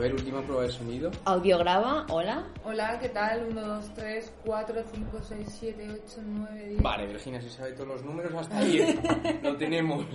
[0.00, 1.10] ver, última prueba de sonido.
[1.24, 2.46] Audiograba, hola.
[2.64, 3.44] Hola, ¿qué tal?
[3.50, 6.82] 1, 2, 3, 4, 5, 6, 7, 8, 9, 10.
[6.82, 8.98] Vale, Virginia, si sabe todos los números hasta 10.
[9.42, 10.06] Lo tenemos.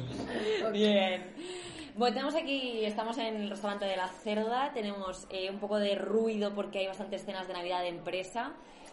[0.71, 1.34] Bien.
[1.96, 5.96] Bueno, tenemos aquí, estamos en el restaurante de la Cerda, tenemos eh, un poco de
[5.96, 8.52] ruido porque hay bastantes cenas de Navidad de empresa,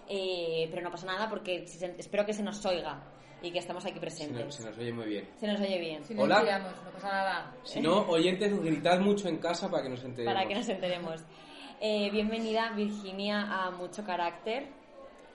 [0.09, 3.03] eh, pero no pasa nada porque se- espero que se nos oiga
[3.43, 4.45] y que estamos aquí Se presentes.
[4.45, 5.29] nos, se nos oye muy bien.
[5.39, 6.41] Se nos oye bien, Si Hola.
[6.41, 7.55] tiramos, no pasa nada.
[7.65, 10.35] Si no, oyentes, gritad mucho en casa para que nos enteremos.
[10.35, 11.21] para que nos enteremos.
[11.81, 14.67] Eh, bienvenida, Virginia, a Mucho Carácter.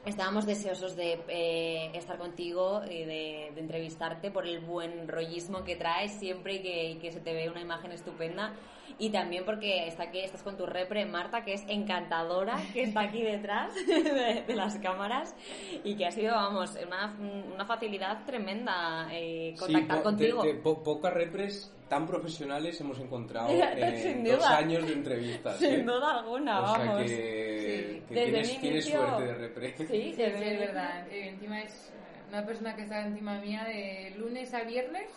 [0.06, 5.76] Estábamos deseosos de eh, estar contigo y de, de entrevistarte por el buen rollismo que
[5.76, 8.54] traes siempre y que, y que se te ve una imagen estupenda.
[9.00, 13.02] Y también porque está aquí, estás con tu repre, Marta, que es encantadora, que está
[13.02, 15.36] aquí detrás de, de las cámaras
[15.84, 17.16] y que ha sido, vamos, una,
[17.54, 20.42] una facilidad tremenda eh, Sí, contactar po- contigo.
[20.44, 24.36] de- de po- pocas repres tan profesionales hemos encontrado Sin en duda.
[24.38, 25.58] dos años de entrevistas.
[25.58, 25.84] Sin ¿eh?
[25.84, 27.02] duda alguna, O sea vamos.
[27.04, 28.04] que, Sí.
[28.08, 29.78] que Desde tienes, tienes inicio- suerte de repre.
[29.78, 31.08] Sí, Sí, sí, desde es verdad.
[31.10, 31.94] Eh, encima es
[32.30, 35.10] una persona que está encima mía de lunes a viernes.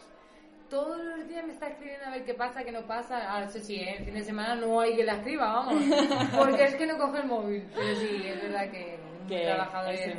[0.70, 3.30] Todos los días me está escribiendo a ver qué pasa, qué no pasa.
[3.32, 3.96] Ahora eso sí, ¿eh?
[3.98, 5.82] el fin de semana no hay que la escriba, vamos.
[6.38, 7.68] Porque es que no coge el móvil.
[7.74, 10.14] Pero sí, es verdad que un Que trabajador es.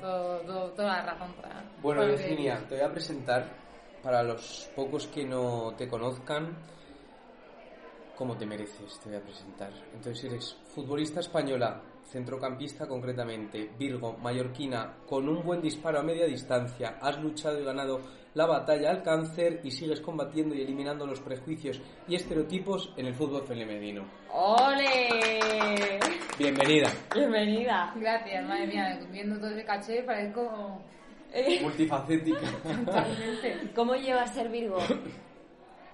[0.00, 1.64] Todo, todo- toda la razón para.
[1.82, 3.44] Bueno, para lo que Virginia, te voy a presentar
[4.02, 6.54] para los pocos que no te conozcan
[8.16, 9.70] como te mereces, te voy a presentar.
[9.94, 16.98] Entonces eres futbolista española, centrocampista concretamente, Virgo, mallorquina, con un buen disparo a media distancia,
[17.00, 18.00] has luchado y ganado
[18.34, 23.14] la batalla al cáncer y sigues combatiendo y eliminando los prejuicios y estereotipos en el
[23.14, 24.04] fútbol femenino.
[24.32, 25.98] ¡Ole!
[26.38, 26.90] Bienvenida.
[27.14, 27.92] Bienvenida.
[27.96, 29.00] Gracias, madre mía.
[29.10, 30.80] Viendo todo ese caché parezco
[31.32, 32.40] Eh, Multifacética.
[32.84, 33.70] totalmente.
[33.74, 34.78] ¿Cómo llevas ser Virgo?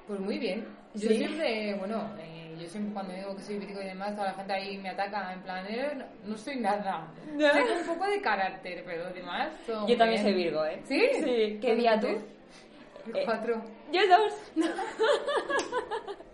[0.07, 0.67] Pues muy bien.
[0.95, 1.17] Yo ¿Sí?
[1.17, 4.53] siempre, bueno, eh, yo siempre cuando digo que soy virgo y demás, toda la gente
[4.53, 7.09] ahí me ataca en plan, eh, no, soy nada.
[7.33, 7.53] ¿No?
[7.53, 9.49] Tengo un poco de carácter, pero demás.
[9.67, 10.81] Yo también soy Virgo, ¿eh?
[10.85, 11.01] ¿Sí?
[11.15, 11.59] Sí.
[11.61, 12.07] ¿Qué día tú?
[12.07, 13.63] El Eh, cuatro.
[13.93, 14.33] Yo dos.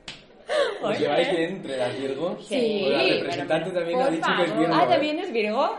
[0.83, 2.47] ¿Os lleváis bien entre las Virgos?
[2.47, 4.59] Sí, O la pero- representante también por ha dicho que es.
[4.59, 4.75] Virgo.
[4.75, 4.89] Ah, ¿eh?
[4.89, 5.79] ¿también es Virgo?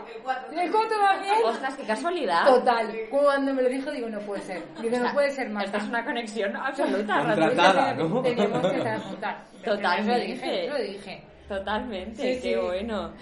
[0.52, 1.34] El cuatro también.
[1.44, 2.44] Ostras, qué casualidad.
[2.46, 2.92] Total.
[3.10, 4.62] Cuando me lo dijo, digo, no puede ser.
[4.80, 5.64] Digo, no puede ser más.
[5.64, 7.18] Esta es una conexión absoluta.
[7.24, 8.22] Contratada, ¿no?
[8.22, 9.36] Tenemos que juntas.
[9.64, 10.18] Totalmente.
[10.18, 11.22] Lo dije, lo dije.
[11.48, 12.60] Totalmente, Sí, qué sí.
[12.60, 13.12] bueno.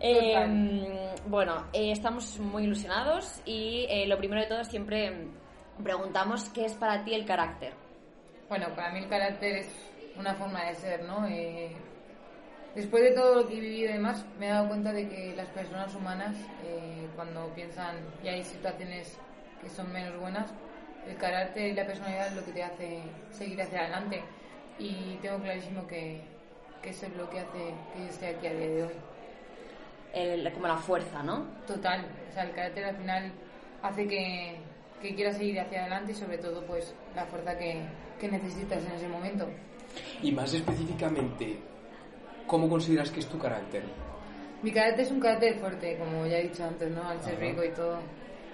[0.00, 5.12] Eh, bueno, eh, estamos muy ilusionados y eh, lo primero de todo siempre
[5.82, 7.72] preguntamos qué es para ti el carácter.
[8.48, 9.68] Bueno, para mí el carácter es
[10.18, 11.26] una forma de ser, ¿no?
[11.26, 11.70] Eh,
[12.74, 15.34] después de todo lo que he vivido y demás, me he dado cuenta de que
[15.36, 16.34] las personas humanas,
[16.64, 19.16] eh, cuando piensan y hay situaciones
[19.62, 20.50] que son menos buenas,
[21.08, 24.22] el carácter y la personalidad es lo que te hace seguir hacia adelante.
[24.78, 26.20] Y tengo clarísimo que,
[26.82, 28.92] que eso es lo que hace que yo esté aquí a día de hoy.
[30.12, 31.46] El- como la fuerza, ¿no?
[31.66, 33.32] Total, o sea, el carácter al final
[33.82, 34.56] hace que,
[35.02, 37.82] que quieras seguir hacia adelante y sobre todo pues la fuerza que,
[38.20, 39.46] que necesitas en ese momento.
[40.22, 41.58] Y más específicamente,
[42.46, 43.82] ¿cómo consideras que es tu carácter?
[44.62, 47.06] Mi carácter es un carácter fuerte, como ya he dicho antes, ¿no?
[47.08, 47.42] Al ser Ajá.
[47.44, 47.98] rico y todo.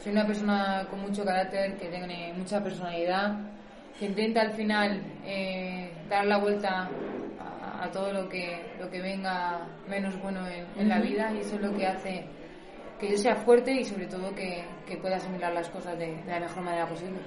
[0.02, 3.38] Soy una persona con mucho carácter, que tiene mucha personalidad,
[3.98, 6.90] que intenta al final eh, dar la vuelta
[7.38, 11.38] a, a todo lo que, lo que venga menos bueno en, en la vida y
[11.38, 12.24] eso es lo que hace
[12.98, 16.30] que yo sea fuerte y sobre todo que, que pueda asimilar las cosas de, de
[16.30, 17.18] la mejor manera posible.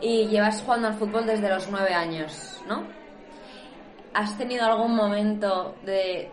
[0.00, 2.84] Y llevas jugando al fútbol desde los nueve años, ¿no?
[4.14, 6.30] ¿Has tenido algún momento de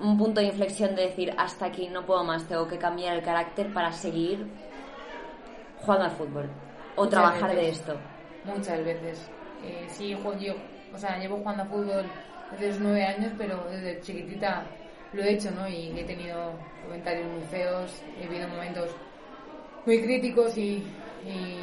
[0.00, 3.22] un punto de inflexión de decir hasta aquí no puedo más, tengo que cambiar el
[3.22, 4.46] carácter para seguir
[5.80, 6.50] jugando al fútbol
[6.96, 7.78] o Muchas trabajar de veces.
[7.80, 7.96] esto?
[8.44, 9.30] Muchas veces.
[9.64, 10.54] Eh, sí, jo- yo,
[10.94, 12.04] o sea, llevo jugando a fútbol
[12.52, 14.64] desde los nueve años, pero desde chiquitita
[15.12, 15.68] lo he hecho, ¿no?
[15.68, 18.90] Y he tenido comentarios muy feos, he vivido momentos
[19.86, 20.82] muy críticos y,
[21.24, 21.58] y,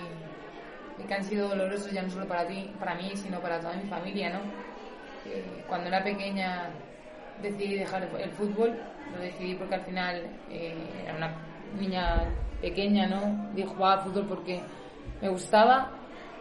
[1.00, 3.74] y que han sido dolorosos ya no solo para ti, para mí, sino para toda
[3.74, 4.40] mi familia, ¿no?
[5.26, 6.70] Eh, cuando era pequeña
[7.42, 8.76] decidí dejar el fútbol,
[9.14, 11.32] lo decidí porque al final eh, era una
[11.80, 12.24] niña
[12.62, 13.50] pequeña, ¿no?
[13.54, 14.62] Dijo jugaba fútbol porque
[15.22, 15.92] me gustaba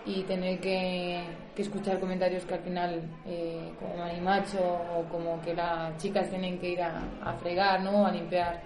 [0.06, 1.22] y tener que,
[1.54, 4.58] que escuchar comentarios que al final, eh, como manimacho
[4.96, 8.06] o como que las chicas tienen que ir a, a fregar, ¿no?
[8.06, 8.60] A limpiar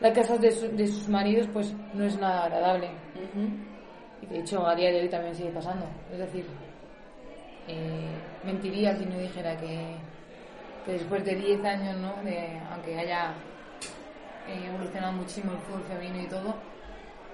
[0.00, 2.88] las casas de, su- de sus maridos, pues no es nada agradable.
[3.14, 3.48] Ujú.
[4.22, 5.86] Y de hecho, a día de hoy también sigue pasando.
[6.12, 6.46] Es decir,
[7.68, 8.08] eh,
[8.44, 9.96] mentiría si no dijera que,
[10.84, 12.14] que después de 10 años, ¿no?
[12.22, 13.34] De, aunque haya
[14.48, 16.54] eh, evolucionado muchísimo el fútbol femenino y todo,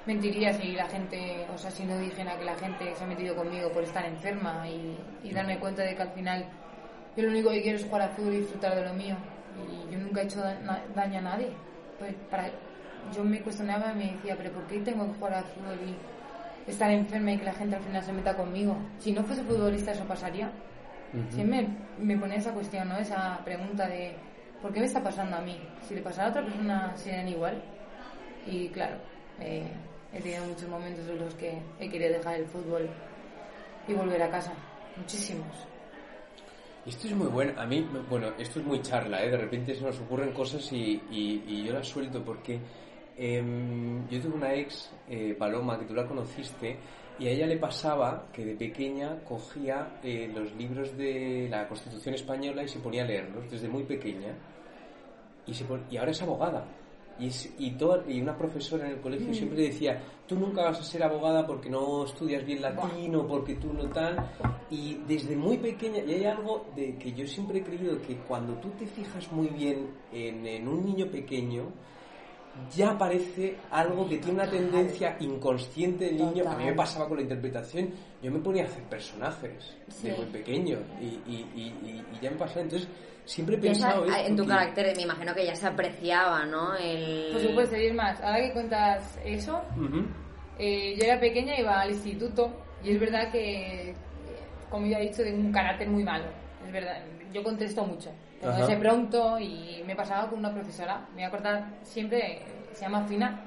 [0.06, 3.36] mentiría si la gente, o sea, si no dijera que la gente se ha metido
[3.36, 6.46] conmigo por estar enferma y, y darme cuenta de que al final
[7.16, 9.16] yo lo único que quiero es jugar al fútbol y disfrutar de lo mío.
[9.70, 10.42] Y yo nunca he hecho
[10.94, 11.50] daño a nadie.
[11.98, 12.48] Pues para,
[13.14, 15.94] yo me cuestionaba y me decía, pero ¿por qué tengo que jugar al fútbol y
[16.66, 18.76] estar enferma y que la gente al final se meta conmigo?
[18.98, 20.50] Si no fuese futbolista eso pasaría.
[21.30, 21.68] Siempre
[21.98, 22.96] me, pone esa cuestión, ¿no?
[22.96, 24.16] Esa pregunta de
[24.62, 25.60] ¿por qué me está pasando a mí?
[25.86, 27.62] Si le pasara a otra persona serían igual.
[28.46, 28.96] Y claro,
[29.38, 29.70] eh,
[30.12, 32.88] he tenido muchos momentos en los que he querido dejar el fútbol
[33.86, 34.52] y volver a casa.
[34.96, 35.66] Muchísimos.
[36.84, 37.52] Esto es muy bueno.
[37.60, 39.30] A mí, bueno, esto es muy charla, ¿eh?
[39.30, 42.58] De repente se nos ocurren cosas y, y, yo las suelto porque
[43.22, 46.76] em, yo tuve una ex, eh, Paloma, que tú la conociste,
[47.18, 52.14] y a ella le pasaba que de pequeña cogía eh, los libros de la Constitución
[52.14, 54.34] Española y se ponía a leerlos desde muy pequeña.
[55.46, 56.66] Y, se y ahora es abogada.
[57.18, 57.26] Y,
[57.58, 57.76] y,
[58.08, 59.34] y una profesora en el colegio mm.
[59.34, 63.72] siempre decía, tú nunca vas a ser abogada porque no estudias bien latino, porque tú
[63.72, 64.16] no tal.
[64.70, 68.54] Y desde muy pequeña, y hay algo de que yo siempre he creído que cuando
[68.54, 71.68] tú te fijas muy bien en, en un niño pequeño,
[72.74, 76.48] ya aparece algo que tiene una tendencia inconsciente del niño.
[76.48, 77.90] A mí me pasaba con la interpretación,
[78.22, 82.36] yo me ponía a hacer personajes de muy pequeño y, y, y, y, ya me
[82.36, 82.62] pasaba.
[82.62, 82.88] Entonces,
[83.24, 84.06] siempre he pensado.
[84.06, 86.76] en tu carácter, me imagino que ya se apreciaba, ¿no?
[86.76, 87.32] El...
[87.32, 89.62] Por supuesto, y es más, ahora que cuentas eso,
[90.58, 92.52] eh, yo era pequeña, iba al instituto
[92.84, 93.94] y es verdad que,
[94.68, 96.26] como ya he dicho, de un carácter muy malo.
[96.66, 97.02] Es verdad,
[97.32, 98.10] yo contesto mucho
[98.66, 102.42] sé pronto y me pasaba con una profesora, me voy a acordar siempre,
[102.72, 103.40] se llama Fina,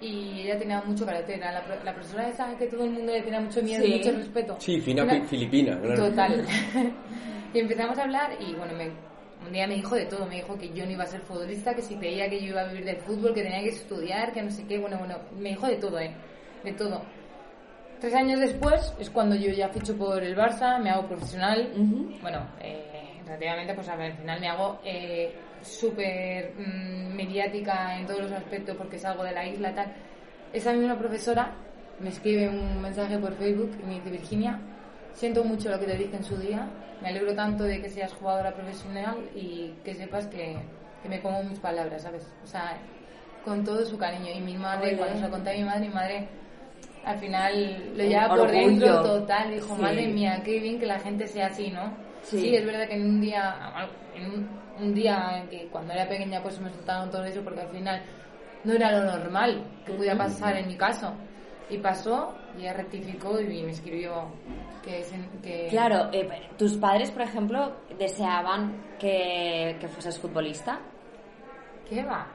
[0.00, 3.22] y ella tenía mucho carácter, era la, la profesora esa que todo el mundo le
[3.22, 4.56] tenía mucho miedo y mucho respeto.
[4.58, 6.08] Sí, Fina filipina, claro.
[6.08, 6.44] Total.
[7.54, 8.90] y empezamos a hablar y bueno, me,
[9.46, 11.74] un día me dijo de todo, me dijo que yo no iba a ser futbolista,
[11.74, 14.42] que si creía que yo iba a vivir del fútbol, que tenía que estudiar, que
[14.42, 16.12] no sé qué, bueno, bueno, me dijo de todo, ¿eh?
[16.64, 17.02] De todo.
[18.00, 21.72] Tres años después es cuando yo ya ficho por el Barça, me hago profesional.
[22.20, 22.91] Bueno, eh,
[23.26, 28.98] relativamente, pues al final me hago eh, súper mm, mediática en todos los aspectos porque
[28.98, 29.92] salgo de la isla tal.
[30.52, 31.52] Esa misma profesora
[31.98, 34.60] me escribe un mensaje por Facebook y me dice, Virginia,
[35.14, 36.68] siento mucho lo que te dije en su día,
[37.00, 40.56] me alegro tanto de que seas jugadora profesional y que sepas que,
[41.02, 42.26] que me como mis palabras, ¿sabes?
[42.44, 42.78] O sea,
[43.44, 44.32] con todo su cariño.
[44.34, 46.28] Y mi madre, cuando se lo conté a mi madre, mi madre
[47.04, 51.26] al final lo lleva por dentro total, dijo, madre mía, qué bien que la gente
[51.26, 51.92] sea así, ¿no?
[52.22, 52.54] Sí.
[52.54, 53.56] es verdad que en un día,
[54.14, 54.48] en
[54.80, 58.02] un, día en que cuando era pequeña pues me soltaron todo eso porque al final
[58.64, 61.12] no era lo normal que pudiera pasar en mi caso.
[61.68, 64.26] Y pasó, y ella rectificó y me escribió
[64.82, 65.04] que...
[65.42, 65.68] que...
[65.70, 66.28] Claro, eh,
[66.58, 70.80] ¿tus padres, por ejemplo, deseaban que, que fueses futbolista?
[71.88, 72.26] ¿Qué va?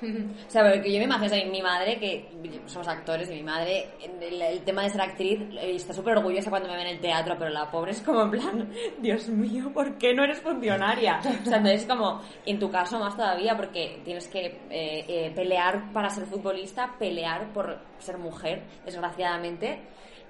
[0.46, 2.28] o sea, porque yo me imagino, mi madre, que
[2.66, 6.68] somos actores, y mi madre, el, tema de ser actriz, eh, está súper orgullosa cuando
[6.68, 8.70] me ve en el teatro, pero la pobre es como en plan,
[9.00, 11.18] Dios mío, ¿por qué no eres funcionaria?
[11.18, 15.92] O sea, entonces como, en tu caso más todavía, porque tienes que eh, eh, pelear
[15.92, 19.80] para ser futbolista, pelear por ser mujer, desgraciadamente,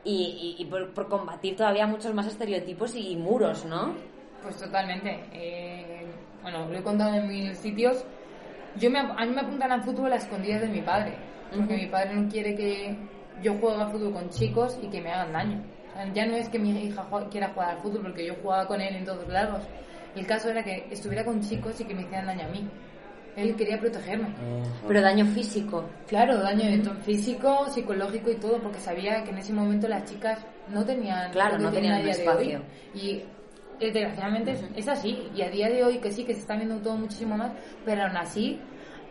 [0.02, 3.94] y, por, combatir todavía muchos más estereotipos y, muros, ¿no?
[4.42, 5.20] Pues totalmente.
[6.42, 8.02] bueno, lo he contado en mil sitios
[8.76, 11.14] yo me, a mí me apuntan al fútbol a escondidas de mi padre,
[11.54, 12.96] porque mi padre no quiere que
[13.42, 15.62] yo juegue al fútbol con chicos y que me hagan daño.
[16.14, 18.94] ya no es que mi hija quiera jugar al fútbol, porque yo jugaba con él
[18.96, 19.62] en todos lados.
[20.14, 22.68] El caso era que estuviera con chicos y que me hicieran daño a mí.
[23.36, 24.28] Él quería protegerme.
[24.86, 25.88] Pero daño físico.
[26.08, 30.84] Claro, daño físico, psicológico y todo, porque sabía que en ese momento las chicas no
[30.84, 32.60] tenían, claro, no tenían espacio.
[32.94, 33.22] Y
[33.80, 36.96] desgraciadamente es, así y a día de hoy que sí que se está viendo todo
[36.96, 37.52] muchísimo más
[37.84, 38.60] pero aún así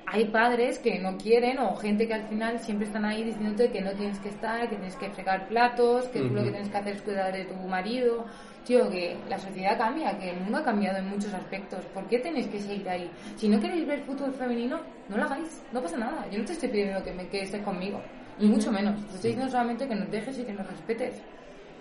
[0.05, 3.81] hay padres que no quieren o gente que al final siempre están ahí diciéndote que
[3.81, 6.77] no tienes que estar que tienes que fregar platos que tú lo que tienes que
[6.77, 8.25] hacer es cuidar de tu marido.
[8.65, 11.85] Tío que la sociedad cambia que el mundo ha cambiado en muchos aspectos.
[11.93, 13.09] ¿por qué tenéis que seguir ahí?
[13.35, 16.27] si no queréis ver fútbol femenino no lo hagáis no pasa nada.
[16.31, 18.01] Yo no te estoy pidiendo que, me, que estés conmigo
[18.39, 18.95] ni mucho menos.
[19.07, 21.21] Te estoy diciendo solamente que nos dejes y que nos respetes.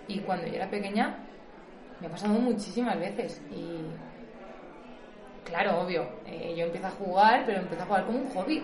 [0.07, 1.17] Y cuando yo era pequeña
[1.99, 3.85] me ha pasado muchísimas veces y
[5.49, 8.63] claro, obvio, eh, yo empecé a jugar, pero empecé a jugar como un hobby.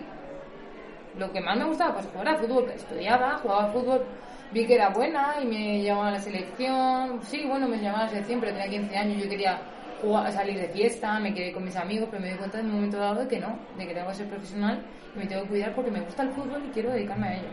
[1.18, 2.70] Lo que más me gustaba, pues jugar al fútbol.
[2.70, 4.04] Estudiaba, jugaba al fútbol,
[4.52, 7.20] vi que era buena y me llamaba a la selección.
[7.22, 9.60] Sí, bueno, me llamaba a la selección, pero tenía 15 años, yo quería
[10.00, 12.72] jugar, salir de fiesta, me quedé con mis amigos, pero me di cuenta en un
[12.72, 14.82] momento dado de que no, de que tengo que ser profesional
[15.14, 17.48] y me tengo que cuidar porque me gusta el fútbol y quiero dedicarme a ello.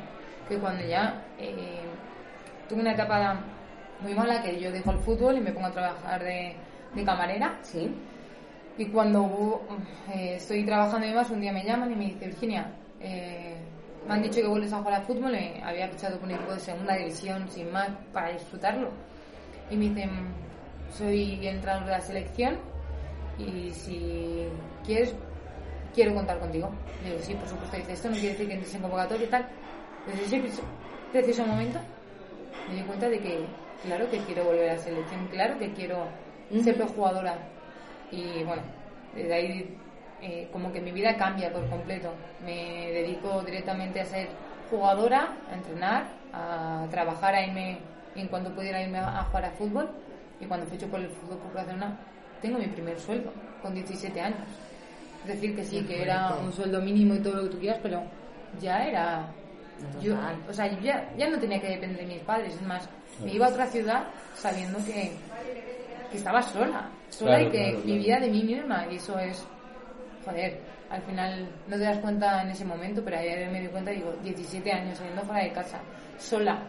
[0.48, 1.82] Que cuando ya eh,
[2.68, 3.40] tuve una etapa
[4.04, 6.56] muy mala que yo dejo el fútbol y me pongo a trabajar de,
[6.94, 7.58] de camarera.
[7.62, 7.94] Sí.
[8.78, 9.62] Y cuando
[10.14, 13.56] eh, estoy trabajando y demás, un día me llaman y me dice, Virginia, eh,
[14.08, 16.54] me han dicho que vuelves a jugar al fútbol, me había fichado con un equipo
[16.54, 18.90] de segunda división sin más para disfrutarlo.
[19.70, 20.10] Y me dicen,
[20.92, 22.58] soy entrenador de la selección
[23.38, 24.48] y si
[24.86, 25.16] quieres,
[25.94, 26.70] quiero contar contigo.
[27.04, 27.78] Le digo, sí, por supuesto.
[27.78, 29.48] Dice, esto no quiere decir que entres en convocatoria y tal.
[30.08, 30.62] Desde ese
[31.12, 31.80] preciso momento
[32.70, 33.46] me di cuenta de que,
[33.84, 36.08] claro que quiero volver a la selección, claro que quiero
[36.64, 37.38] ser jugadora.
[38.12, 38.62] Y bueno,
[39.16, 39.78] desde ahí
[40.22, 42.14] eh, como que mi vida cambia por completo.
[42.46, 44.30] Me dedico directamente a ser
[44.70, 47.80] jugadora, a entrenar, a trabajar, a irme,
[48.16, 49.90] en cuanto pudiera irme a, jugar a fútbol.
[50.40, 51.98] Y cuando ficho por el Fútbol Club Barcelona,
[52.42, 54.48] tengo mi primer sueldo, con 17 años.
[55.24, 57.80] Es decir, que sí, que era un sueldo mínimo y todo lo que tú quieras,
[57.84, 58.04] pero
[58.62, 59.28] ya era...
[60.02, 60.16] Yo,
[60.50, 62.88] o sea, ya, ya no tenía que depender de mis padres, es más,
[63.24, 65.12] me iba a otra ciudad sabiendo que,
[66.12, 69.46] que estaba sola, sola y que vivía de mí misma, y eso es,
[70.26, 73.92] joder, al final no te das cuenta en ese momento, pero ayer me di cuenta,
[73.92, 75.80] digo, 17 años saliendo fuera de casa,
[76.18, 76.60] sola,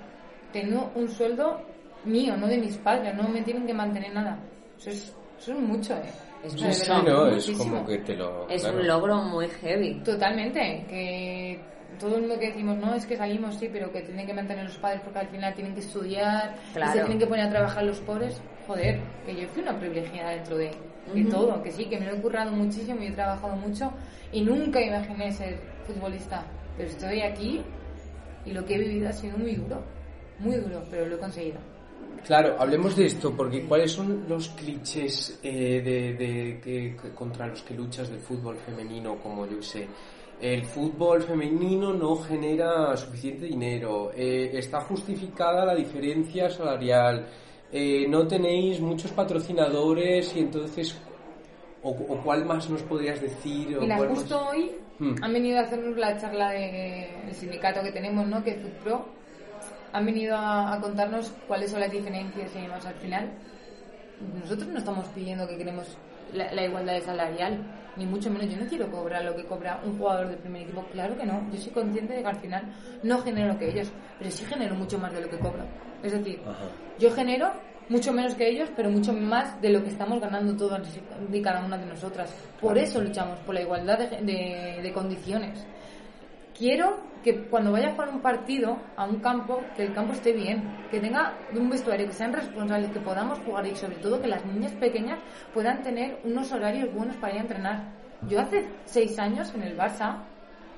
[0.52, 1.60] tengo un sueldo
[2.04, 4.38] mío, no de mis padres, no me tienen que mantener nada.
[4.78, 6.10] Eso es, eso es mucho, ¿eh?
[6.44, 8.46] Es, es como que te lo...
[8.50, 10.00] Es un logro muy heavy.
[10.00, 11.58] Totalmente, que
[11.98, 14.64] todo el mundo que decimos, no, es que salimos, sí, pero que tienen que mantener
[14.64, 17.84] los padres porque al final tienen que estudiar, y se tienen que poner a trabajar
[17.84, 18.40] los pobres.
[18.66, 20.70] Joder, que yo fui una privilegiada dentro de,
[21.30, 23.92] todo, que sí, que me lo he currado muchísimo y he trabajado mucho
[24.32, 26.44] y nunca imaginé ser futbolista.
[26.76, 27.62] Pero estoy aquí
[28.46, 29.82] y lo que he vivido ha sido muy duro,
[30.38, 31.58] muy duro, pero lo he conseguido.
[32.26, 37.74] Claro, hablemos de esto, porque ¿cuáles son los clichés eh, de, que, contra los que
[37.74, 39.86] luchas del fútbol femenino, como yo sé?
[40.40, 47.26] El fútbol femenino no genera suficiente dinero, eh, está justificada la diferencia salarial,
[47.72, 51.00] eh, no tenéis muchos patrocinadores y entonces,
[51.82, 53.78] o, cuál más nos podrías decir?
[53.80, 55.14] Mira, justo hoy hmm.
[55.22, 58.42] han venido a hacernos la charla del de sindicato que tenemos, ¿no?
[58.42, 59.24] Que es FUTPRO
[59.94, 62.84] han venido a, contarnos cuáles son las diferencias y demás.
[62.84, 63.30] Al final,
[64.40, 65.86] nosotros no estamos pidiendo que queremos
[66.34, 67.58] la, igualdad salarial,
[67.96, 68.50] ni mucho menos.
[68.50, 71.48] Yo no quiero cobrar lo que cobra un jugador de primer equipo, claro que no.
[71.50, 72.62] Yo soy consciente de que al final
[73.02, 75.64] no genero lo que ellos, pero sí genero mucho más de lo que cobro.
[76.02, 76.40] Es decir,
[76.98, 77.52] yo genero
[77.88, 80.82] mucho menos que ellos, pero mucho más de lo que estamos ganando todas
[81.32, 82.34] y cada una de nosotras.
[82.60, 85.66] Por eso luchamos, por la igualdad de condiciones.
[86.56, 90.32] Quiero que cuando vaya a jugar un partido a un campo, que el campo esté
[90.32, 94.28] bien, que tenga un vestuario, que sean responsables, que podamos jugar y sobre todo que
[94.28, 95.18] las niñas pequeñas
[95.52, 97.92] puedan tener unos horarios buenos para ir a entrenar.
[98.28, 100.18] Yo hace seis años en el Barça,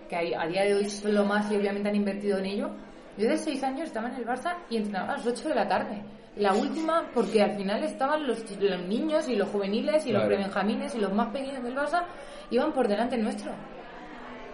[0.08, 2.70] que a día de hoy es lo más y obviamente han invertido en ello,
[3.18, 5.68] yo de seis años estaba en el Barça y entrenaba a las 8 de la
[5.68, 6.02] tarde.
[6.36, 8.44] La última, porque al final estaban los,
[8.86, 12.04] niños y los juveniles y los prebenjamines y los más pequeños del Barça
[12.50, 13.52] iban por delante nuestro.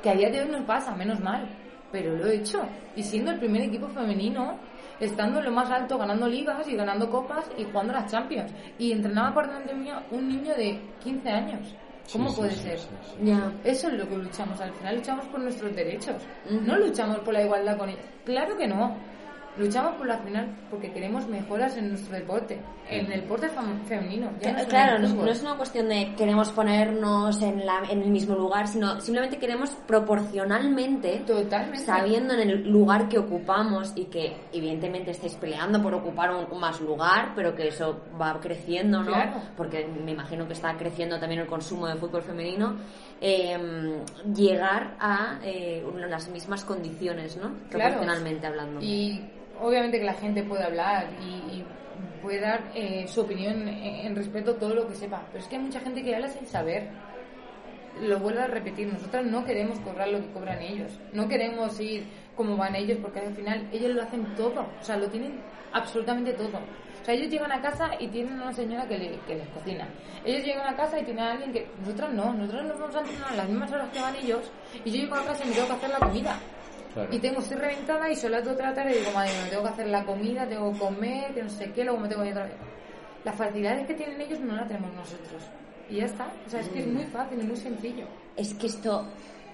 [0.02, 1.48] Que a día de hoy nos pasa, menos mal
[1.92, 2.62] pero lo he hecho.
[2.96, 4.58] Y siendo el primer equipo femenino,
[4.98, 8.52] estando en lo más alto, ganando ligas y ganando copas y jugando las Champions.
[8.78, 11.76] Y entrenaba por delante mío un niño de 15 años.
[12.12, 12.80] ¿Cómo puede ser?
[13.22, 13.52] Ya.
[13.62, 14.60] Eso es lo que luchamos.
[14.60, 16.16] Al final luchamos por nuestros derechos.
[16.50, 18.04] No luchamos por la igualdad con ellos.
[18.24, 18.96] Claro que no.
[19.58, 23.50] Luchamos por la final porque queremos mejoras en nuestro deporte, en el deporte
[23.86, 24.30] femenino.
[24.66, 28.98] claro, no, es una cuestión de queremos ponernos en, la, en el mismo lugar, sino
[29.02, 31.22] simplemente queremos proporcionalmente,
[31.84, 36.80] sabiendo en el lugar que ocupamos y que evidentemente estáis peleando por ocupar un, más
[36.80, 39.12] lugar, pero que eso va creciendo, ¿no?
[39.54, 42.76] Porque me imagino que está creciendo también el consumo de fútbol femenino.
[43.24, 47.52] Em, llegar a eh, las mismas condiciones, ¿no?
[47.70, 48.80] Proporcionalmente hablando.
[48.82, 49.20] Y
[49.60, 51.62] obviamente que la gente puede hablar y,
[52.20, 55.54] puede dar eh, su opinión en, respeto a todo lo que sepa, pero es que
[55.54, 56.88] hay mucha gente que habla sin saber.
[58.00, 62.04] Lo vuelvo a repetir, nosotros no queremos cobrar lo que cobran ellos, no queremos ir
[62.34, 65.38] como van ellos, porque al final ellos lo hacen todo, o sea, lo tienen
[65.72, 66.58] absolutamente todo.
[67.02, 69.88] O sea, ellos llegan a casa y tienen una señora que, les cocina.
[70.24, 71.66] Ellos llegan a casa y tienen a alguien que...
[71.80, 74.52] Nosotros no, nosotros nos vamos a entrenar a las mismas horas que van ellos
[74.84, 76.38] y yo llego a casa y me tengo que hacer la comida.
[77.10, 79.68] Y tengo, estoy reventada y solo tengo que tratar y digo, madre mía, tengo que
[79.70, 82.34] hacer la comida, tengo que comer, que no sé qué, luego me tengo que ir
[82.34, 82.54] otra vez.
[83.24, 85.42] Las facilidades que tienen ellos no las tenemos nosotros.
[85.90, 86.30] Y ya está.
[86.46, 88.06] O sea, es que es muy fácil y muy sencillo.
[88.36, 89.06] Es que esto,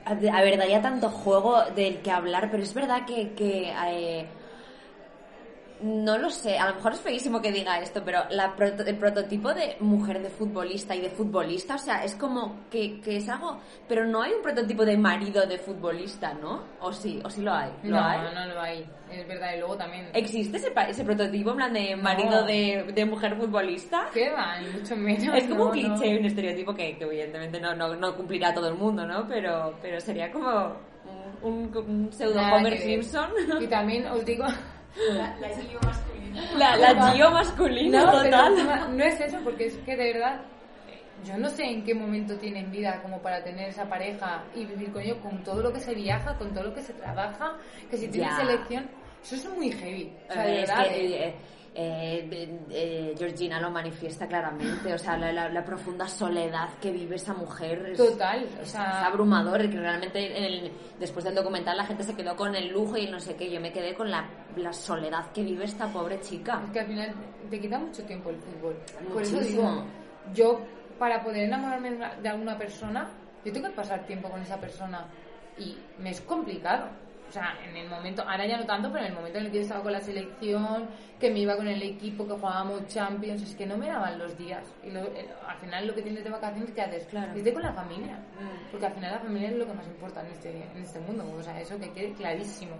[0.04, 4.26] a ver, daría tanto juego del que hablar, pero es verdad que, que eh,
[5.80, 9.54] no lo sé, a lo mejor es feísimo que diga esto, pero la el prototipo
[9.54, 13.58] de mujer de futbolista y de futbolista, o sea, es como que, que, es algo,
[13.86, 16.64] pero no hay un prototipo de marido de futbolista, ¿no?
[16.80, 17.20] ¿O sí?
[17.24, 17.70] ¿O sí lo hay?
[17.84, 18.18] ¿Lo no, hay?
[18.34, 20.10] no, lo hay, es verdad, y luego también...
[20.14, 24.08] ¿Existe ese, ese prototipo en plan de marido de, de, mujer futbolista?
[24.12, 24.56] ¿Qué va?
[24.72, 25.36] mucho menos.
[25.36, 28.74] Es como un cliché, un estereotipo que, que evidentemente no, no, no, cumplirá todo el
[28.74, 29.26] mundo, ¿no?
[29.28, 30.76] Pero, pero sería como
[31.42, 33.30] un, un pseudo Homer Simpson.
[33.60, 34.44] Y también os digo
[35.14, 36.42] La, la Gio masculina.
[36.56, 38.96] La, la Gio masculina, No, total.
[38.96, 40.40] no es eso, porque es que de verdad,
[41.24, 44.92] yo no sé en qué momento tienen vida como para tener esa pareja y vivir
[44.92, 47.56] con ellos, con todo lo que se viaja, con todo lo que se trabaja,
[47.90, 48.36] que si tienes Ya.
[48.36, 48.90] selección,
[49.22, 50.12] eso es muy heavy.
[50.28, 50.84] O sea, de Eh, es verdad.
[50.88, 51.34] que, eh,
[51.74, 57.16] eh, eh, Georgina lo manifiesta claramente, o sea, la, la- la profunda soledad que vive
[57.16, 61.76] esa mujer es, Total, o es sea- abrumador, que realmente en el- después del documental
[61.76, 64.10] la gente se quedó con el lujo y no sé qué, yo me quedé con
[64.10, 66.62] la, la soledad que vive esta pobre chica.
[66.66, 67.14] Es que al final
[67.50, 68.76] te quita mucho tiempo el fútbol.
[69.12, 69.84] Por eso digo,
[70.34, 70.60] yo
[70.98, 73.08] para poder enamorarme de alguna persona,
[73.44, 75.06] yo tengo que pasar tiempo con esa persona
[75.56, 76.88] y me es complicado.
[77.28, 79.50] O sea, en el momento, ahora ya no tanto, pero en el momento en el
[79.50, 80.88] que yo estaba con la selección,
[81.20, 84.36] que me iba con el equipo, que jugábamos Champions, es que no me daban los
[84.38, 84.64] días.
[84.82, 87.04] Y lo- eh, al final lo que tienes de vacaciones, ¿qué haces?
[87.06, 87.36] Claro.
[87.36, 88.16] Irte con la familia.
[88.16, 88.70] Mm.
[88.70, 91.30] Porque al final la familia es lo que más importa en este, en este mundo.
[91.38, 92.72] O sea, eso que quede clarísimo.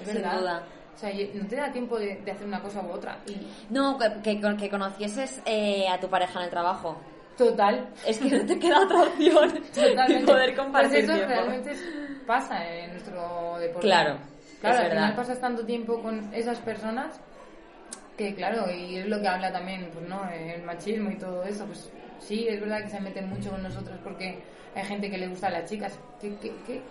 [0.00, 0.38] Es sin verdad.
[0.40, 0.62] duda.
[0.94, 3.18] O sea, no te da tiempo de, de hacer una cosa u otra.
[3.26, 3.36] Y
[3.70, 6.96] No, que, que, que conocieses eh, a tu pareja en el trabajo.
[7.38, 10.26] Total, Es que no te queda otra opción que Totalmente.
[10.26, 11.28] poder compartir Pues eso tiempo.
[11.34, 11.72] realmente
[12.26, 13.86] pasa en nuestro deporte.
[13.86, 14.18] Claro,
[14.60, 15.02] Claro, es al verdad.
[15.04, 17.18] final pasas tanto tiempo con esas personas
[18.16, 21.64] que, claro, y es lo que habla también, pues no, el machismo y todo eso,
[21.66, 24.42] pues sí, es verdad que se meten mucho con nosotros porque
[24.74, 25.96] hay gente que le gusta a las chicas.
[26.20, 26.82] ¿Qué, qué, qué,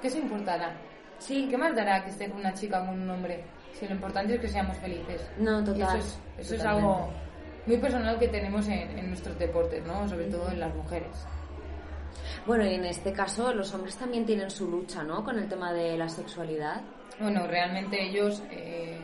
[0.00, 0.72] qué se importará?
[1.18, 3.42] Sí, ¿Qué más dará que esté con una chica o con un hombre?
[3.72, 5.28] Si lo importante es que seamos felices.
[5.38, 7.10] No, Y total, eso es, eso es algo
[7.66, 10.08] muy personal que tenemos en, en nuestros deportes, ¿no?
[10.08, 11.26] Sobre todo en las mujeres.
[12.46, 15.24] Bueno, y en este caso los hombres también tienen su lucha, ¿no?
[15.24, 16.82] Con el tema de la sexualidad.
[17.18, 18.98] Bueno, realmente ellos, eh,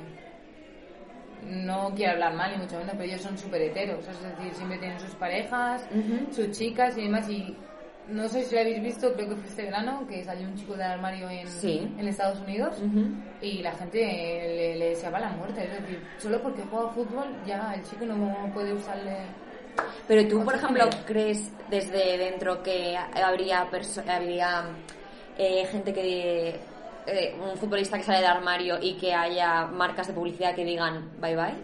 [1.44, 4.78] no quiero hablar mal ni mucho menos, pero ellos son súper heteros, es decir, siempre
[4.78, 5.84] tienen sus parejas,
[6.30, 7.28] sus chicas y demás.
[7.28, 7.56] Y
[8.08, 10.72] no sé si lo habéis visto, creo que fue este verano, que salió un chico
[10.72, 11.78] del armario en, Sí.
[11.98, 12.76] en Estados Unidos
[13.40, 15.64] y la gente le, le deseaba la muerte.
[15.64, 19.16] Es decir, solo porque juega fútbol ya el chico no puede usarle.
[20.06, 23.60] Pero tú, por ejemplo, crees desde dentro que habría
[24.06, 24.64] habría
[25.38, 26.60] eh, gente que
[27.06, 31.10] eh, un futbolista que sale del armario y que haya marcas de publicidad que digan
[31.20, 31.54] bye bye,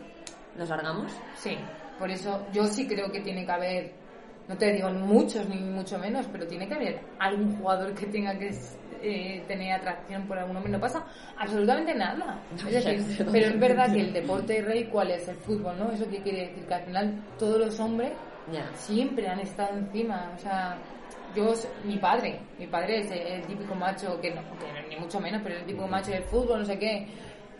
[0.57, 1.13] nos largamos.
[1.37, 1.59] Sí,
[1.99, 3.93] por eso yo sí creo que tiene que haber,
[4.49, 8.37] no te digo muchos ni mucho menos, pero tiene que haber algún jugador que tenga
[8.39, 8.51] que
[9.03, 10.73] eh, tener atracción por algún hombre.
[10.73, 11.05] No pasa
[11.37, 12.41] absolutamente nada.
[12.67, 15.29] Es decir, pero es verdad que el deporte rey, ¿cuál es?
[15.29, 15.93] El fútbol, ¿no?
[15.93, 16.65] ¿Eso qué quiere decir?
[16.65, 18.13] Que al final todos los hombres
[18.75, 20.33] siempre han estado encima.
[20.35, 20.79] O sea,
[21.37, 21.53] yo,
[21.85, 25.43] mi padre, mi padre es el, el típico macho, que no, que ni mucho menos,
[25.43, 27.07] pero el típico macho del fútbol, no sé qué.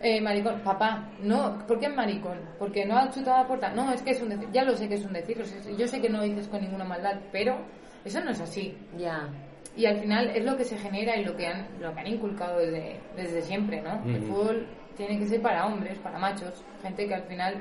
[0.01, 2.39] Eh, maricón, papá, no, ¿por qué es maricón?
[2.57, 3.69] Porque no ha chutado a la puerta.
[3.71, 5.59] No, es que es un decir, ya lo sé que es un decir, o sea,
[5.77, 7.57] yo sé que no dices con ninguna maldad, pero
[8.05, 8.77] eso no es así.
[8.97, 9.27] Ya.
[9.75, 12.07] Y al final es lo que se genera y lo que han, lo que han
[12.07, 14.01] inculcado desde, desde siempre, ¿no?
[14.05, 17.55] El fútbol tiene que ser para hombres, para machos, gente que al final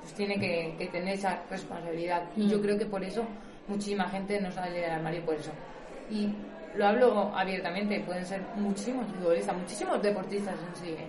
[0.00, 2.22] pues tiene que, que tener esa responsabilidad.
[2.36, 2.62] Y yo Mm.
[2.62, 3.24] creo que por eso
[3.68, 5.50] muchísima gente no sale del armario por eso.
[6.10, 6.32] Y
[6.76, 10.90] lo hablo abiertamente, pueden ser muchísimos futbolistas, muchísimos deportistas en sí.
[10.92, 11.06] ¿eh?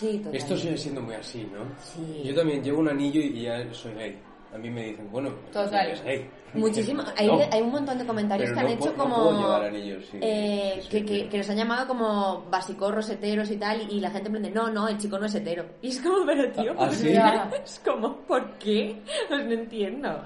[0.00, 0.22] Sí.
[0.32, 1.60] Esto sigue siendo muy así, ¿no?
[1.78, 2.22] Sí.
[2.24, 4.18] Yo también llevo un anillo y ya soy gay.
[4.54, 5.86] A mí me dicen, bueno, Total.
[5.88, 6.28] eres gay.
[6.54, 7.04] Muchísimo.
[7.16, 7.38] Hay, No.
[7.52, 9.24] hay un montón de comentarios Pero que han no hecho puedo- no como.
[9.28, 10.18] puedo llevar anillos, sí.
[10.20, 14.50] eh, Sí, que, que- han llamado como basicorros, heteros y tal, y la gente prende,
[14.50, 15.66] no, no, el chico no es hetero.
[15.82, 16.90] Y es como, pero tío, ¿Ah.
[17.64, 18.96] Es como, ¿por qué?
[19.28, 20.22] Pues no entiendo.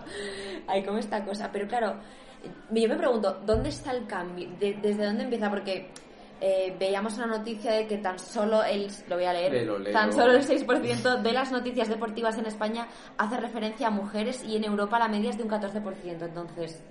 [0.68, 1.50] Hay como esta cosa.
[1.52, 1.96] Pero claro,
[2.70, 4.48] yo me pregunto, ¿dónde está el cambio?
[4.58, 5.50] De- ¿Desde dónde empieza?
[5.50, 5.90] Porque
[6.46, 10.34] eh, veíamos una noticia de que tan solo el, lo voy a leer, tan solo
[10.34, 14.98] el 6% de las noticias deportivas en España hace referencia a mujeres y en Europa
[14.98, 15.80] la media es de un 14%.
[16.04, 16.82] Entonces,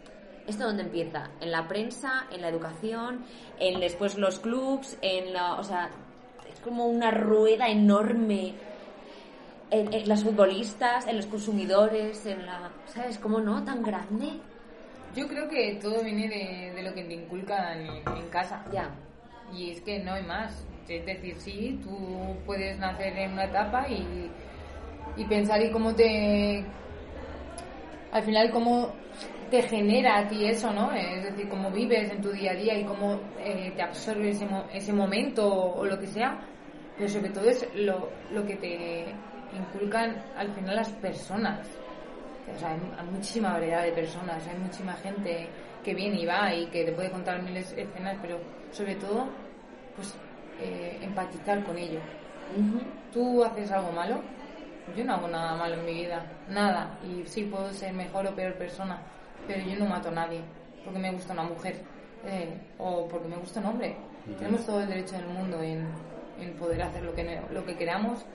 [0.47, 1.29] ¿esto dónde empieza?
[1.39, 3.25] En la prensa, en la educación,
[3.59, 5.91] en después los clubs, en la, o sea,
[6.51, 8.55] es como una rueda enorme
[9.69, 13.19] en, en las futbolistas, en los consumidores, en la, ¿sabes?
[13.19, 13.63] ¿Cómo no?
[13.63, 14.31] Tan grande.
[15.15, 18.65] Yo creo que todo viene de, de lo que te inculcan en, en casa.
[18.73, 18.89] Ya.
[19.55, 20.65] Y es que no hay más.
[20.87, 24.29] Es decir, sí, tú puedes nacer en una etapa y,
[25.15, 26.65] y pensar y cómo te...
[28.11, 28.91] Al final, cómo
[29.49, 30.91] te genera a ti eso, ¿no?
[30.91, 34.47] Es decir, cómo vives en tu día a día y cómo eh, te absorbe ese,
[34.73, 36.39] ese momento o, o lo que sea.
[36.97, 39.05] Pero sobre todo es lo, lo que te
[39.55, 41.67] inculcan al final las personas.
[42.53, 45.47] O sea, hay, hay muchísima variedad de personas, hay muchísima gente
[45.83, 48.39] que viene y va y que te puede contar miles de escenas, pero
[48.71, 49.27] sobre todo,
[49.95, 50.15] pues
[50.61, 51.99] eh, empatizar con ello.
[53.11, 54.21] ¿Tú haces algo malo?
[54.95, 56.97] Yo no hago nada malo en mi vida, nada.
[57.03, 59.01] Y sí puedo ser mejor o peor persona,
[59.47, 60.41] pero yo no mato a nadie
[60.83, 61.75] porque me gusta una mujer
[62.25, 63.95] eh, o porque me gusta un hombre.
[64.37, 65.87] Tenemos todo el derecho del mundo en,
[66.39, 68.25] en poder hacer lo que, lo que queramos,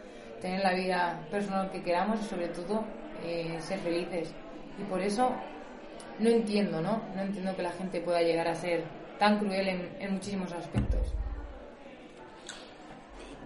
[0.41, 2.85] tener la vida personal que queramos y sobre todo
[3.25, 4.33] eh, ser felices.
[4.79, 5.33] Y por eso
[6.19, 7.03] no entiendo, ¿no?
[7.15, 8.85] No entiendo que la gente pueda llegar a ser
[9.19, 11.15] tan cruel en, en muchísimos aspectos.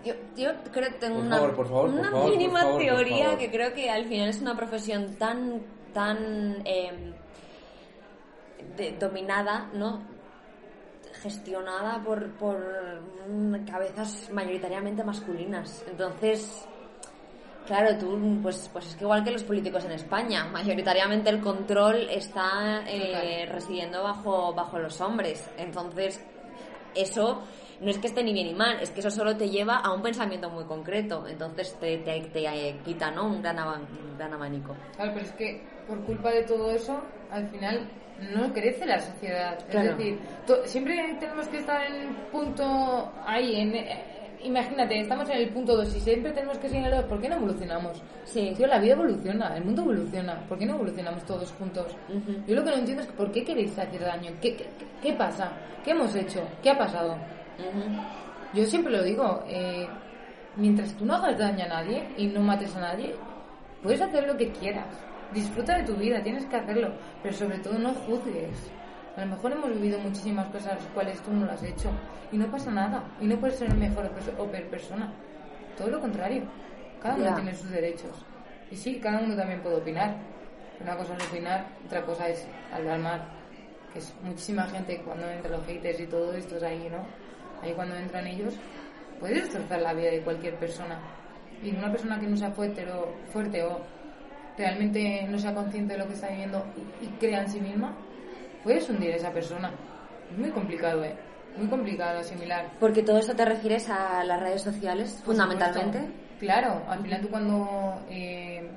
[0.04, 2.60] Yo, yo creo que tengo Por una, favor, por favor, por una favor, por mínima
[2.60, 3.38] favor, por teoría favor.
[3.38, 5.60] que creo que al final es una profesión tan
[5.94, 7.12] tan eh,
[8.76, 10.10] de- dominada, ¿no?
[11.22, 12.58] gestionada por, por
[13.28, 15.84] mm, cabezas mayoritariamente masculinas.
[15.88, 16.66] Entonces,
[17.66, 22.08] claro, tú, pues, pues es que igual que los políticos en España, mayoritariamente el control
[22.10, 25.48] está eh, residiendo bajo, bajo los hombres.
[25.58, 26.20] Entonces,
[26.94, 27.42] eso
[27.82, 29.92] no es que esté ni bien ni mal, es que eso solo te lleva a
[29.92, 31.26] un pensamiento muy concreto.
[31.26, 33.26] Entonces te, te, te, eh, quita ¿no?
[33.26, 34.74] un, gran aban- un gran abanico.
[34.96, 37.88] Claro, pero es que por culpa de todo eso, al final
[38.34, 39.58] no crece la sociedad.
[39.68, 39.90] Claro.
[39.90, 44.04] Es decir, to- siempre tenemos que estar en el punto ahí, en, eh,
[44.44, 47.04] imagínate, estamos en el punto 2 y siempre tenemos que seguir en el 2.
[47.06, 48.00] ¿Por qué no evolucionamos?
[48.24, 48.52] Sí.
[48.56, 50.38] Tío, la vida evoluciona, el mundo evoluciona.
[50.48, 51.96] ¿Por qué no evolucionamos todos juntos?
[52.46, 54.30] Yo lo que no entiendo es que ¿por qué queréis hacer daño?
[54.40, 55.50] ¿Qué, qué, qué- qué pasa?
[55.84, 56.42] ¿Qué hemos hecho?
[56.62, 57.16] ¿Qué ha pasado?
[58.54, 59.86] Yo siempre lo digo, eh,
[60.56, 63.14] mientras tú no hagas daño a nadie y no mates a nadie,
[63.82, 64.86] puedes hacer lo que quieras.
[65.32, 68.70] Disfruta de tu vida, tienes que hacerlo, pero sobre todo no juzgues.
[69.16, 71.90] A lo mejor hemos vivido muchísimas cosas las cuales tú no las has hecho
[72.30, 75.12] y no pasa nada y no puedes ser mejor perso- o peor persona.
[75.76, 76.42] Todo lo contrario,
[77.02, 78.24] cada uno tiene sus derechos.
[78.70, 80.16] Y sí, cada uno también puede opinar.
[80.80, 83.22] Una cosa es opinar, otra cosa es hablar mal.
[83.92, 87.04] Que es muchísima gente cuando entran los haters y todo esto es ahí, ¿no?
[87.62, 88.54] Ahí cuando entran ellos,
[89.20, 90.98] puede destrozar la vida de cualquier persona.
[91.62, 93.80] Y una persona que no sea fuerte o, fuerte o
[94.58, 96.64] realmente no sea consciente de lo que está viviendo
[97.00, 97.94] y, y crea en sí misma,
[98.64, 99.70] puedes hundir a esa persona.
[100.30, 101.14] Es muy complicado, ¿eh?
[101.56, 102.66] Muy complicado asimilar.
[102.80, 105.98] Porque todo eso te refieres a las redes sociales, Por fundamentalmente.
[105.98, 106.22] supuesto.
[106.40, 108.68] Claro, al final tú cuando eh,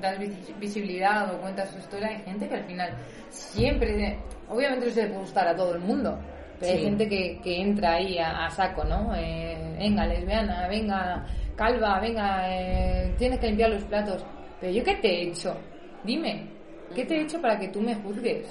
[0.00, 2.90] das vis- visibilidad o cuentas tu historia, hay gente que al final
[3.30, 4.18] siempre,
[4.48, 6.18] obviamente no se le puede gustar a todo el mundo,
[6.58, 9.14] pero hay gente que, que entra ahí a, a saco, ¿no?
[9.14, 14.24] Eh, venga, lesbiana, venga, calva, venga, eh, tienes que limpiar los platos.
[14.60, 15.56] Pero yo qué te he hecho?
[16.02, 16.48] Dime,
[16.94, 18.46] ¿qué te he hecho para que tú me juzgues?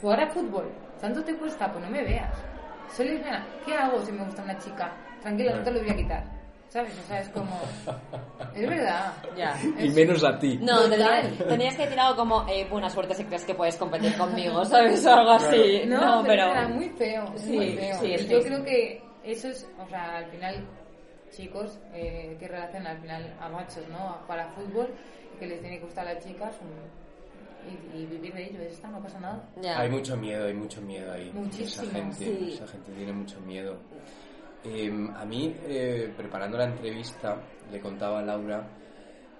[0.00, 0.70] Jugar a fútbol,
[1.00, 1.70] ¿tanto te cuesta?
[1.72, 2.34] Pues no me veas.
[2.94, 4.92] Soy lesbiana, ¿qué hago si me gusta una chica?
[5.20, 6.39] Tranquila, no te lo voy a quitar.
[6.70, 6.92] ¿Sabes?
[7.04, 7.60] O sea, es como...
[8.54, 9.12] Es verdad.
[9.36, 9.56] Ya.
[9.78, 10.56] Y menos a ti.
[10.62, 14.16] No, tendrías, tendrías que decir algo como eh, buena suerte si crees que puedes competir
[14.16, 15.04] conmigo, ¿sabes?
[15.04, 15.82] O algo así.
[15.86, 16.44] No, pero...
[16.46, 17.98] Era muy feo, Sí, muy feo.
[18.00, 20.64] sí, es Y yo creo que eso es, o sea, al final,
[21.32, 24.18] chicos eh, que relacionan al final a machos, ¿no?
[24.28, 24.88] Para fútbol,
[25.40, 27.00] que les tiene que gustar a las chicas un-
[27.68, 29.42] y, y vivir de ello, está, no pasa nada.
[29.60, 29.78] Ya.
[29.80, 31.30] Hay mucho miedo, hay mucho miedo ahí.
[31.34, 32.52] Muchísimo, Esa gente, sí.
[32.54, 33.76] esa gente tiene mucho miedo.
[34.62, 38.68] Eh, a mí, eh, preparando la entrevista, le contaba a Laura,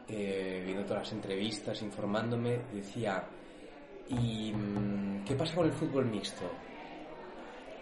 [0.08, 3.22] eh, viendo todas las entrevistas, informándome, decía,
[4.08, 6.44] ¿y mm, qué pasa con el fútbol mixto?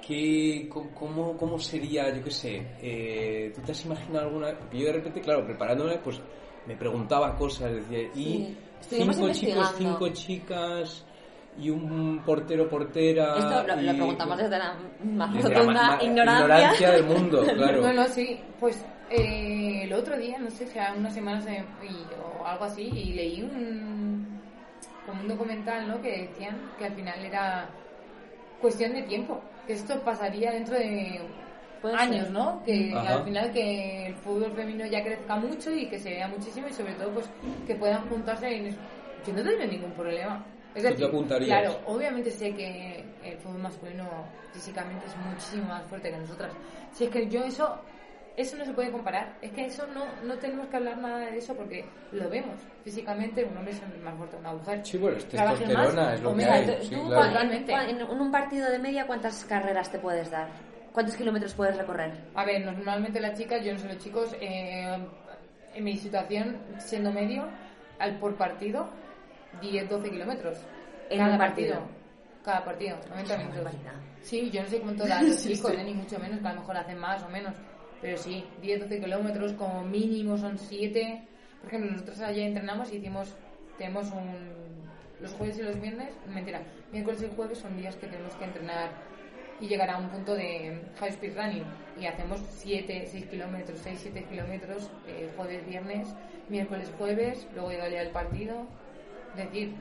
[0.05, 2.67] ¿Qué, cómo, ¿Cómo sería, yo qué sé?
[2.81, 4.59] eh, ¿Tú te has imaginado alguna...?
[4.59, 6.21] Porque yo de repente, claro, preparándome, pues
[6.67, 8.57] me preguntaba cosas, decía, y.
[8.81, 11.05] Estuvimos cinco chicos, cinco chicas
[11.59, 16.91] y un portero portera Esto lo, lo y- preguntamos desde la más desde rotunda ignorancia.
[16.93, 18.41] del mundo claro No, no, sí.
[18.61, 22.83] Pues eh, el otro día, no sé, si era unas semanas y- o algo así,
[22.83, 24.41] y leí un,
[25.07, 26.01] como un documental, ¿no?
[26.01, 27.69] Que decían que al final era
[28.61, 31.21] cuestión de tiempo, que esto pasaría dentro de
[31.97, 32.31] años, ser.
[32.33, 32.63] ¿no?
[32.65, 33.15] Que Ajá.
[33.19, 36.73] al final que el fútbol femenino ya crezca mucho y que se vea muchísimo y
[36.73, 37.31] sobre todo pues
[37.67, 38.79] que puedan juntarse en eso.
[39.27, 40.45] Yo no tendría ningún problema.
[40.75, 41.61] Es ¿Tú te decir, apuntarías?
[41.61, 44.05] claro, obviamente sé que el fútbol masculino
[44.53, 46.53] físicamente es muchísimo más fuerte que nosotras.
[46.95, 47.79] Si es que yo eso
[48.37, 49.37] eso no se puede comparar.
[49.43, 52.55] Es que eso no, no tenemos que hablar nada de eso porque lo vemos.
[52.85, 54.87] Físicamente un hombre es más fuerte que una mujer.
[54.87, 57.91] sí bueno es Trabaje testosterona más es lo o que hay Tú- sí, claro.
[57.91, 60.47] en, en un partido de media, ¿cuántas carreras te puedes dar?
[60.93, 62.13] ¿Cuántos kilómetros puedes recorrer?
[62.37, 64.97] A ver, normalmente las chicas, yo no sé los chicos, eh,
[65.75, 67.45] en mi situación, siendo medio,
[67.99, 68.89] al por partido,
[69.61, 70.59] 10-12 kilómetros.
[71.11, 71.81] En cada un partido.
[72.45, 73.73] Cada partido, 90 Una minutos.
[74.23, 76.61] Sí, yo no sé cuánto dan los chicos, eh, ni mucho menos, que a lo
[76.61, 77.55] mejor hacen más o menos.
[78.01, 81.29] Pero sí, 10-12 kilómetros, como mínimo son 7.
[81.61, 83.35] Por ejemplo, nosotros ayer entrenamos y hicimos,
[83.77, 84.59] tenemos un.
[85.21, 88.91] Los jueves y los viernes, mentira, miércoles y jueves son días que tenemos que entrenar
[89.61, 91.65] y llegar a un punto de high speed running.
[92.01, 96.15] Y hacemos 7, 6 kilómetros, 6, 7 kilómetros, eh, jueves, viernes,
[96.49, 98.67] miércoles, jueves, luego llega el día del partido.
[99.37, 99.75] Es decir,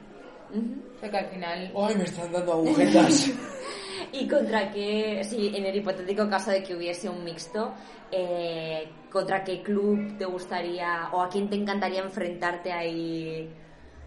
[0.52, 0.82] Ujú.
[0.96, 1.72] o sea que al final.
[1.76, 3.32] ay me están dando agujetas
[4.14, 7.74] ¿Y contra qué, si en el hipotético caso de que hubiese un mixto,
[8.12, 13.50] eh, contra qué club te gustaría o a quién te encantaría enfrentarte ahí?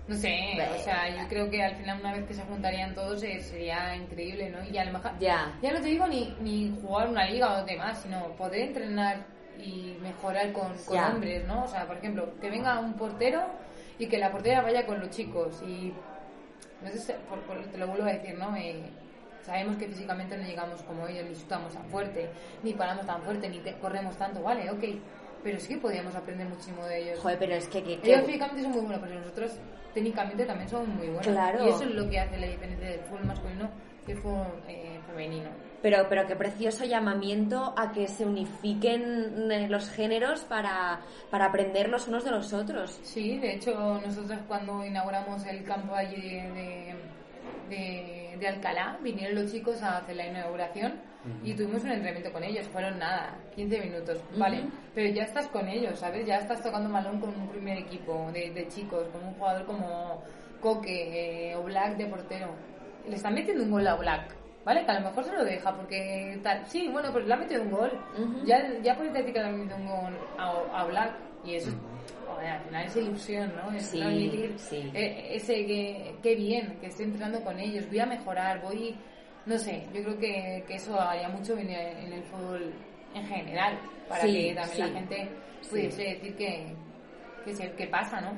[0.08, 3.22] No sé, o sea, yo creo que al final una vez que se juntarían todos
[3.22, 4.58] eh, sería increíble, ¿no?
[4.68, 5.56] Y a lo mejor, Ya.
[5.62, 9.26] ya no te digo ni, ni jugar una liga o demás, sino poder entrenar
[9.62, 11.64] y mejorar con, con hombres, ¿no?
[11.64, 13.42] O sea, por ejemplo, que venga un portero
[14.00, 15.92] y que la portera vaya con los chicos y
[16.82, 18.56] no sé, si- por- por- te lo vuelvo a decir, ¿no?
[18.56, 18.80] Eh,
[19.42, 22.28] sabemos que físicamente no llegamos como ellos, ni chutamos tan fuerte,
[22.62, 24.82] ni paramos tan fuerte, ni te- corremos tanto, vale, ok,
[25.44, 27.18] pero sí que podíamos aprender muchísimo de ellos.
[27.20, 27.82] Joder, pero es que...
[27.82, 29.58] que- que- Ellos físicamente son muy buenos, pero nosotros
[29.94, 31.26] técnicamente también somos muy buenos.
[31.26, 31.64] Claro.
[31.64, 33.70] Y eso es lo que hace la diferencia del fútbol masculino
[34.06, 35.50] y el fútbol eh, femenino.
[35.82, 41.88] Pero, pero qué precioso llamamiento a que se unifiquen eh, los géneros para, para aprender
[41.88, 43.00] los unos de los otros.
[43.02, 46.94] Sí, de hecho, nosotros cuando inauguramos el campo allí de,
[47.70, 51.00] de, de Alcalá, vinieron los chicos a hacer la inauguración
[51.44, 52.66] y tuvimos un entrenamiento con ellos.
[52.68, 54.64] Fueron nada, 15 minutos, ¿vale?
[54.94, 56.26] Pero ya estás con ellos, ¿sabes?
[56.26, 60.22] Ya estás tocando balón con un primer equipo de, de chicos, con un jugador como
[60.60, 62.48] Coque eh, o Black de portero.
[63.06, 64.39] Le están metiendo un gol a Black.
[64.64, 64.84] ¿Vale?
[64.84, 66.66] Que a lo mejor se lo deja porque tal.
[66.66, 67.90] Sí, bueno, pues le ha metido un gol.
[68.44, 71.70] Ya, ya puedes decir que le ha metido un gol a, a Black y eso,
[72.26, 73.72] joder, al final es ilusión, ¿no?
[73.74, 74.90] Es Sí, transmitir sí.
[74.94, 78.94] eh, ese que, qué bien, que estoy entrenando con ellos, voy a mejorar, voy,
[79.46, 82.74] no sé, yo creo que, que eso haría mucho bien en el fútbol
[83.14, 84.80] en general, para Sí, que también sí.
[84.92, 85.28] la gente
[85.70, 86.66] pudiese decir que,
[87.44, 88.32] que, se- que pasa, ¿no?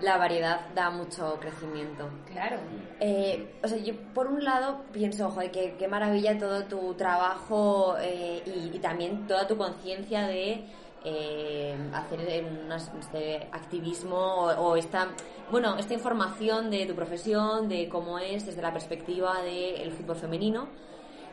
[0.00, 2.08] La variedad da mucho crecimiento.
[2.32, 2.58] Claro.
[3.00, 7.96] Eh, o sea, yo por un lado pienso, joder, qué, qué maravilla todo tu trabajo
[8.00, 10.64] eh, y, y también toda tu conciencia de
[11.04, 15.08] eh, hacer unas- este activismo o, o esta,
[15.50, 20.68] bueno, esta información de tu profesión, de cómo es desde la perspectiva del fútbol femenino.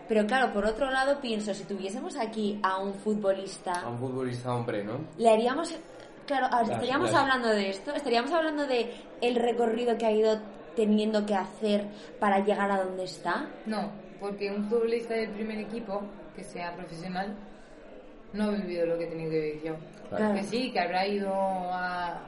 [0.07, 4.53] Pero claro, por otro lado pienso, si tuviésemos aquí a un futbolista A un futbolista
[4.53, 4.99] hombre, ¿no?
[5.17, 5.73] le haríamos
[6.25, 10.05] claro a ver, Las- estaríamos las- hablando de esto estaríamos hablando de el recorrido que
[10.05, 10.39] ha ido
[10.75, 11.85] teniendo que hacer
[12.19, 16.01] para llegar a donde está No, porque un futbolista del primer equipo,
[16.35, 17.35] que sea profesional,
[18.33, 19.75] no ha vivido lo que he tenido que vivir yo.
[20.09, 20.33] Claro.
[20.33, 22.19] Que sí, que habrá ido a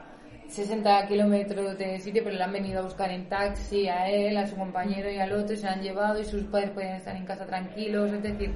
[0.48, 4.46] 60 kilómetros de sitio, pero le han venido a buscar en taxi a él, a
[4.46, 7.26] su compañero y al otro, y se han llevado y sus padres pueden estar en
[7.26, 8.12] casa tranquilos.
[8.12, 8.52] Es decir,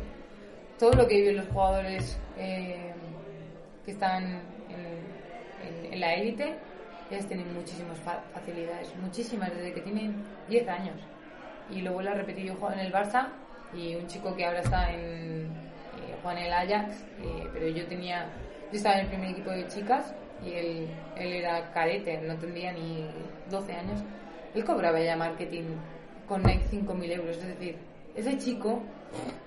[0.79, 2.92] todo lo que viven los jugadores eh,
[3.85, 4.40] que están
[5.90, 6.55] en, la élite,
[7.11, 10.14] ellas tienen muchísimas fa- facilidades, muchísimas, desde que tienen
[10.48, 10.96] 10 años.
[11.70, 13.29] Y lo vuelvo a repetir, yo juego en el Barça
[13.74, 18.26] y un chico que ahora está en, eh, juega el Ajax, eh, pero yo tenía,
[18.72, 22.72] yo estaba en el primer equipo de chicas y él, él era cadete, no tendría
[22.72, 23.07] ni
[23.50, 24.03] 12 años.
[24.55, 25.64] Él cobraba ya marketing
[26.26, 27.76] con Nike 5.000 euros, es decir,
[28.16, 28.83] ese chico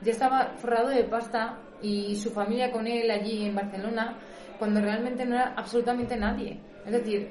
[0.01, 4.17] ya estaba forrado de pasta y su familia con él allí en Barcelona
[4.59, 6.59] cuando realmente no era absolutamente nadie.
[6.85, 7.29] Es decir,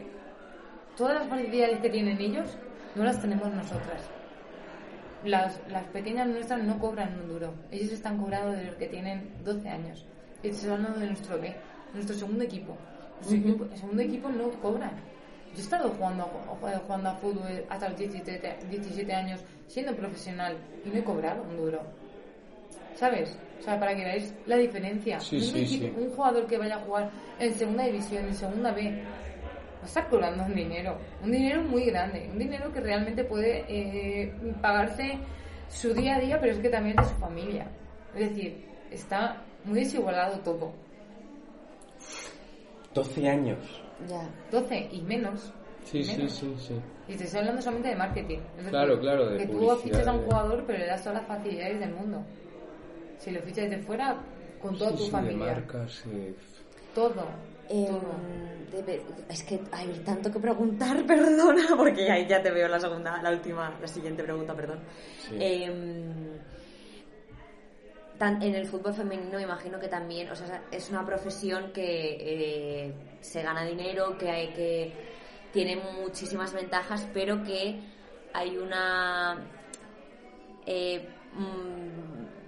[0.96, 2.46] todas las facilidades que tienen ellos
[2.94, 4.02] no las tenemos nosotras.
[5.24, 7.54] Las, las pequeñas nuestras no cobran un duro.
[7.70, 10.04] Ellos están cobrando de los que tienen 12 años.
[10.42, 11.54] Estoy hablando de nuestro B,
[11.94, 12.76] nuestro segundo equipo.
[13.20, 13.48] Nuestro Ujú.
[13.48, 14.90] equipo- el segundo equipo no cobran.
[15.52, 20.56] Yo he estado jugando, a- jugando a fútbol hasta los 17, 17 años siendo profesional
[20.84, 21.80] y no he cobrado un duro.
[22.96, 23.36] ¿Sabes?
[23.62, 25.20] O sea, para que veáis la diferencia.
[25.20, 25.92] Sí, un, sí, equipo- sí.
[26.04, 30.08] un jugador que vaya a jugar en segunda división, en segunda B, va a estar
[30.08, 30.98] cobrando un dinero.
[31.22, 32.28] Un dinero muy grande.
[32.32, 35.16] Un dinero que realmente puede eh, pagarse
[35.68, 37.68] su día a día, pero es que también de su familia.
[38.16, 40.72] Es decir, está muy desigualado todo.
[42.94, 43.58] 12 años.
[44.08, 45.52] ya 12 y menos.
[45.84, 46.32] Sí, sí, menos.
[46.32, 46.74] sí, sí.
[47.08, 48.38] Y te estoy hablando solamente de marketing.
[48.38, 51.18] Es decir, Claro, claro, de Que tú fichas a un jugador, pero le das todas
[51.18, 52.22] las facilidades del mundo.
[53.22, 54.16] Si lo fichas de fuera,
[54.60, 55.54] con toda Sí, tu familia.
[55.54, 56.02] marcas,
[56.94, 57.24] Todo.
[57.68, 58.00] Em,
[58.70, 63.22] debe- es que hay tanto que preguntar perdona porque ahí ya te veo la segunda
[63.22, 64.80] la última la siguiente pregunta perdón
[65.28, 65.36] Sí.
[65.40, 66.12] Em,
[68.18, 72.16] tan- en el fútbol femenino imagino que también o sea es una profesión que
[72.88, 74.92] eh, se gana dinero que hay que
[75.52, 77.80] tiene muchísimas ventajas pero que
[78.34, 79.38] hay una
[80.66, 82.41] eh, mm,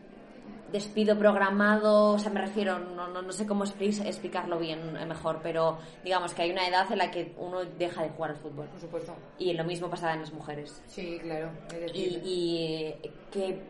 [0.74, 5.06] despido programado, o sea, me refiero, no, no, no sé cómo expli- explicarlo bien eh,
[5.06, 8.36] mejor, pero digamos que hay una edad en la que uno deja de jugar al
[8.38, 8.66] fútbol.
[8.66, 9.14] Por supuesto.
[9.38, 10.82] Y lo mismo pasa en las mujeres.
[10.88, 11.50] Sí, claro.
[11.94, 12.94] Y, y
[13.30, 13.60] ¿qué,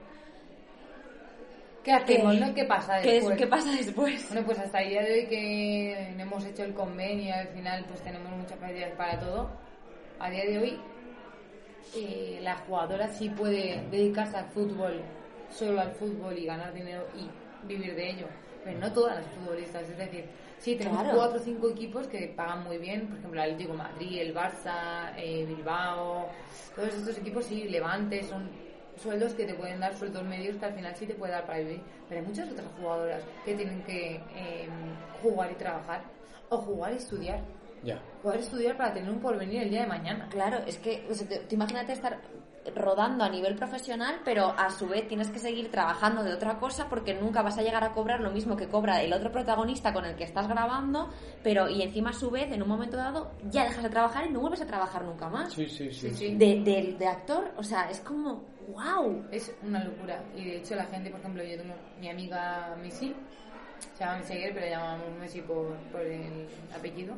[1.85, 2.35] ¿qué hacemos?
[2.35, 2.55] qué- no?
[2.55, 3.37] ¿Qué pasa después?
[3.37, 4.29] qué pasa después?
[4.31, 8.01] Bueno, pues hasta el día de hoy que hemos hecho el convenio, al final pues
[8.01, 9.51] tenemos muchas facilidades para todo.
[10.19, 10.79] A día de hoy
[11.97, 15.03] eh, la jugadora sí puede dedicarse al fútbol
[15.51, 18.27] solo al fútbol y ganar dinero y vivir de ello.
[18.65, 20.25] Pero no todas las futbolistas, es decir,
[20.59, 21.19] sí, tenemos Claro.
[21.19, 25.13] cuatro o cinco equipos que pagan muy bien, por ejemplo, el Atlético Madrid, el Barça,
[25.19, 26.29] eh, Bilbao,
[26.75, 28.49] todos estos equipos sí, Levante, son
[28.97, 31.59] sueldos que te pueden dar sueldos medios que al final sí te puede dar para
[31.59, 31.81] vivir.
[32.09, 34.69] Pero hay muchas otras jugadoras que tienen que eh,
[35.23, 36.03] jugar y trabajar,
[36.49, 37.41] o jugar y estudiar.
[37.83, 38.01] Ya.
[38.23, 40.27] Jugar y estudiar para tener un porvenir el día de mañana.
[40.31, 42.19] Claro, es que o sea, te- tú imagínate estar
[42.75, 46.89] rodando a nivel profesional, pero a su vez tienes que seguir trabajando de otra cosa
[46.89, 50.05] porque nunca vas a llegar a cobrar lo mismo que cobra el otro protagonista con
[50.05, 51.11] el que estás grabando,
[51.43, 54.31] pero y encima a su vez en un momento dado ya dejas de trabajar y
[54.31, 55.53] no vuelves a trabajar nunca más.
[55.53, 56.09] Sí, sí, sí.
[56.11, 56.35] Sí, sí.
[56.37, 59.27] De, de- de actor, o sea, es como, wow.
[59.31, 60.23] Es una locura.
[60.35, 63.15] Y de hecho la gente, por ejemplo, yo tengo mi amiga Missy,
[63.97, 67.15] se llama Missy pero llamamos Messi por, por el apellido,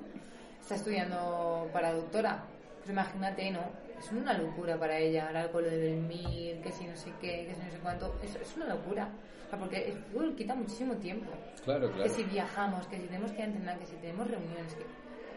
[0.60, 2.42] está estudiando para doctora.
[2.78, 3.60] Pues imagínate, ¿no?
[3.98, 7.46] Es una locura para ella, ahora con lo del MIR, que si no sé qué,
[7.46, 9.08] que si no sé cuánto, es, es una locura.
[9.46, 11.30] O sea, porque el fútbol quita muchísimo tiempo.
[11.64, 12.02] Claro, claro.
[12.02, 14.84] Que si viajamos, que si tenemos que entrenar, que si tenemos reuniones, que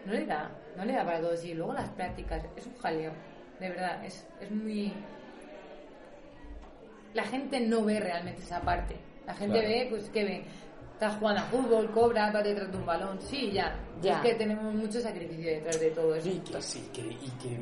[0.06, 1.34] no le da, no le da para todo.
[1.43, 3.12] Y luego las prácticas, es un jaleo,
[3.60, 4.93] de verdad, es, es muy...
[7.13, 8.95] La gente no ve realmente esa parte.
[9.26, 9.69] La gente Claro.
[9.74, 10.43] ve, pues, que ve?
[10.93, 13.74] Estás jugando a fútbol, cobra, va detrás de un balón, sí, ya.
[14.02, 14.15] Ya.
[14.15, 16.28] Es que tenemos mucho sacrificio detrás de todo eso.
[16.28, 17.60] Y que, sí, que, y que,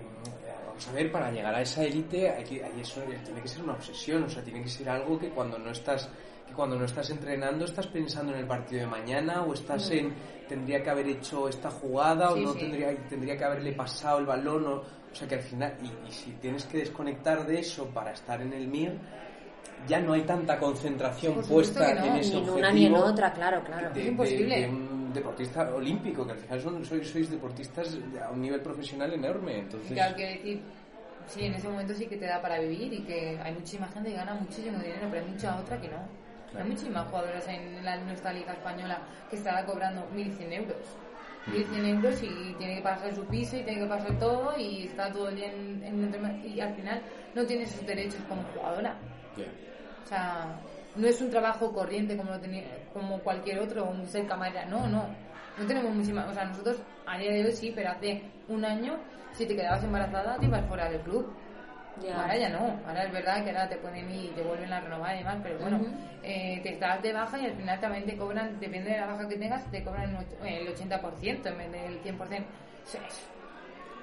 [0.78, 3.64] vamos a ver, para llegar a esa élite, hay que, hay eso tiene que ser
[3.64, 6.08] una obsesión, o sea, tiene que ser algo que cuando no estás
[6.48, 10.14] que cuando no estás entrenando estás pensando en el partido de mañana o estás en
[10.48, 12.60] tendría que haber hecho esta jugada Sí, o no sí.
[12.60, 16.12] tendría tendría que haberle pasado el balón o, o sea que al final y, y
[16.12, 18.94] si tienes que desconectar de eso para estar en el MIR
[19.90, 22.96] ya no hay tanta concentración puesta no, en Ni ese en objetivo una ni en
[22.96, 23.90] otra, claro, claro.
[23.94, 24.56] de, Es imposible.
[24.56, 28.62] de- de un deportista olímpico, que al final son, sois, sois deportistas a un nivel
[28.62, 29.60] profesional enorme.
[29.60, 30.62] Entonces, Claro, quiero decir,
[31.28, 34.10] sí, en ese momento sí que te da para vivir y que hay muchísima gente
[34.12, 36.02] que gana muchísimo dinero, pero hay mucha otra que no.
[36.52, 36.64] Claro.
[36.64, 40.78] Hay muchísimas jugadoras en la, nuestra liga española que estará cobrando 1.100 euros.
[41.48, 45.12] 1.100 euros y tiene que pasar su piso y tiene que pasar todo y está
[45.12, 47.02] todo el día en, en entrenamiento y al final
[47.36, 48.98] no tiene esos derechos como jugadora.
[50.04, 50.60] O sea,
[50.98, 54.66] no es un trabajo corriente como lo tenía, como cualquier otro, un ser camarera.
[54.66, 55.06] No, no.
[55.58, 56.26] No tenemos muchísima.
[56.28, 58.98] O sea, nosotros a día de hoy sí, pero hace un año,
[59.34, 61.34] si te quedabas embarazada, te ibas fuera del club.
[62.22, 62.80] Ahora ya no.
[62.88, 65.58] Ahora es verdad que ahora te ir y te vuelven a renovar y demás, pero
[65.60, 65.80] bueno,
[66.22, 69.28] eh, te estás de baja y al final también te cobran, depende de la baja
[69.28, 72.46] que tengas, te cobran el och- el 80% en vez del 100%.
[72.86, 73.28] Eso es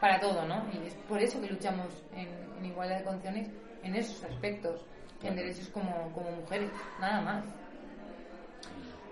[0.00, 0.64] para todo, ¿no?
[0.72, 2.28] Y es por eso que luchamos en,
[2.59, 3.48] en igualdad de condiciones
[3.85, 4.85] en esos aspectos,
[5.24, 7.44] en derechos como, como mujeres, nada más.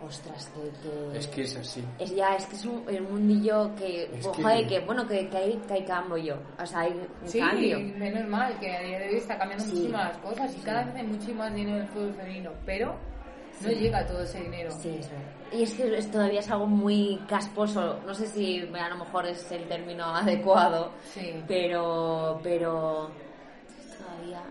[0.05, 1.85] Ostras, que, que- Es que es así.
[2.01, 5.07] es ya, es que es un, el mundillo que, Es ojo, que- joder, que bueno,
[5.07, 7.79] que, que hay, que hay cambio, o sea, hay un Sí, cambio.
[7.79, 9.71] menos mal que a día de hoy está cambiando Sí.
[9.71, 12.97] muchísimas las cosas y cada vez hay mucho más dinero en el fútbol femenino, pero
[13.61, 14.73] no llega todo ese dinero.
[14.73, 15.25] Sí, es verdad.
[15.53, 19.27] Y es que es, todavía es algo muy casposo, no sé si a lo mejor
[19.27, 21.45] es el término adecuado, Sí.
[21.47, 23.09] pero, pero
[23.99, 24.43] todavía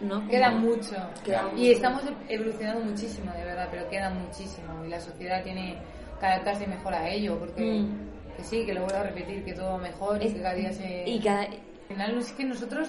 [0.00, 0.96] no Queda como- mucho.
[1.24, 1.72] Queda y mucho.
[1.72, 4.84] estamos evolucionando muchísimo, de verdad, pero queda muchísimo.
[4.84, 5.76] Y la sociedad tiene
[6.20, 8.36] que adaptarse mejor a ello, porque Mm.
[8.36, 11.04] que sí, que lo vuelvo a repetir, que todo mejor y que cada día se...
[11.08, 12.88] y cada, Al final es que nosotros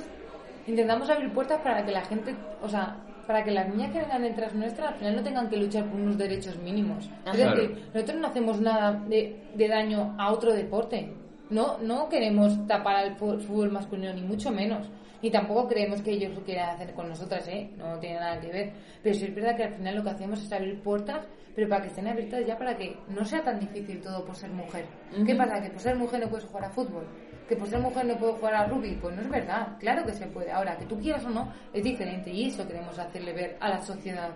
[0.65, 4.21] intentamos abrir puertas para que la gente, o sea, para que las niñas que vengan
[4.23, 7.09] detrás nuestras al final no tengan que luchar por unos derechos mínimos.
[7.25, 7.55] Ah, es claro.
[7.61, 11.13] decir, nosotros no hacemos nada de, de daño a otro deporte.
[11.49, 14.87] No, no queremos tapar al fútbol masculino, ni mucho menos.
[15.21, 17.71] Ni tampoco creemos que ellos lo quieran hacer con nosotras, ¿eh?
[17.77, 18.73] No tiene nada que ver.
[19.01, 21.25] Pero sí es verdad que al final lo que hacemos es abrir puertas,
[21.55, 24.51] pero para que estén abiertas ya para que no sea tan difícil todo por ser
[24.51, 24.85] mujer.
[25.25, 25.61] ¿Qué pasa?
[25.61, 27.07] ¿Que por ser mujer no puedes jugar a fútbol?
[27.47, 28.97] ¿Que por ser mujer no puedo jugar a rugby?
[29.01, 29.77] Pues no es verdad.
[29.79, 30.51] Claro que se puede.
[30.51, 32.29] Ahora, que tú quieras o no, es diferente.
[32.29, 34.29] Y eso queremos hacerle ver a la sociedad.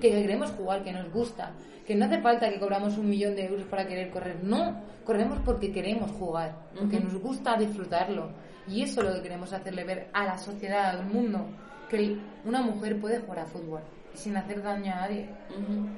[0.00, 1.52] Que queremos jugar, que nos gusta.
[1.84, 4.44] Que no hace falta que cobramos un millón de euros para querer correr.
[4.44, 6.54] No, corremos porque queremos jugar.
[6.78, 8.30] Porque nos gusta disfrutarlo.
[8.68, 11.46] Y eso es lo que queremos hacerle ver a la sociedad, al mundo.
[11.88, 13.80] Que una mujer puede jugar a fútbol.
[14.14, 15.28] Sin hacer daño a nadie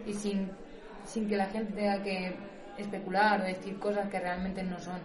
[0.06, 0.50] y sin,
[1.04, 2.34] sin que la gente tenga que
[2.78, 4.98] especular o decir cosas que realmente no son.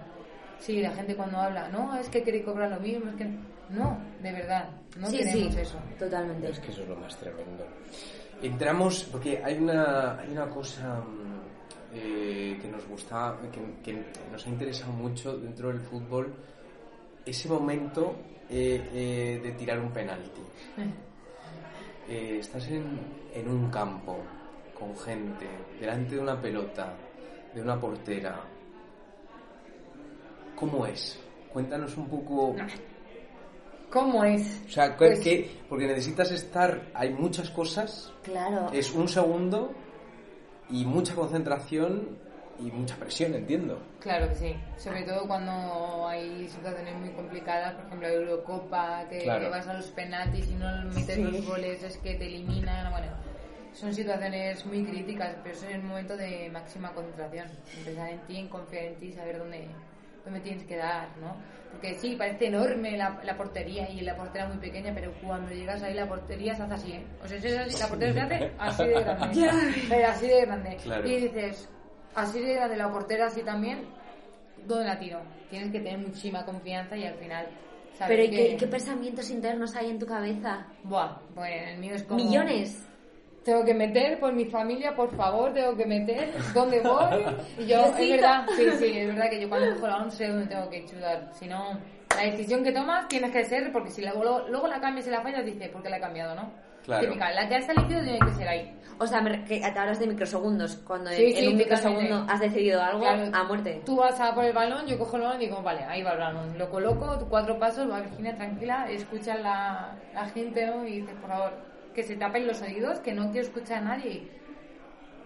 [0.59, 3.29] Sí, la gente cuando habla, no, es que quiere cobrar lo mismo, es que...
[3.69, 4.67] No, de verdad,
[4.97, 5.77] no sí, queremos sí, eso.
[5.97, 6.49] totalmente.
[6.49, 7.65] Es que eso es lo más tremendo.
[8.41, 14.45] Entramos, porque hay una, hay una cosa mm, eh, que nos gusta, que, que nos
[14.45, 16.34] ha interesado mucho dentro del fútbol,
[17.26, 18.15] ese momento
[18.49, 20.41] eh, eh, de tirar un penalti.
[22.07, 22.99] Eh, estás en,
[23.34, 24.17] en un campo
[24.78, 25.45] con gente,
[25.80, 26.93] delante de una pelota,
[27.53, 28.39] de una portera.
[30.55, 31.20] ¿Cómo es?
[31.53, 32.55] Cuéntanos un poco.
[33.89, 34.61] ¿Cómo es?
[34.67, 38.70] O sea, ¿qué- Pues- porque necesitas estar, hay muchas cosas, Claro.
[38.72, 39.72] es un segundo
[40.70, 42.17] y mucha concentración
[42.60, 43.82] y mucha presión, entiendo.
[43.99, 49.20] Claro que sí, sobre todo cuando hay situaciones muy complicadas, por ejemplo la Eurocopa, que
[49.20, 49.49] Claro.
[49.49, 51.22] vas a los penaltis y no metes Sí.
[51.24, 53.07] los goles, es que te eliminan, bueno,
[53.74, 57.47] son situaciones muy críticas, pero eso es el momento de máxima concentración,
[57.78, 59.68] empezar en ti, en confiar en ti, saber dónde,
[60.26, 61.36] dónde tienes que dar, ¿no?
[61.72, 65.84] Porque sí, parece enorme la, la portería y la portería muy pequeña, pero cuando llegas
[65.84, 67.03] ahí la portería se hace así, ¿eh?
[67.24, 69.38] O sea, es- la portería se hace así de grande,
[69.89, 70.78] pero así de grande.
[70.84, 71.07] Claro.
[71.07, 71.70] Y dices,
[72.16, 73.88] así de grande la portera, así también,
[74.66, 75.22] ¿dónde la tiro?
[75.49, 77.47] Tienes que tener muchísima confianza y al final...
[78.07, 80.66] Pero ¿y qué, qué pensamientos internos hay en tu cabeza?
[80.84, 82.24] Buah, pues el mío es como...
[82.24, 82.86] Millones.
[83.43, 86.32] Tengo que meter por mi familia, por favor, tengo que meter.
[86.53, 87.26] ¿Dónde voy?
[87.57, 90.28] Y yo, es verdad, sí, sí, es verdad que yo cuando cojo la 11 sé
[90.28, 91.30] dónde tengo que chutar.
[91.34, 91.78] Si no,
[92.16, 95.22] la decisión que tomas tienes que ser, porque si luego, luego la cambias y la
[95.22, 96.51] fallas, dices, ¿por qué la he cambiado, no?
[96.89, 97.05] Claro.
[97.07, 98.75] Típica, la que has elegido tiene que ser ahí.
[98.97, 100.75] O sea, que te hablas de microsegundos.
[100.77, 103.29] Cuando Sí, en, sí, un microsegundo has decidido algo Claro.
[103.31, 103.81] a muerte.
[103.85, 106.13] Tú vas a por el balón, yo cojo el balón y digo, vale, ahí va
[106.13, 106.57] el balón.
[106.57, 110.85] Lo coloco, cuatro pasos, va Virginia tranquila, escucha la, la gente ¿no?
[110.87, 111.53] y dices, por favor,
[111.93, 114.27] que se tapen los oídos, que no quiero escuchar a nadie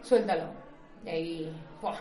[0.03, 0.51] suéltalo.
[1.05, 1.95] Y ahí, ¡buah!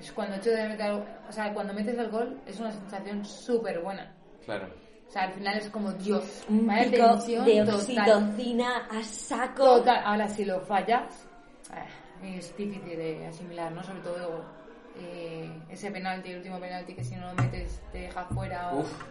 [0.00, 0.90] Es cuando hecho de meter,
[1.28, 4.10] o sea, cuando metes el gol es una sensación súper buena.
[4.44, 4.68] Claro.
[5.12, 7.74] O sea, al final es como Dios, Un vaya pico tensión de total.
[7.74, 9.64] oxitocina a saco.
[9.76, 10.02] Total.
[10.06, 11.26] Ahora, si lo fallas,
[12.22, 13.82] eh, es difícil de asimilar, ¿no?
[13.84, 14.42] Sobre todo
[14.96, 18.72] eh, ese penalti, el último penalti, que si no lo metes te deja fuera.
[18.72, 19.02] o- Uf.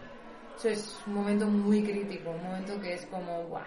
[0.58, 3.62] Eso es un momento muy crítico, un momento que es como, ¡buah!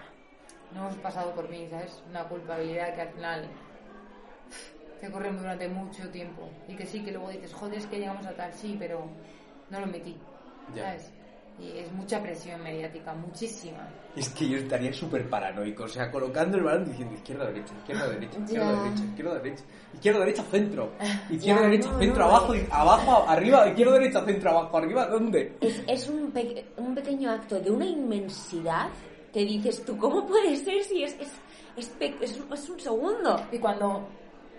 [0.74, 2.02] No hemos pasado por mí, ¿sabes?
[2.10, 3.48] Una culpabilidad que al final
[5.00, 6.48] te corre durante mucho tiempo.
[6.68, 9.08] Y que sí, que luego dices, joder, es que llegamos a tal, sí, pero
[9.70, 10.18] no lo metí.
[10.74, 11.12] ¿sabes?
[11.58, 13.88] Y es mucha presión mediática, muchísima.
[14.14, 18.08] Es que yo estaría súper paranoico, o sea, colocando el balón diciendo izquierda, derecha, izquierda,
[18.12, 20.92] derecha, izquierda, derecha, izquierda, derecha, izquierda, derecha, centro,
[21.30, 25.56] izquierda, derecha, no, centro, no, abajo, abajo, arriba, izquierda, derecha, centro, abajo, arriba, ¿dónde?
[25.62, 28.88] Es, es un, pe- un pequeño acto de una inmensidad
[29.32, 31.32] que dices tú, ¿cómo puede ser si es, es,
[31.76, 33.46] es, pe- es un- es un segundo?
[33.50, 34.06] Y cuando,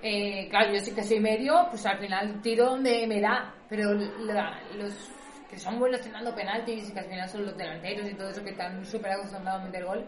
[0.01, 3.53] eh, claro, yo sí que soy medio, pues al final tiro donde me da.
[3.69, 4.93] Pero la- los
[5.49, 8.51] que son buenos tirando penaltis, que al final son los delanteros y todo eso que
[8.51, 10.05] están súper acostumbrados a meter gol,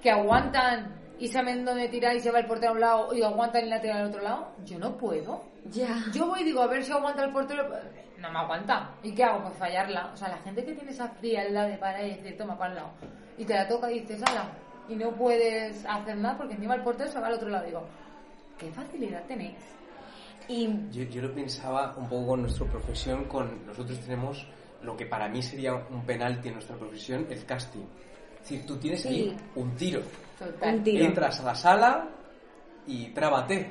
[0.00, 3.22] que aguantan y saben dónde tirar y se va el portero a un lado y
[3.22, 5.44] aguantan y la tiran al otro lado, yo no puedo.
[5.66, 6.02] Ya.
[6.12, 7.68] Yo voy y digo, a ver si aguanta el portero.
[8.18, 8.94] No me aguanta.
[9.02, 9.42] ¿Y qué hago?
[9.42, 10.10] Pues fallarla.
[10.12, 12.76] O sea, la gente que tiene esa frialdad de parar y decir, toma, para el
[12.76, 12.90] lado.
[13.36, 14.50] Y te la toca y dices, ala.
[14.88, 17.66] Y no puedes hacer nada porque encima el portero se va al otro lado.
[17.66, 17.84] Digo,
[18.58, 19.58] qué facilidad tenéis.
[20.48, 24.46] Y Yo, yo lo pensaba un poco con nuestra profesión, con nosotros tenemos
[24.82, 27.82] lo que para mí sería un penalti en nuestra profesión, el casting.
[28.36, 29.36] Es decir, tú tienes ahí Sí.
[29.56, 30.00] un tiro,
[30.38, 30.74] Total.
[30.76, 31.04] Un tiro.
[31.04, 32.08] entras a la sala
[32.86, 33.70] y trábate.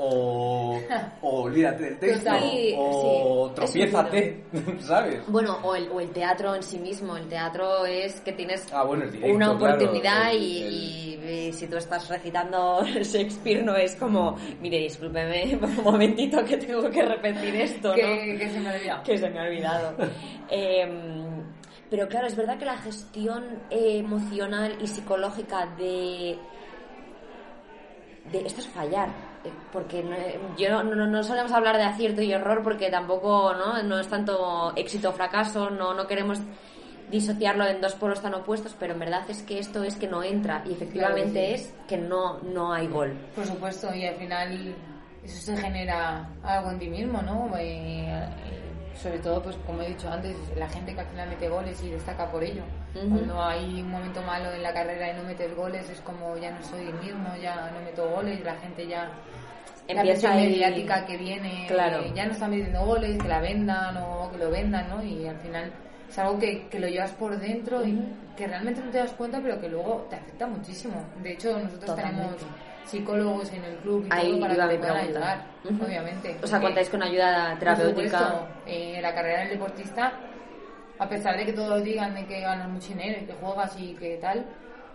[0.00, 0.80] O,
[1.22, 2.30] o olvídate del texto.
[2.40, 4.44] Sí, o sí, tropiézate,
[4.80, 5.20] ¿sabes?
[5.26, 7.16] bueno, o el, o el teatro en sí mismo.
[7.16, 10.72] El teatro es que tienes Ah, bueno, el directo, una claro, oportunidad el- y, el-
[10.72, 16.56] y- y si tú estás recitando Shakespeare no es como, mire, discúlpeme un momentito que
[16.56, 17.94] tengo que repetir esto, ¿no?
[17.94, 19.02] que, que se me ha olvidado.
[19.02, 19.94] que se me ha olvidado.
[20.50, 21.44] Em,
[21.90, 26.38] pero claro, es verdad que la gestión eh, emocional y psicológica de,
[28.32, 29.08] de esto es fallar,
[29.44, 30.16] eh, porque no,
[30.56, 34.72] yo no, no solemos hablar de acierto y error porque tampoco no, no es tanto
[34.74, 36.40] éxito o fracaso, no, no queremos
[37.10, 40.22] disociarlo en dos polos tan opuestos, pero en verdad es que esto es que no
[40.22, 43.12] entra y efectivamente Claro que es que no, no hay gol.
[43.34, 44.74] Por supuesto, y al final
[45.24, 47.50] eso se genera algo en ti mismo, ¿no?
[47.58, 51.48] Eh, eh, sobre todo, pues como he dicho antes, la gente que al final mete
[51.48, 52.62] goles y destaca por ello.
[52.96, 53.08] Ujú.
[53.08, 56.50] Cuando hay un momento malo en la carrera y no metes goles, es como ya
[56.50, 59.08] no soy el mismo, ya no meto goles, la gente ya...
[59.88, 62.00] la Empieza ahí- mediática que viene, Claro.
[62.00, 65.02] eh, ya no están metiendo goles, que la vendan o que lo vendan, ¿no?
[65.02, 65.72] Y al final
[66.08, 67.98] es algo que, que lo llevas por dentro y
[68.36, 70.94] que realmente no te das cuenta, pero que luego te afecta muchísimo.
[71.22, 72.20] De hecho, nosotros Totalmente.
[72.22, 72.42] tenemos
[72.84, 75.84] psicólogos en el club y Ahí todo para iba que puedan ayudar, Ujú.
[75.84, 76.38] obviamente.
[76.42, 78.18] O sea, contáis con ayuda terapéutica.
[78.18, 80.12] supuesto, eh, la carrera del deportista,
[80.98, 83.94] a pesar de que todos digan de que ganas mucho dinero y que juegas y
[83.94, 84.46] que tal,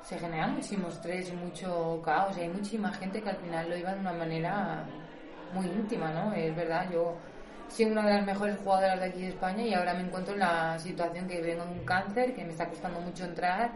[0.02, 2.36] se genera muchísimo estrés y mucho caos.
[2.38, 4.84] Y hay muchísima gente que al final lo iba de una manera
[5.54, 6.34] muy íntima, ¿no?
[6.34, 7.16] Es verdad, yo
[7.70, 10.40] soy una de las mejores jugadoras de aquí de España y ahora me encuentro en
[10.42, 13.72] la situación que vengo de un cáncer, que me está costando mucho entrar,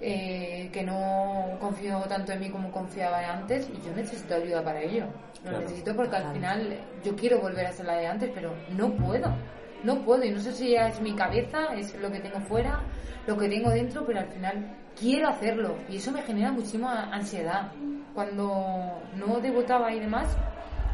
[0.00, 4.80] eh, que no confío tanto en mí como confiaba antes y yo necesito ayuda para
[4.80, 5.04] ello.
[5.44, 5.60] Lo Claro.
[5.60, 9.34] necesito porque al final yo quiero volver a ser la de antes, pero no puedo.
[9.82, 12.80] no puedo y no sé si ya es mi cabeza, es lo que tengo fuera,
[13.26, 17.72] lo que tengo dentro, pero al final quiero hacerlo y eso me genera muchísima ansiedad.
[18.14, 20.28] Cuando no debutaba y demás,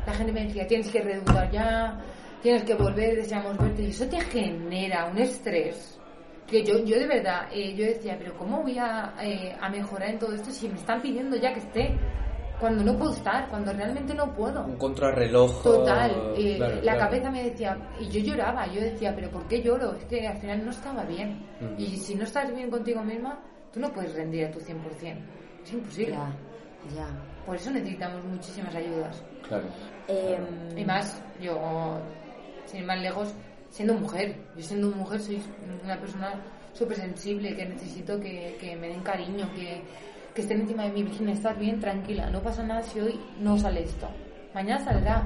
[0.07, 2.00] la gente me decía, tienes que redebutar ya,
[2.40, 5.98] tienes que volver, deseamos verte y eso te genera un estrés.
[6.46, 10.11] Que yo, yo de verdad, eh, yo decía, pero ¿cómo voy a, eh, a mejorar
[10.11, 11.98] en todo esto si me están pidiendo ya que esté?
[12.61, 14.64] Cuando no puedo estar, cuando realmente no puedo.
[14.64, 15.62] Un contrarreloj.
[15.62, 16.98] Total, eh, claro, la claro.
[17.00, 19.94] cabeza me decía, y yo lloraba, yo decía, pero ¿por qué lloro?
[19.96, 21.44] Es que al final no estaba bien.
[21.61, 21.74] Ujú.
[21.82, 23.42] Y si no estás bien contigo misma,
[23.72, 25.18] tú no puedes rendir a tu 100%.
[25.64, 26.12] Es imposible.
[26.12, 26.32] Ya,
[26.94, 27.36] ya.
[27.47, 29.22] Por eso necesitamos muchísimas ayudas.
[29.49, 29.64] Claro.
[30.09, 32.01] Em, Y más, yo,
[32.66, 33.32] sin ir más lejos,
[33.70, 34.36] siendo mujer.
[34.57, 35.40] Yo siendo mujer soy
[35.84, 36.34] una persona
[36.72, 39.80] súper sensible, que necesito que, que me den cariño, que,
[40.34, 41.03] que estén encima de mí.
[41.05, 44.09] Virginia, estás bien, tranquila, no pasa nada si hoy no sale esto.
[44.55, 45.22] Mañana saldrá.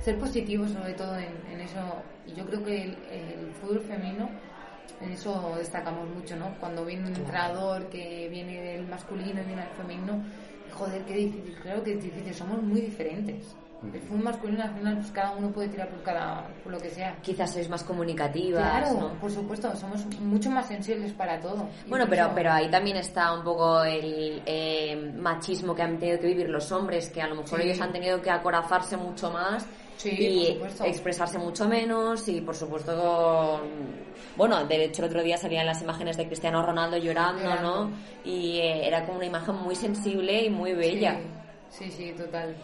[0.00, 1.78] Ser positivo sobre todo en, en eso.
[2.26, 4.30] Y yo creo que el, el fútbol femenino,
[5.02, 6.54] en eso destacamos mucho, ¿no?
[6.58, 10.24] Cuando viene un entrenador que viene del masculino y viene del femenino,
[10.72, 11.54] joder, qué difícil.
[11.62, 13.54] Claro que es difícil, somos muy diferentes.
[13.94, 16.90] El fútbol masculino al final, pues cada uno puede tirar por, cada, por lo que
[16.90, 17.16] sea.
[17.22, 19.08] Quizás sois más comunicativas, Claro, ¿no?
[19.14, 21.66] por supuesto, somos mucho más sensibles para todo.
[21.88, 26.26] Bueno, pero, pero ahí también está un poco el eh, machismo que han tenido que
[26.26, 27.68] vivir los hombres, que a lo mejor Sí.
[27.68, 29.64] ellos han tenido que acorazarse mucho más
[30.00, 34.00] Sí, y por expresarse mucho menos y por supuesto con-
[34.36, 37.54] bueno de hecho el otro día salían las imágenes de Cristiano Ronaldo llorando.
[37.60, 37.90] ¿no?
[38.24, 41.18] y eh, era como una imagen muy sensible y muy bella
[41.68, 42.56] Sí, sí, sí, total.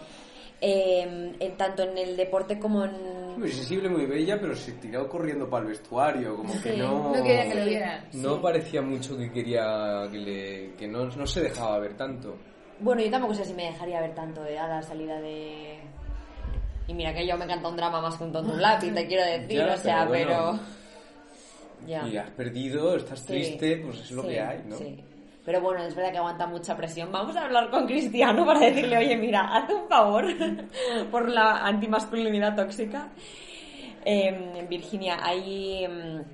[0.61, 5.07] Eh, en- tanto en el deporte como en Muy sensible, muy bella, pero se tiró
[5.09, 7.13] corriendo para el vestuario, como que no...
[7.15, 8.05] No quería que lo vieran.
[8.15, 10.73] No parecía mucho que quería que le...
[10.77, 12.37] que no, no se dejaba ver tanto.
[12.81, 15.79] Bueno, yo tampoco sé si me dejaría ver tanto eh, a la salida de...
[16.89, 19.07] Y mira que yo me encanta un drama más que un tonto un lápiz, te
[19.07, 20.59] quiero decir, Ya, o sea, pero.
[21.87, 22.07] Ya.
[22.09, 24.77] Y has perdido, estás Sí, triste, pues es lo sí, que hay, ¿no?
[24.77, 25.03] sí.
[25.45, 27.13] Pero bueno, es verdad que aguanta mucha presión.
[27.13, 30.27] Vamos a hablar con Cristiano para decirle, oye, mira, haz un favor
[31.13, 33.11] por la antimasculinidad tóxica.
[34.05, 36.25] Eh, Virginia, hay em,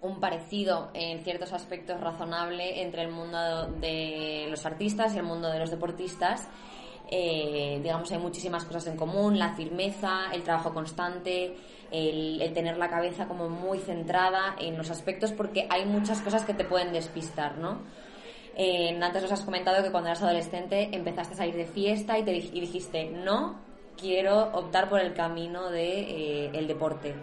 [0.00, 5.50] un parecido en ciertos aspectos razonable entre el mundo de los artistas y el mundo
[5.50, 6.48] de los deportistas.
[7.10, 11.54] Eh, digamos, hay muchísimas cosas en común, la firmeza, el trabajo constante,
[11.90, 16.54] el, tener la cabeza como muy centrada en los aspectos porque hay muchas cosas que
[16.54, 17.78] te pueden despistar, ¿no?
[18.56, 22.22] Eh, antes nos has comentado que cuando eras adolescente empezaste a salir de fiesta y,
[22.22, 23.60] te, dijiste, no,
[23.96, 27.14] quiero optar por el camino de, eh, deporte.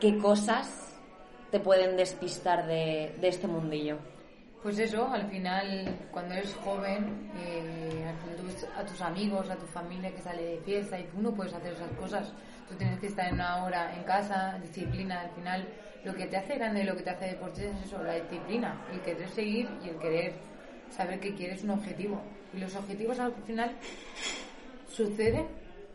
[0.00, 0.94] ¿Qué cosas
[1.50, 3.98] te pueden despistar de, de este mundillo?
[4.66, 8.04] Pues eso, al final, cuando eres joven, eh,
[8.76, 11.74] a tus amigos, a tu familia que sale de fiesta y tú no puedes hacer
[11.74, 12.32] esas cosas.
[12.68, 15.20] Tú tienes que estar en una hora en casa, disciplina.
[15.20, 15.68] Al final,
[16.04, 18.84] lo que te hace grande y lo que te hace deportista es eso, la disciplina,
[18.92, 20.32] el querer seguir y el querer
[20.90, 22.20] saber que quieres un objetivo.
[22.52, 23.70] Y los objetivos al final
[24.88, 25.46] suceden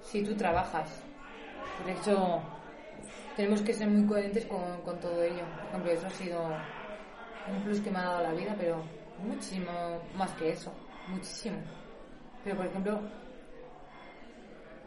[0.01, 0.87] si tú trabajas.
[1.77, 2.41] Por eso
[3.35, 5.43] tenemos que ser muy coherentes con, con todo ello.
[5.57, 6.51] Por ejemplo, eso ha sido
[7.49, 8.83] un plus que me ha dado la vida, pero
[9.23, 10.71] muchísimo más que eso,
[11.07, 11.57] muchísimo.
[12.43, 13.01] Pero por ejemplo,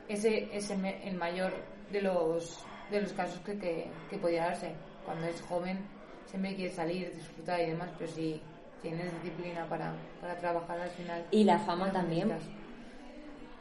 [0.09, 1.53] ese es el, mayor
[1.91, 4.75] de los de los casos que, que, que podía darse.
[5.05, 5.79] Cuando es joven
[6.27, 8.41] siempre quiere salir, disfrutar y demás, pero si
[8.83, 11.25] tienes disciplina para, para trabajar al final.
[11.31, 12.31] Y la fama también.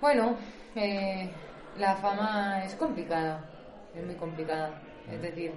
[0.01, 0.35] Bueno,
[0.75, 1.29] eh,
[1.77, 3.49] la fama es complicada,
[3.95, 4.81] es muy complicada.
[5.11, 5.53] Es decir,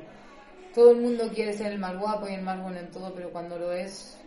[0.76, 3.30] todo el mundo quiere ser el más guapo y el más bueno en todo, pero
[3.30, 4.20] cuando lo es,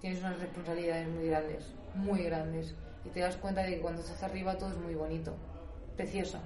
[0.00, 2.76] tienes unas responsabilidades muy grandes, muy grandes.
[3.04, 5.34] Y te das cuenta de que cuando estás arriba todo es muy bonito,
[5.96, 6.38] precioso,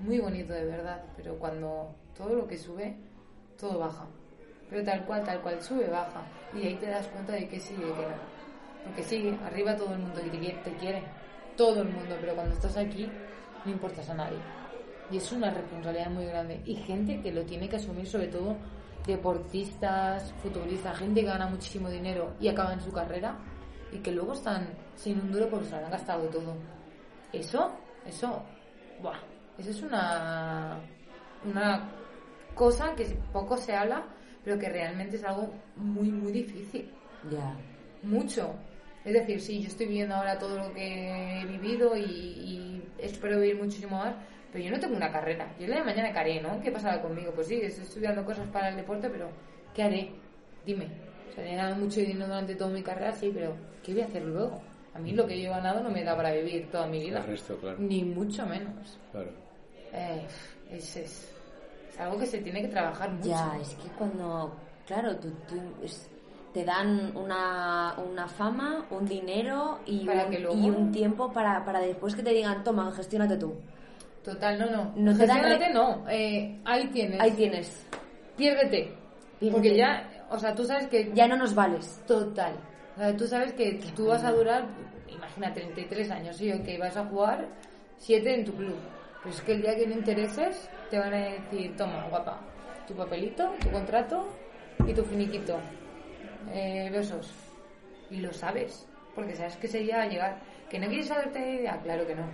[0.00, 2.94] muy bonito de verdad, pero cuando todo lo que sube,
[3.58, 4.04] todo baja.
[4.68, 6.22] Pero tal cual, tal cual, sube, baja.
[6.52, 8.84] Y ahí te das cuenta de que sigue, que no.
[8.84, 11.02] Porque sigue, arriba todo el mundo te quiere, te quiere.
[11.56, 13.10] Todo el mundo, pero cuando estás aquí,
[13.64, 14.61] no importas a nadie.
[15.12, 16.62] Y es una responsabilidad muy grande.
[16.64, 18.56] Y gente que lo tiene que asumir, sobre todo
[19.06, 23.36] deportistas, futbolistas, gente que gana muchísimo dinero y acaba en su carrera
[23.92, 26.54] y que luego están sin un duro porque se lo han gastado todo.
[27.32, 27.70] Eso,
[28.06, 28.42] eso,
[29.02, 29.18] buah,
[29.58, 30.78] eso es una,
[31.44, 31.90] una
[32.54, 34.04] cosa que poco se habla,
[34.44, 36.90] pero que realmente es algo muy, muy difícil
[37.30, 37.56] Ya.
[38.02, 38.54] mucho.
[39.04, 43.40] Es decir, sí, yo estoy viviendo ahora todo lo que he vivido y, y espero
[43.40, 44.14] vivir muchísimo más,
[44.52, 45.46] pero yo no tengo una carrera.
[45.58, 46.60] Yo el día de mañana, ¿qué haré, no?
[46.60, 47.32] ¿Qué pasará conmigo?
[47.34, 49.28] Pues sí, estoy estudiando cosas para el deporte, pero
[49.74, 50.10] ¿qué haré?
[50.66, 50.86] Dime.
[51.30, 54.06] O sea, he ganado mucho dinero durante toda mi carrera, sí, pero ¿qué voy a
[54.06, 54.60] hacer luego?
[54.94, 57.18] A mí lo que yo he ganado no me da para vivir toda mi vida.
[57.20, 57.78] El resto, claro.
[57.78, 58.98] Ni mucho menos.
[59.10, 59.30] Claro.
[59.94, 60.26] Eh,
[60.70, 61.32] es, es,
[61.88, 63.30] es algo que se tiene que trabajar mucho.
[63.30, 64.54] Ya, es que cuando,
[64.86, 66.08] claro, tú, tú es-
[66.52, 71.32] te dan una, una fama, un dinero y, Para un, que luego- y un tiempo
[71.32, 73.54] para, para después que te digan, toma, gestiónate tú.
[74.24, 74.92] Total, no, no.
[74.96, 76.04] No Gestiónate, re- no.
[76.08, 77.20] Eh, ahí tienes.
[77.20, 77.86] Ahí tienes.
[78.36, 78.92] Piérdete.
[79.40, 79.50] Piérdete.
[79.50, 82.00] Porque ya, o sea, tú sabes que Ya no nos vales.
[82.06, 82.54] Total.
[82.96, 84.66] O sea, tú sabes que tú vas a durar,
[85.08, 86.52] imagina, 33 años, ¿sí?
[86.64, 87.48] que vas a jugar
[87.98, 88.76] 7 en tu club.
[89.22, 92.40] Pero es que el día que no intereses, te van a decir, toma, guapa,
[92.86, 94.28] tu papelito, tu contrato
[94.86, 95.58] y tu finiquito.
[96.52, 97.32] Eh, besos.
[98.10, 100.38] Y lo sabes, porque sabes que ese día va a llegar.
[100.68, 101.78] ¿Que no quieres saberte idea?
[101.82, 102.24] Claro que no.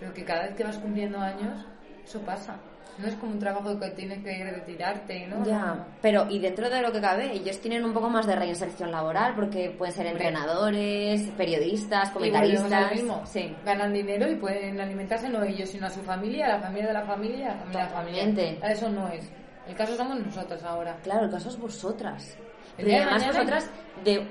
[0.00, 1.64] Pero que cada vez que vas cumpliendo años,
[2.04, 2.56] eso pasa.
[2.98, 5.44] No es como un trabajo que tienes que retirarte, ¿no?
[5.44, 8.90] Ya, pero y dentro de lo que cabe, ellos tienen un poco más de reinserción
[8.90, 12.92] laboral porque pueden ser entrenadores, periodistas, Y comentaristas.
[12.92, 13.22] mismo.
[13.26, 13.54] Sí.
[13.66, 16.92] Ganan dinero y pueden alimentarse no ellos, sino a su familia, a la familia de
[16.94, 18.24] la familia, a la familia de la familia.
[18.24, 18.72] Totalmente.
[18.72, 19.30] Eso no es.
[19.68, 20.96] El caso somos nosotros ahora.
[21.02, 22.34] Claro, el caso es vosotras.
[22.78, 23.70] El de además mañana- vosotras,
[24.04, 24.26] de, de-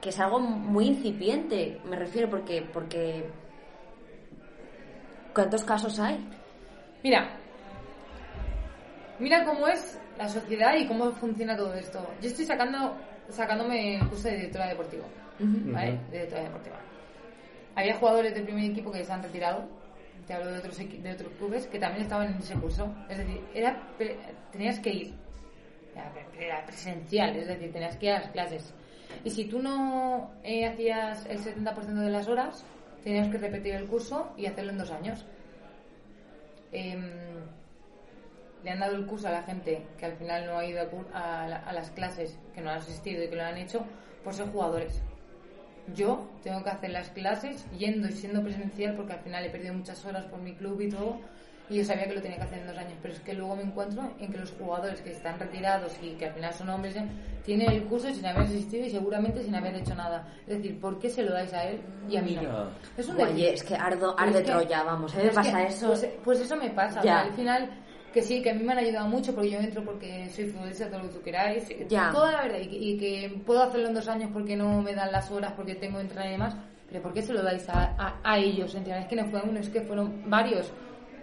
[0.00, 3.30] que es algo muy incipiente, me refiero, porque, porque
[5.38, 6.18] ¿cuántos casos hay?
[7.04, 7.28] Mira,
[9.20, 12.04] mira cómo es la sociedad y cómo funciona todo esto.
[12.20, 12.96] Yo estoy sacando,
[13.28, 15.04] sacándome el curso de directora deportiva,
[15.38, 15.92] ¿vale?
[15.92, 16.10] Ujú.
[16.10, 16.76] De directora deportiva.
[17.76, 19.64] Había jugadores del primer equipo que se han retirado.
[20.26, 22.92] Te hablo de otros, de otros clubes que también estaban en ese curso.
[23.08, 24.18] Es decir, era, pre-
[24.50, 25.14] tenías que ir.
[26.36, 28.74] Era presencial, es decir, tenías que ir a las clases.
[29.24, 32.64] Y si tú no eh, hacías el 70% de las horas,
[33.04, 35.24] tenías que repetir el curso y hacerlo en dos años.
[36.72, 37.10] Em,
[38.64, 40.80] le han dado el curso a la gente que al final no ha ido
[41.12, 43.84] a, a las clases, que no han asistido y que lo han hecho
[44.24, 45.00] por ser jugadores.
[45.94, 49.74] Yo tengo que hacer las clases yendo y siendo presencial porque al final he perdido
[49.74, 51.18] muchas horas por mi club y todo.
[51.70, 53.54] Y yo sabía que lo tenía que hacer en dos años, pero es que luego
[53.56, 56.96] me encuentro en que los jugadores que están retirados y que al final son hombres
[56.96, 57.04] ¿eh?
[57.44, 60.26] tienen el curso sin haber asistido y seguramente sin haber hecho nada.
[60.46, 62.70] Es decir, ¿por qué se lo dais a él y a mí no?
[62.96, 65.34] Es un Oye, es que ardo, arde es que- Troya, vamos, a mí me es
[65.34, 65.86] pasa que, eso.
[65.88, 67.02] Pues, pues eso me pasa.
[67.02, 67.20] Ya.
[67.20, 67.70] al final,
[68.14, 70.88] que sí, que a mí me han ayudado mucho porque yo entro porque soy futbolista,
[70.88, 71.68] todo lo que tú queráis.
[71.88, 72.10] Ya.
[72.12, 72.58] Toda la verdad.
[72.60, 75.52] Y que, y que puedo hacerlo en dos años porque no me dan las horas,
[75.54, 76.56] porque tengo que entrenar y demás.
[76.88, 78.74] Pero ¿por qué se lo dais a, a, a ellos?
[78.74, 80.72] Es que no fue uno, es que fueron varios.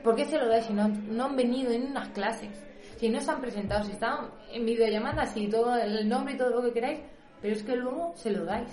[0.06, 2.64] ¿Por qué se lo dais si no no han venido en unas clases?
[2.97, 6.51] Si no se han presentado, si están en videollamadas y todo el nombre y todo
[6.51, 6.99] lo que queráis,
[7.41, 8.70] pero es que luego se lo dais.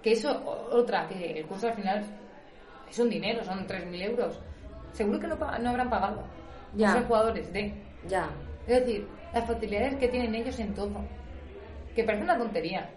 [0.00, 0.30] Que eso,
[0.70, 2.04] otra, que el curso al final
[2.88, 4.40] es un dinero, son 3.000 euros.
[4.92, 6.22] Seguro que no, no habrán pagado.
[6.76, 6.92] Ya.
[6.92, 7.74] Son jugadores de.
[8.06, 8.30] Ya,
[8.68, 11.04] Es decir, las facilidades que tienen ellos en todo.
[11.96, 12.88] Que parece una tontería.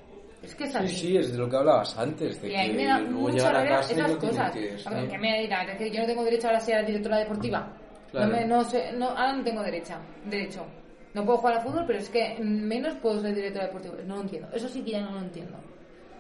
[0.44, 0.96] Es que es Sí, así.
[0.96, 3.52] sí, es de lo que hablabas antes, de Y a mí que me da mucha
[3.52, 4.52] rabia esas cosas.
[4.52, 4.78] que...
[4.78, 4.90] Sí.
[5.20, 7.68] me dirán, es que yo no tengo derecho ahora a ser directora deportiva.
[8.12, 8.28] Claro.
[8.28, 8.64] No me, no
[8.98, 10.66] no, ahora no tengo derecha, derecho.
[11.14, 13.96] No puedo jugar al fútbol, pero es que menos puedo ser directora deportiva.
[14.06, 14.48] No lo entiendo.
[14.54, 15.58] Eso sí que ya no lo entiendo.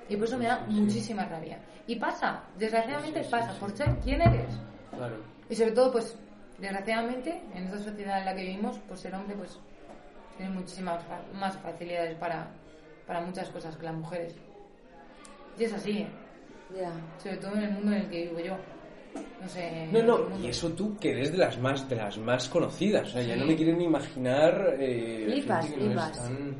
[0.09, 1.59] Y por eso me da muchísima rabia.
[1.85, 4.49] Y pasa, desgraciadamente pasa, por ser quien eres.
[4.95, 5.15] Claro.
[5.49, 6.17] Y sobre todo, pues,
[6.57, 9.59] desgraciadamente, en esta sociedad en la que vivimos, por ser hombre, pues,
[10.37, 11.01] tienes muchísimas
[11.33, 12.47] más facilidades para,
[13.07, 14.35] para muchas cosas que las mujeres.
[15.57, 16.07] Y es así, ¿eh?
[16.77, 16.91] ya.
[17.23, 18.57] sobre todo en el mundo en el que vivo yo.
[19.41, 19.87] No sé.
[19.91, 23.11] No, no, y eso tú que eres de las más de las más conocidas, o
[23.13, 23.39] sea, ya Sí.
[23.39, 26.11] no me quieren ni imaginar eh, Flipas, flipas.
[26.17, 26.55] están-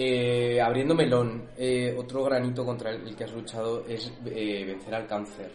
[0.00, 4.94] Eh, abriendo melón, eh, otro granito contra el, el que has luchado es eh, vencer
[4.94, 5.50] al cáncer.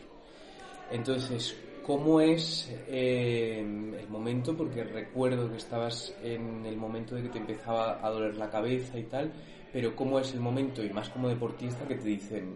[0.92, 1.56] Entonces,
[1.86, 4.56] ¿cómo es eh, el momento?
[4.56, 8.98] Porque recuerdo que estabas en el momento de que te empezaba a doler la cabeza
[8.98, 9.32] y tal,
[9.72, 12.56] pero ¿cómo es el momento, y más como deportista, que te dicen,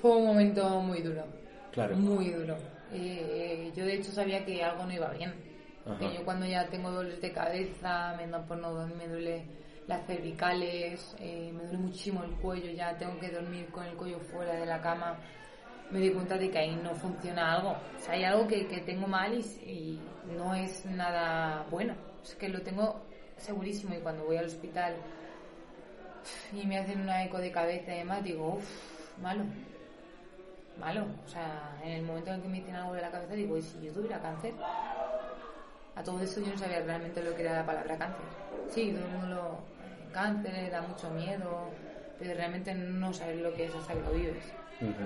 [0.00, 1.24] Fue un momento muy duro.
[1.72, 2.56] claro, Muy duro.
[2.92, 5.32] Eh, yo, de hecho, sabía que algo no iba bien.
[5.98, 9.44] Que yo, cuando ya tengo dolores de cabeza, me da por no dormir, me duele
[9.86, 14.18] las cervicales, eh, me duele muchísimo el cuello, ya tengo que dormir con el cuello
[14.18, 15.18] fuera de la cama.
[15.94, 17.70] Me di cuenta de que ahí no funciona algo.
[17.70, 20.00] O sea, hay algo que, que tengo mal y, y
[20.36, 21.94] no es nada bueno.
[22.22, 23.00] Es que lo tengo
[23.36, 24.96] segurísimo y cuando voy al hospital
[26.52, 29.44] y me hacen una eco de cabeza y demás, digo, uff, malo.
[30.80, 31.06] Malo.
[31.24, 33.62] O sea, en el momento en que me dicen algo de la cabeza, digo, ¿y
[33.62, 34.52] si yo tuviera cáncer?
[35.94, 38.24] A todo eso yo no sabía realmente lo que era la palabra cáncer.
[38.68, 39.42] Sí, todo el mundo lo...
[39.52, 41.70] eh, Cáncer, da mucho miedo,
[42.18, 44.44] pero realmente no sabes lo que es hasta que lo vives.
[44.80, 45.04] Ujú.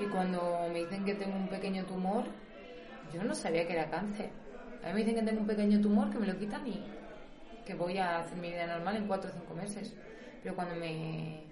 [0.00, 2.24] Y cuando me dicen que tengo un pequeño tumor,
[3.12, 4.30] yo no sabía que era cáncer.
[4.82, 6.84] A mí me dicen que tengo un pequeño tumor, que me lo quitan y
[7.64, 9.94] que voy a hacer mi vida normal en cuatro o cinco meses.
[10.42, 11.42] Pero cuando me,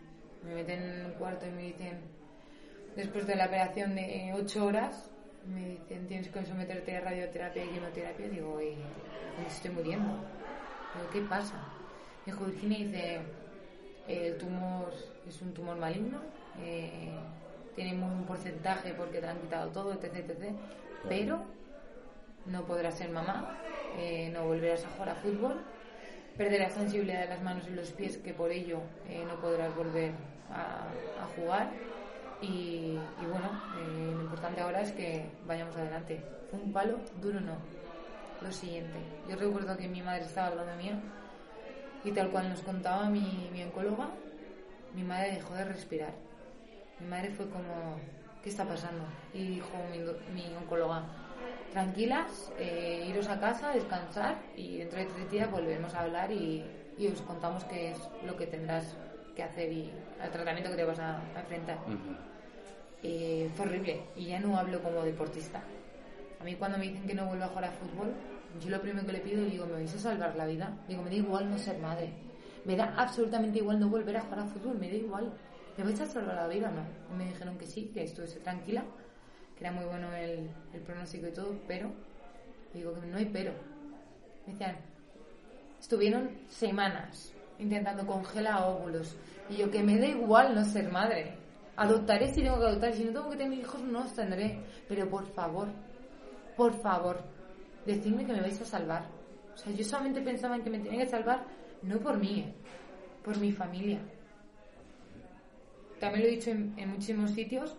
[0.44, 2.00] me meten en un cuarto y me dicen,
[2.96, 5.08] después de la operación de ocho horas,
[5.46, 8.28] Me dicen, tienes que someterte a radioterapia y quimioterapia.
[8.28, 8.76] Digo, y
[9.46, 10.14] estoy muriendo.
[10.94, 11.54] Digo, ¿qué pasa?
[12.24, 13.20] Dijo Virginia, dice,
[14.06, 14.92] el tumor
[15.26, 16.20] es un tumor maligno,
[16.60, 17.12] eh,
[17.74, 20.54] tiene un porcentaje porque te han quitado todo, etc, etc.
[21.08, 21.42] Pero
[22.46, 23.58] no podrás ser mamá,
[23.96, 25.60] eh, no volverás a jugar a fútbol,
[26.36, 30.12] perderás sensibilidad de las manos y los pies, que por ello eh, no podrás volver
[30.50, 30.86] a,
[31.22, 31.70] a jugar.
[32.40, 33.48] Y, y bueno,
[33.78, 36.20] eh, lo importante ahora es que vayamos adelante.
[36.50, 37.56] Fue un palo duro, no.
[38.40, 38.98] Lo siguiente,
[39.28, 41.00] yo recuerdo que mi madre estaba hablando mía
[42.02, 44.08] y tal cual nos contaba mi, mi oncóloga,
[44.94, 46.12] mi madre dejó de respirar.
[47.02, 47.98] Mi madre fue como,
[48.42, 49.04] ¿qué está pasando?
[49.34, 49.98] Y dijo mi,
[50.32, 51.02] mi oncóloga,
[51.72, 56.64] tranquilas, eh, iros a casa, descansar y dentro de tres días volvemos a hablar y,
[56.96, 58.96] y os contamos qué es lo que tendrás
[59.34, 59.90] que hacer y
[60.22, 61.78] el tratamiento que te vas a, a enfrentar.
[63.02, 65.60] Eh, fue horrible y ya no hablo como deportista.
[66.40, 68.12] A mí cuando me dicen que no vuelvo a jugar a fútbol,
[68.60, 70.76] yo lo primero que le pido, digo, ¿me vais a salvar la vida?
[70.86, 72.12] Digo, me da igual no ser madre.
[72.64, 75.32] Me da absolutamente igual no volver a jugar a fútbol, me da igual.
[75.76, 76.84] ¿Me vais a salvar la vida no?
[77.12, 78.84] Y me dijeron que sí, que estuviese tranquila,
[79.56, 81.92] que era muy bueno el, el pronóstico y todo, pero,
[82.74, 83.52] digo que no hay pero.
[84.46, 84.76] Me decían,
[85.80, 89.16] estuvieron semanas intentando congelar óvulos.
[89.48, 91.36] Y yo, que me da igual no ser madre.
[91.76, 92.92] Adoptaré si tengo que adoptar.
[92.92, 94.60] Si no tengo que tener hijos, no los tendré.
[94.88, 95.68] Pero por favor,
[96.56, 97.22] por favor,
[97.86, 99.06] decidme que me vais a salvar.
[99.54, 101.44] O sea, yo solamente pensaba en que me tenían que salvar,
[101.82, 102.54] no por mí, eh,
[103.24, 104.00] por mi familia.
[106.02, 107.76] También lo he dicho en, en muchísimos sitios,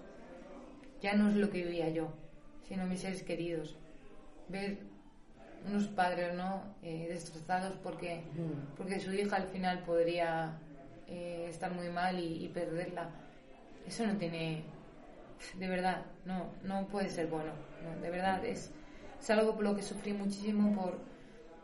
[1.02, 2.06] ya no es lo que vivía yo,
[2.68, 3.76] sino mis seres queridos.
[4.48, 4.70] Ver
[5.68, 6.50] unos padres no
[6.90, 8.12] Eh, destrozados porque
[8.78, 10.58] porque su hija al final podría
[11.08, 13.06] eh, estar muy mal y, y perderla.
[13.90, 14.64] Eso no tiene
[15.62, 16.38] de verdad no
[16.70, 17.54] no puede ser bueno
[17.84, 18.72] no, de verdad es
[19.22, 20.94] es algo por lo que sufrí muchísimo por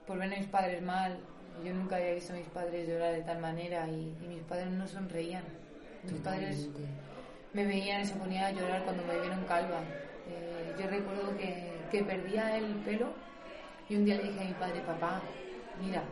[0.08, 1.12] por ver a mis padres mal.
[1.66, 4.70] Yo nunca había visto a mis padres llorar de tal manera y, y mis padres
[4.80, 5.44] no sonreían
[6.12, 6.70] mis padres
[7.54, 9.82] me veían y se ponían a llorar cuando me vieron calva.
[10.28, 13.14] Eh, yo recuerdo que, que perdía el pelo
[13.88, 15.22] y un día le dije a mi padre, papá,
[15.82, 16.04] mira,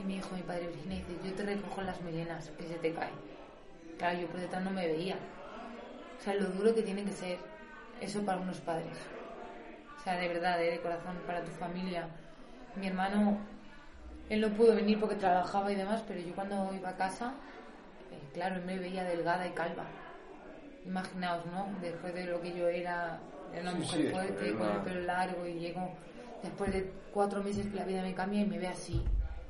[0.00, 2.92] y me dijo mi padre Virginia, dice, yo te recojo las melenas, que se te
[2.92, 3.14] caen.
[3.98, 5.16] Claro, yo por detrás no me veía.
[6.18, 7.38] O sea, lo duro que tiene que ser
[8.00, 8.96] eso para unos padres.
[9.98, 12.08] O sea, de verdad, eh, de corazón, para tu familia.
[12.76, 13.38] Mi hermano,
[14.30, 17.34] él no pudo venir porque trabajaba y demás, pero yo cuando iba a casa,
[18.32, 19.84] claro, él me veía delgada y calva.
[20.84, 21.68] Imaginaos, ¿no?
[21.80, 23.20] Después de lo que yo era,
[23.52, 25.90] era una Sí, mujer sí, fuerte, con el pelo largo y llego
[26.42, 29.02] después de cuatro meses que la vida me cambia y me ve así.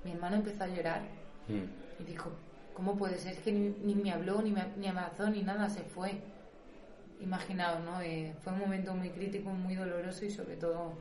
[0.05, 1.01] Mi hermano empezó a llorar
[1.49, 2.01] Mm.
[2.01, 2.31] y dijo,
[2.75, 3.33] ¿cómo puede ser?
[3.33, 6.21] Es que ni, ni me habló, ni me, ni abrazó, ni nada, se fue.
[7.21, 8.01] Imaginaos, ¿no?
[8.03, 10.93] Eh, fue un momento muy crítico, muy doloroso y sobre todo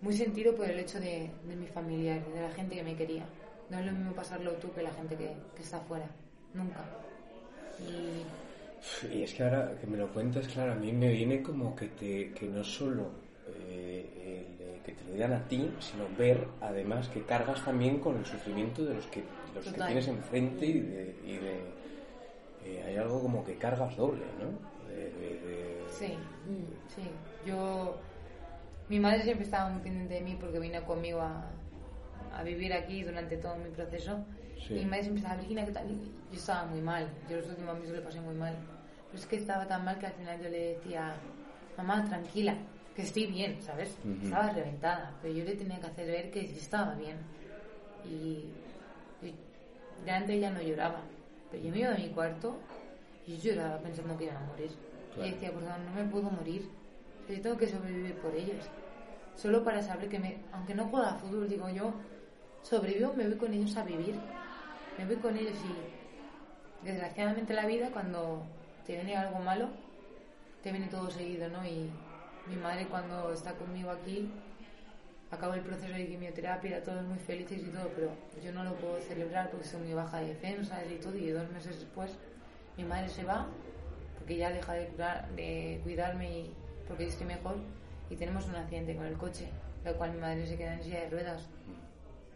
[0.00, 3.24] muy sentido por el hecho de, de mi familiar, de la gente que me quería.
[3.70, 6.06] No es lo mismo pasarlo tú que la gente que, que está afuera.
[6.54, 6.84] Nunca.
[7.80, 11.74] Y Y es que ahora que me lo cuentas, claro, a mí me viene como
[11.74, 13.10] que, te, que no solo
[13.68, 18.16] eh, el, que te lo digan a ti, sino ver además que cargas también con
[18.16, 21.16] el sufrimiento de los que, los que tienes enfrente y de...
[21.26, 21.76] y de-
[22.64, 24.88] eh, hay algo como que cargas doble, ¿no?
[24.88, 26.14] De- de- de- Sí,
[26.94, 27.02] sí.
[27.46, 27.96] Yo.
[28.88, 31.44] Mi madre siempre estaba muy pendiente de mí porque vino conmigo a,
[32.36, 34.24] a vivir aquí durante todo mi proceso.
[34.56, 34.74] Sí.
[34.74, 35.90] Y siempre estaba, Virginia, ¿qué tal?
[35.90, 37.08] Y yo estaba muy mal.
[37.30, 38.54] Yo los últimos meses lo pasé muy mal.
[39.06, 41.14] Pero es que estaba tan mal que al final yo le decía,
[41.76, 42.54] mamá, tranquila,
[42.94, 43.96] que estoy bien, ¿sabes?
[44.04, 44.24] Ujú.
[44.24, 45.14] Estaba reventada.
[45.22, 47.16] Pero yo le tenía que hacer ver que sí estaba bien.
[48.04, 48.44] Y,
[49.24, 49.34] y
[50.04, 51.00] delante ella no lloraba.
[51.50, 52.58] Pero yo me iba a mi cuarto
[53.26, 54.70] y yo lloraba pensando que iba a morir.
[55.14, 55.28] Claro.
[55.28, 56.68] Y decía, por favor, no me puedo morir.
[57.28, 58.64] Yo tengo que sobrevivir por ellos.
[59.36, 61.92] Solo para saber que, me, aunque no juega a fútbol, digo yo,
[62.68, 64.16] sobrevivo, me voy con ellos a vivir.
[64.98, 68.42] Me voy con ellos y desgraciadamente la vida, cuando
[68.84, 69.68] te viene algo malo,
[70.62, 71.64] te viene todo seguido, ¿no?
[71.64, 71.90] Y
[72.48, 74.30] mi madre cuando está conmigo aquí,
[75.30, 78.10] acabo el proceso de quimioterapia, todos muy felices y todo, pero
[78.42, 81.48] yo no lo puedo celebrar porque soy muy baja de defensas y todo, y dos
[81.50, 82.18] meses después
[82.76, 83.46] mi madre se va
[84.18, 84.88] porque ya deja de,
[85.36, 86.54] de cuidarme y
[86.88, 87.56] porque estoy mejor
[88.10, 89.48] y tenemos un accidente con el coche,
[89.84, 91.48] lo cual mi madre se queda en silla de ruedas.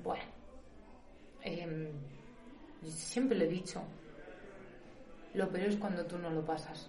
[0.03, 0.24] Bueno,
[1.42, 1.88] em,
[2.82, 3.82] yo siempre lo he dicho,
[5.34, 6.88] lo peor es cuando tú no lo pasas,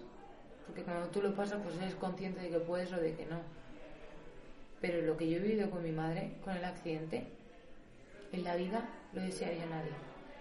[0.66, 3.40] porque cuando tú lo pasas pues eres consciente de que puedes o de que no.
[4.80, 7.26] Pero lo que yo he vivido con mi madre, con el accidente,
[8.32, 9.92] en la vida lo desearía a nadie.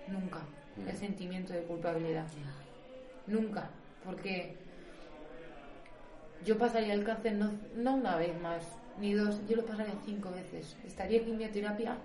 [0.08, 0.40] Nunca.
[0.88, 2.26] El sentimiento de culpabilidad.
[3.28, 3.70] Nunca.
[4.04, 4.56] Porque
[6.44, 8.64] yo pasaría el cáncer no, no una vez más,
[9.00, 10.76] ni dos, yo lo pasaría cinco veces.
[10.86, 11.98] Estaría en quimioterapia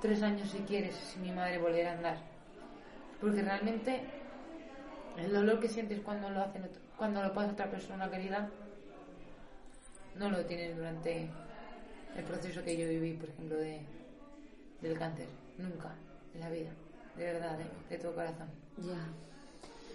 [0.00, 2.18] tres años si quieres, si mi madre volviera a andar.
[3.20, 4.02] Porque realmente
[5.16, 8.48] el dolor que sientes cuando lo hacen, cuando lo pasa otra persona querida,
[10.16, 11.28] no lo tienes durante
[12.16, 13.80] el proceso que yo viví, por ejemplo, de,
[14.80, 15.28] del cáncer.
[15.56, 15.94] Nunca
[16.34, 16.70] en la vida.
[17.16, 17.66] De verdad, ¿eh?
[17.90, 18.48] de todo corazón.
[18.78, 19.06] Ya.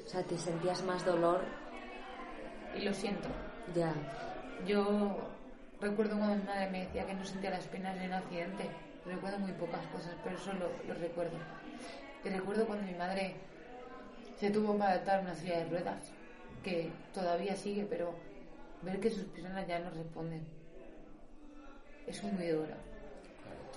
[0.05, 1.41] O sea, te sentías más dolor.
[2.75, 3.29] Y lo siento.
[3.73, 3.93] Ya.
[4.65, 5.17] Yo
[5.79, 8.69] recuerdo cuando mi madre me decía que no sentía las penas en el accidente.
[9.05, 11.37] Recuerdo muy pocas cosas, pero eso lo, lo recuerdo.
[12.23, 13.35] Y recuerdo cuando mi madre
[14.39, 16.11] se tuvo que adaptar a una silla de ruedas,
[16.63, 18.13] que todavía sigue, pero
[18.81, 20.45] ver que sus piernas ya no responden
[22.07, 22.73] es muy duro.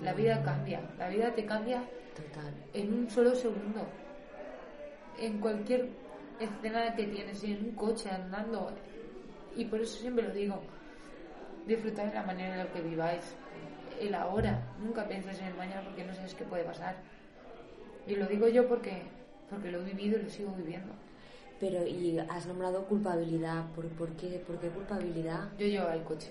[0.02, 1.82] La vida cambia, la vida te cambia
[2.14, 2.52] Total.
[2.74, 3.86] en un solo segundo.
[5.18, 5.88] En cualquier
[6.38, 8.72] escena que tienes, en un coche, andando.
[9.54, 10.60] Y por eso siempre lo digo.
[11.66, 13.34] Disfrutad de la manera en la que viváis.
[14.00, 14.62] El ahora.
[14.78, 16.96] Nunca pienses en el mañana porque no sabes qué puede pasar.
[18.06, 19.02] Y lo digo yo porque,
[19.50, 20.92] porque lo he vivido y lo sigo viviendo.
[21.58, 23.64] Pero, y has nombrado culpabilidad.
[23.74, 25.48] ¿Por, por, qué, ¿Por qué culpabilidad?
[25.58, 26.30] Yo llevaba el coche.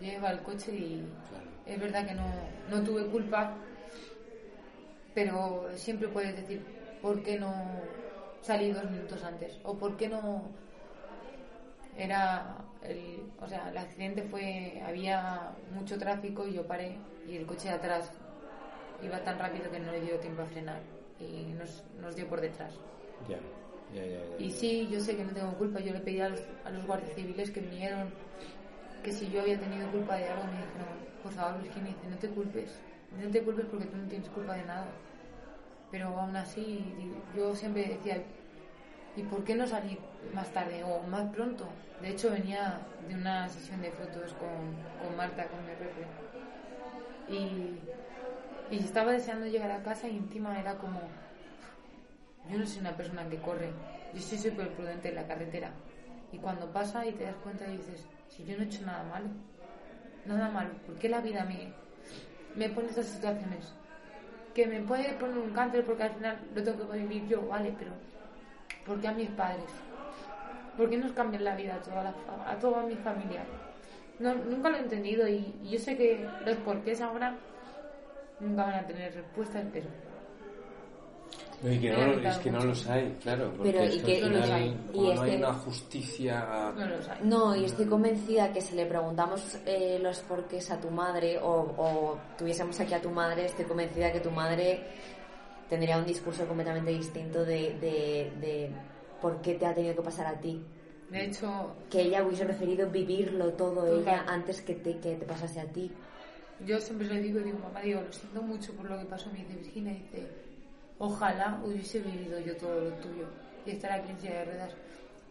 [0.00, 1.46] Yo llevaba el coche y Claro.
[1.66, 2.26] es verdad que no,
[2.70, 3.54] no tuve culpa,
[5.14, 6.62] pero siempre puedes decir,
[7.00, 7.52] ¿por qué no
[8.40, 9.58] salí dos minutos antes?
[9.62, 10.42] ¿O por qué no
[11.96, 17.46] era el, o sea, el accidente fue, había mucho tráfico y yo paré y el
[17.46, 18.10] coche de atrás
[19.02, 20.80] iba tan rápido que no le dio tiempo a frenar
[21.20, 22.74] y nos, nos dio por detrás.
[23.28, 23.38] Ya,
[23.94, 24.18] ya, ya.
[24.18, 24.44] ya.
[24.44, 25.80] Y sí, yo sé que no tengo culpa.
[25.80, 28.08] Yo le pedí a los, a los guardias civiles que vinieron
[29.02, 32.16] que si yo había tenido culpa de algo, me dijeron, por favor, Virginia, dice, no
[32.16, 32.80] te culpes.
[33.22, 34.88] No te culpes porque tú no tienes culpa de nada.
[35.90, 36.84] Pero aún así,
[37.36, 38.22] yo siempre decía,
[39.16, 39.98] ¿y por qué no salir
[40.32, 41.68] más tarde o más pronto?
[42.00, 46.06] De hecho, venía de una sesión de fotos con, con Marta, con mi jefe.
[47.28, 51.00] Y, y estaba deseando llegar a casa y encima era como,
[52.50, 53.70] yo no soy una persona que corre,
[54.12, 55.70] yo soy súper prudente en la carretera.
[56.32, 59.04] Y cuando pasa y te das cuenta y dices, si yo no he hecho nada
[59.04, 59.28] malo,
[60.26, 61.72] nada malo, ¿por qué la vida me,
[62.56, 63.72] me pone estas situaciones?
[64.52, 67.74] Que me puede poner un cáncer porque al final lo tengo que vivir yo, vale,
[67.78, 67.92] pero
[68.86, 69.64] ¿por qué a mis padres?
[70.76, 73.44] ¿Por qué nos cambian la vida a toda, la, fa- a toda mi familia?
[74.18, 77.36] No, nunca lo he entendido y, y yo sé que los porqués ahora
[78.40, 79.86] nunca van a tener respuestas, pero
[81.62, 83.52] No, y que no, es que no los hay, claro.
[83.56, 84.76] Porque Pero, ¿y que no los hay?
[84.92, 86.72] Y no hay una justicia.
[86.76, 87.10] no lo sé.
[87.22, 91.52] No, y estoy convencida que si le preguntamos eh, los porqués a tu madre o,
[91.78, 94.80] o tuviésemos aquí a tu madre, estoy convencida que tu madre
[95.74, 98.70] tendría un discurso completamente distinto de, de, de
[99.20, 100.62] por qué te ha tenido que pasar a ti.
[101.10, 103.98] De hecho, Que ella hubiese preferido vivirlo todo Total.
[104.00, 105.90] ella antes que te, que te pasase a ti.
[106.64, 109.30] Yo siempre le digo, digo, mamá, digo, lo siento mucho por lo que pasó.
[109.30, 110.26] Me dice Virginia, dice,
[110.98, 113.26] ojalá hubiese vivido yo todo lo tuyo
[113.66, 114.72] y estar aquí en silla de ruedas.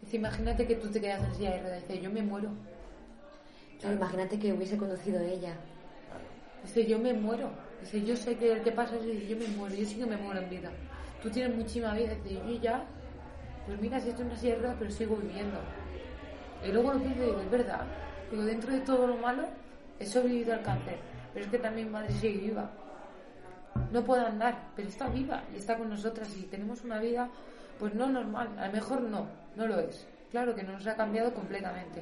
[0.02, 1.88] Dice, imagínate que tú te quedas en silla de ruedas.
[1.88, 2.50] Dice, yo me muero.
[3.80, 5.56] Claro, imagínate que hubiese conducido ella.
[6.64, 7.50] Dice, yo me muero.
[7.84, 9.76] Dice, yo sé que el que pasa es dice, yo me muero.
[9.76, 10.72] Yo sí que me muero en vida.
[11.22, 12.16] Tú tienes muchísima vida.
[12.24, 12.86] Dice, yo ya,
[13.66, 15.60] pues mira, si una silla de ruedas, pero sigo viviendo.
[16.66, 17.82] Y luego lo pienso y digo, es verdad.
[18.32, 19.44] Digo, dentro de todo lo malo,
[20.00, 20.98] he sobrevivido al cáncer.
[21.34, 22.72] Pero es que también madre sigue viva.
[23.92, 27.30] No puede andar, pero está viva y está con nosotras y tenemos una vida,
[27.80, 28.50] pues no normal.
[28.58, 30.08] A lo mejor no, no lo es.
[30.32, 32.02] Claro que no nos ha cambiado completamente,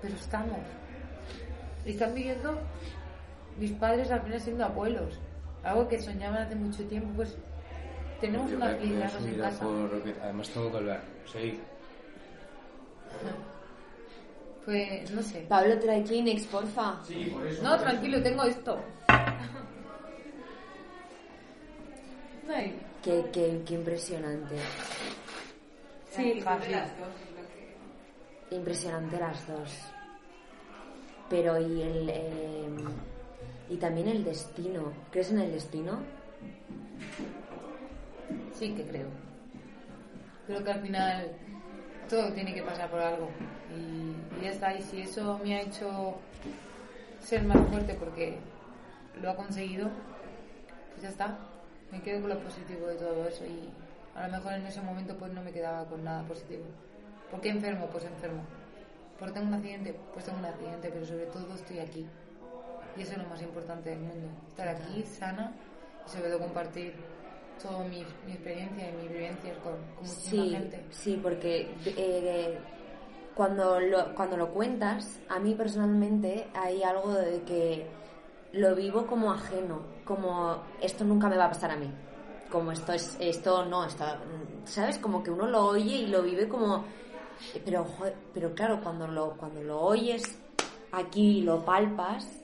[0.00, 0.60] pero estamos.
[1.84, 2.58] Y están viviendo
[3.58, 5.18] mis padres al final siendo abuelos.
[5.62, 7.36] Algo que soñaban hace mucho tiempo, pues
[8.20, 9.64] tenemos Yo una creo que felicidad eso en casa.
[9.64, 11.00] por- Además, tengo que hablar.
[11.32, 11.60] Sí.
[14.64, 15.46] Pues no sé.
[15.48, 16.96] Pablo, trae Kleenex, porfa.
[17.62, 18.76] No, tranquilo, tengo esto.
[22.52, 24.56] Ay, Qué, qué, qué impresionante.
[26.10, 26.42] Sí, sí.
[28.50, 29.70] Impresionante las dos.
[31.30, 32.68] Pero y el eh,
[33.68, 34.92] y también el destino.
[35.10, 35.98] ¿Crees en el destino?
[38.54, 39.08] Sí que creo.
[40.46, 41.32] Creo que al final
[42.08, 43.28] todo tiene que pasar por algo.
[43.76, 44.74] Y, ya está.
[44.74, 46.16] Y si eso me ha hecho
[47.20, 48.38] ser más fuerte porque
[49.20, 49.90] lo ha conseguido,
[50.90, 51.38] pues ya está.
[51.90, 53.44] Me quedo con lo positivo de todo eso.
[53.44, 53.68] Y
[54.14, 56.64] a lo mejor en ese momento pues no me quedaba con nada positivo.
[57.30, 57.88] ¿Por qué enfermo?
[57.90, 58.42] Pues enfermo.
[59.18, 59.98] ¿Por tengo un accidente?
[60.12, 62.06] Pues tengo un accidente, pero sobre todo estoy aquí.
[62.96, 64.28] Y eso es lo más importante del mundo.
[64.48, 65.52] Estar aquí, sana,
[66.06, 66.94] y sobre todo compartir
[67.62, 70.84] toda mi, mi experiencia y mis vivencias con, con muchísima Sí, gente.
[70.90, 72.58] sí, porque eh,
[73.34, 77.86] cuando lo, cuando lo cuentas, a mí personalmente hay algo de que
[78.52, 81.90] lo vivo como ajeno, como esto nunca me va a pasar a mí,
[82.50, 84.20] como esto es esto no, está,
[84.64, 84.98] ¿sabes?
[84.98, 86.84] Como que uno lo oye y lo vive como
[87.64, 87.86] pero
[88.32, 90.22] pero claro, cuando lo cuando lo oyes
[90.92, 92.42] aquí y lo palpas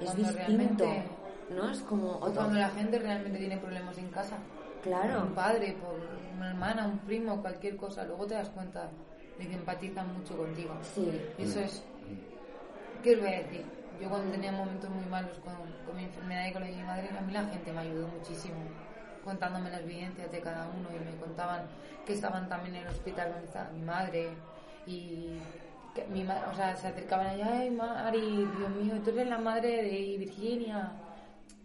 [0.00, 1.02] es Cuando distinto, realmente-
[1.50, 1.70] ¿no?
[1.70, 4.36] Es como otro- cuando la gente realmente tiene problemas en casa.
[4.82, 5.22] claro.
[5.24, 5.98] Un padre, por
[6.36, 8.04] una hermana, un primo, cualquier cosa.
[8.04, 8.88] Luego te das cuenta
[9.38, 10.74] de que empatizan mucho contigo.
[10.94, 11.10] Sí.
[11.38, 11.82] Eso es.
[13.02, 13.64] ¿Qué os voy a decir?
[14.00, 15.54] Yo cuando tenía momentos muy malos con,
[15.86, 18.06] con mi enfermedad y con la de mi madre, a mí la gente me ayudó
[18.08, 18.54] muchísimo,
[19.24, 21.62] contándome las vivencias de cada uno y me contaban
[22.06, 24.30] que estaban también en el hospital donde estaba mi madre
[24.86, 25.38] y
[25.94, 28.20] que mi ma- o sea, se acercaban allá, ay Mari,
[28.56, 30.92] Dios mío, tú eres la madre de Virginia.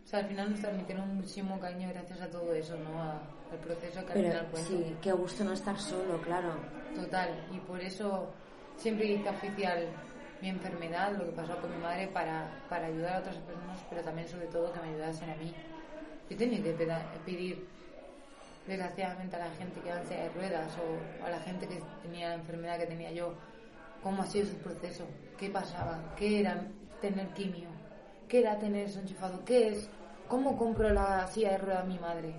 [0.04, 3.02] O sea, al final nos transmitieron muchísimo cariño gracias a todo eso, ¿no?
[3.02, 3.22] A-
[3.52, 4.70] al proceso que al Pero final cuento.
[4.70, 6.54] sí, qué gusto no estar solo, claro.
[6.96, 8.32] Total, y por eso
[8.78, 9.88] siempre hice oficial
[10.42, 14.02] mi enfermedad, lo que pasó con mi madre, para, para ayudar a otras personas, pero
[14.02, 15.54] también sobre todo que me ayudasen a mí.
[16.30, 16.74] Yo tenía que
[17.26, 17.66] pedir,
[18.68, 22.36] desgraciadamente, a la gente que silla de ruedas o a la gente que tenía la
[22.36, 23.34] enfermedad que tenía yo,
[24.04, 25.06] cómo ha sido su proceso,
[25.38, 26.68] qué pasaba, qué era
[27.02, 27.70] tener quimio,
[28.28, 29.90] qué era tener eso enchufado, qué es,
[30.28, 32.34] cómo compro la silla de ruedas a mi madre.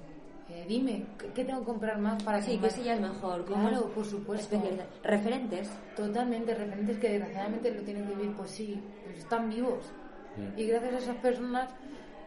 [0.51, 3.01] Eh, dime, ¿qué, qué tengo que comprar más para que Sí, que sí ya es
[3.01, 3.47] mejor.
[3.47, 4.63] ¿cómo Claro, por supuesto.
[5.03, 5.71] Referentes.
[5.97, 9.91] Totalmente, referentes que desgraciadamente lo tienen que vivir, pues sí, pues están vivos.
[10.37, 10.59] Mm.
[10.59, 11.71] Y gracias a esas personas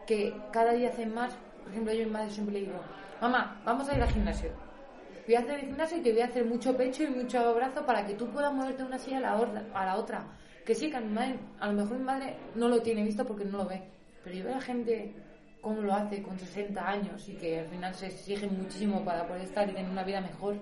[0.06, 1.32] que cada día hacen más,
[1.62, 2.80] por ejemplo, yo a mi madre siempre le digo,
[3.20, 4.67] mamá, vamos a ir al gimnasio.
[5.28, 7.84] Voy a hacer el gimnasio y que voy a hacer mucho pecho y mucho brazo
[7.84, 10.24] para que tú puedas moverte de una silla a la, or- a la otra.
[10.64, 13.26] Que sí, que a mi madre, a lo mejor mi madre no lo tiene visto
[13.26, 13.82] porque no lo ve.
[14.24, 15.14] Pero yo veo a la gente
[15.60, 19.42] cómo lo hace con 60 años y que al final se exigen muchísimo para poder
[19.42, 20.56] estar y tener una vida mejor.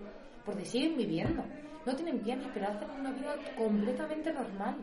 [0.44, 1.44] Porque siguen viviendo.
[1.84, 4.74] No tienen piernas, pero hacen una vida completamente normal.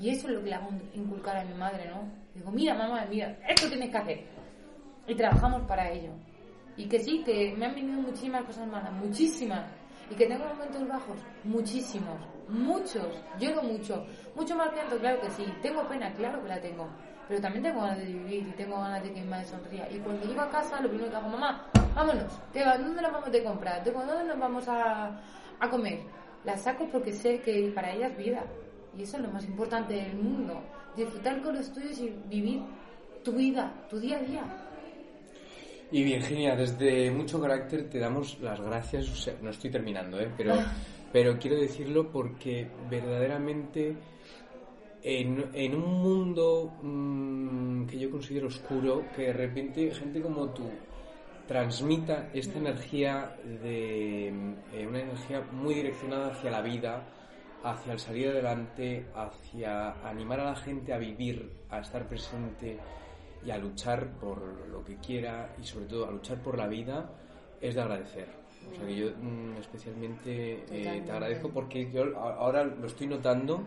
[0.00, 2.08] Y eso es lo que le hago inculcar a mi madre, ¿no?
[2.34, 4.24] Digo, mira, mamá, mira, esto tienes que hacer.
[5.06, 6.12] Y trabajamos para ello.
[6.76, 9.64] Y que sí, que me han venido muchísimas cosas malas, muchísimas.
[10.10, 12.18] Y que tengo momentos bajos, muchísimos,
[12.48, 13.06] muchos.
[13.38, 14.04] Lloro mucho.
[14.34, 15.44] Mucho más llanto, claro que sí.
[15.62, 16.88] Tengo pena, claro que la tengo.
[17.28, 19.88] Pero también tengo ganas de vivir y tengo ganas de que mi madre sonría.
[19.90, 22.32] Y cuando llego a casa, lo primero que hago, mamá, vámonos.
[22.52, 22.76] ¿Qué va?
[22.76, 23.84] ¿Dónde nos vamos de comprar?
[23.84, 25.20] ¿Dónde nos vamos a,
[25.60, 26.00] a comer?
[26.44, 28.44] La saco porque sé que para ella es vida.
[28.96, 30.60] Y eso es lo más importante del mundo.
[30.96, 32.62] Disfrutar con los tuyos y vivir
[33.24, 34.44] tu vida, tu día a día.
[35.92, 39.10] Y Virginia, desde mucho carácter te damos las gracias.
[39.10, 40.30] o sea, no estoy terminando, ¿eh?
[40.36, 40.54] pero,
[41.12, 43.94] pero quiero decirlo porque verdaderamente
[45.02, 50.64] en, en un mundo mm, que yo considero oscuro, que de repente gente como tú
[51.46, 57.02] transmita esta energía de eh, una energía muy direccionada hacia la vida,
[57.62, 62.78] hacia el salir adelante, hacia animar a la gente a vivir, a estar presente
[63.44, 67.10] y a luchar por lo que quiera y sobre todo a luchar por la vida,
[67.60, 68.28] es de agradecer.
[68.70, 73.62] O sea que yo mm, especialmente eh, te agradezco porque yo ahora lo estoy notando.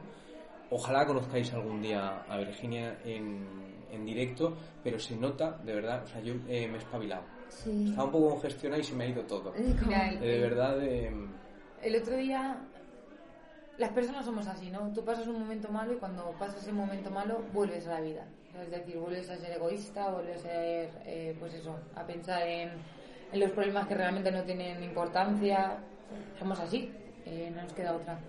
[0.72, 3.46] Ojalá conozcáis algún día a Virginia en,
[3.92, 7.24] en directo, pero se nota, de verdad, o sea, yo eh, me he espabilado.
[7.50, 7.90] Sí.
[7.90, 9.54] Estaba un poco congestionado y se me ha ido todo.
[9.56, 11.14] Eh, Mira, el- De verdad, eh,
[11.84, 12.58] El otro día,
[13.78, 14.92] las personas somos así, ¿no?
[14.94, 18.26] Tú pasas un momento malo y cuando pasas ese momento malo, vuelves a la vida.
[18.62, 22.70] Es decir, vuelves a ser egoísta, vuelves a ser, eh, pues eso, a pensar en,
[23.32, 25.78] en los problemas que realmente no tienen importancia.
[26.40, 26.92] Somos así,
[27.26, 28.20] eh, no nos queda otra.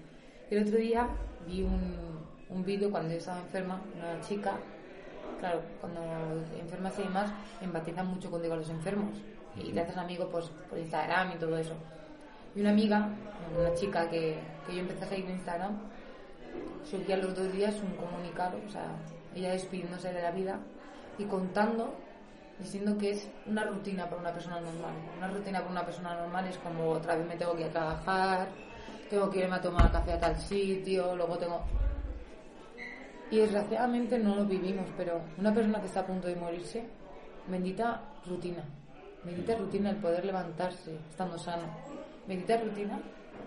[0.50, 1.08] El otro día
[1.46, 2.18] vi un,
[2.50, 4.54] un vídeo cuando yo estaba enferma, una chica,
[5.38, 6.00] claro, cuando
[6.58, 9.16] enfermas y demás, empatizan mucho contigo los enfermos
[9.56, 11.74] y te haces amigo pues, por Instagram y todo eso.
[12.54, 13.08] Y una amiga,
[13.58, 15.78] una chica que, que yo empecé a seguir en Instagram,
[16.84, 18.96] subía los dos días un comunicado, o sea,
[19.36, 20.58] ella despidiéndose de la vida
[21.18, 21.94] y contando,
[22.58, 24.94] diciendo que es una rutina para una persona normal.
[25.16, 27.72] Una rutina para una persona normal es como otra vez me tengo que ir a
[27.72, 28.48] trabajar,
[29.10, 31.62] tengo que irme a tomar café a tal sitio, luego tengo...
[33.30, 36.84] Y desgraciadamente no lo vivimos, pero una persona que está a punto de morirse,
[37.48, 38.64] bendita rutina.
[39.24, 41.64] Bendita rutina el poder levantarse estando sano.
[42.26, 43.00] Bendita rutina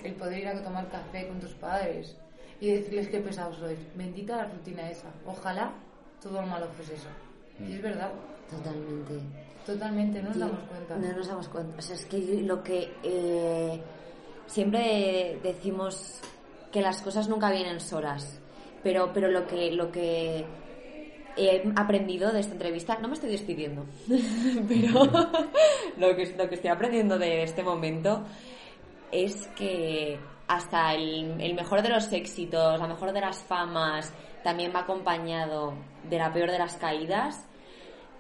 [0.04, 2.18] el poder ir a tomar café con tus padres
[2.60, 3.80] y decirles qué pesados sois.
[3.96, 5.10] Bendita la rutina esa.
[5.26, 5.72] Ojalá
[6.22, 7.08] todo lo malo fuese eso.
[7.60, 8.12] Y es verdad,
[8.50, 9.20] Totalmente.
[9.66, 10.96] totalmente, no nos damos cuenta.
[10.96, 11.78] No nos damos cuenta.
[11.78, 13.82] O sea, es que lo que eh,
[14.48, 16.22] siempre decimos
[16.72, 18.40] que las cosas nunca vienen solas.
[18.82, 20.46] Pero, pero lo que lo que
[21.36, 23.86] he aprendido de esta entrevista, no me estoy despidiendo,
[24.68, 25.06] pero
[25.98, 28.24] lo que, lo que estoy aprendiendo de este momento
[29.12, 30.20] es que
[30.50, 34.12] hasta el, el mejor de los éxitos, la mejor de las famas,
[34.44, 35.74] también va acompañado
[36.10, 37.46] de la peor de las caídas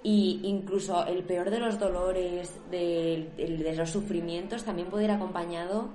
[0.03, 5.11] y incluso el peor de los dolores, de, de- de los sufrimientos, también puede ir
[5.11, 5.89] acompañado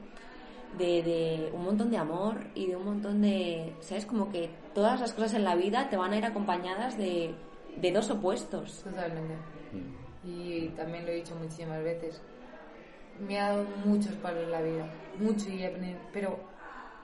[0.76, 4.04] de, de un montón de amor y de un montón de, ¿sabes?
[4.04, 7.32] Como que todas las cosas en la vida te van a ir acompañadas de,
[7.76, 8.82] de dos opuestos.
[8.82, 9.34] Totalmente.
[10.24, 12.20] Y también lo he dicho muchísimas veces.
[13.20, 14.86] Me ha dado muchos palos en la vida,
[15.18, 16.38] mucho y he aprendido, pero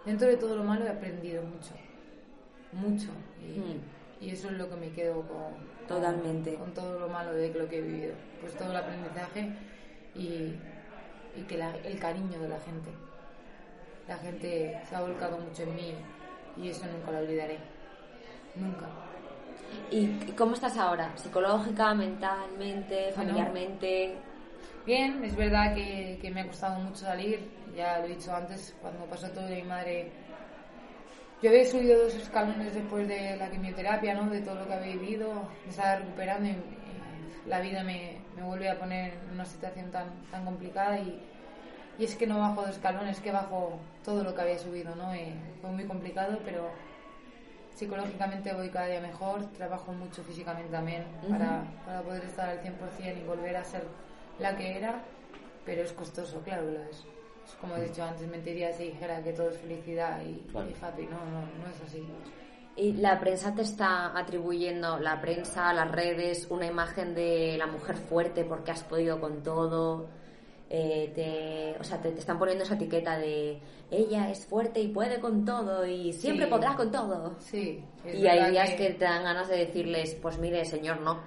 [0.05, 1.73] dentro de todo lo malo he aprendido mucho,
[2.73, 3.09] mucho.
[3.41, 3.81] Y, Mm.
[4.21, 6.55] y eso es lo que me quedo con, con- Totalmente.
[6.55, 8.15] con, todo lo malo de lo que he vivido.
[8.41, 9.53] Pues todo el aprendizaje
[10.15, 10.55] y,
[11.37, 12.91] y que la- el cariño de la gente.
[14.09, 15.95] La gente se ha volcado mucho en mí
[16.57, 17.59] y eso nunca lo olvidaré.
[18.57, 18.87] Nunca.
[19.93, 21.17] ¿Y cómo estás ahora?
[21.17, 24.17] ¿Psicológica, mentalmente, familiarmente?
[24.87, 28.75] Bien, es verdad que, que me ha costado mucho salir, ya lo he dicho antes,
[28.81, 30.11] cuando pasó todo de mi madre.
[31.43, 34.31] Yo había subido dos escalones después de la quimioterapia, ¿no?
[34.31, 36.57] de todo lo que había vivido, me estaba recuperando y,
[37.47, 41.21] la vida me, me vuelve a poner en una situación tan, tan complicada y,
[41.99, 44.95] y es que no bajo de escalones, es que bajo todo lo que había subido,
[44.95, 45.13] ¿no?
[45.15, 46.71] Eh, fue muy complicado, pero
[47.75, 53.19] psicológicamente voy cada día mejor, trabajo mucho físicamente también para, para poder estar al 100%
[53.19, 53.85] y volver a ser
[54.41, 55.03] la que era,
[55.65, 57.05] pero es costoso, claro que lo es.
[57.47, 60.69] Es como he dicho antes, mentiría si dijera que todo es felicidad y, Claro.
[60.71, 62.07] y happy, no, no, no es así.
[62.77, 67.97] Y la prensa te está atribuyendo, la prensa, las redes, una imagen de la mujer
[67.97, 70.09] fuerte porque has podido con todo.
[70.73, 73.61] eh, te, o sea, te, te están poniendo esa etiqueta de
[73.91, 76.51] ella es fuerte y puede con todo y siempre Sí.
[76.53, 77.35] podrá con todo.
[77.41, 77.83] Sí.
[78.05, 78.91] es Y hay días que...
[78.91, 81.19] te dan ganas de decirles, pues mire, señor, no.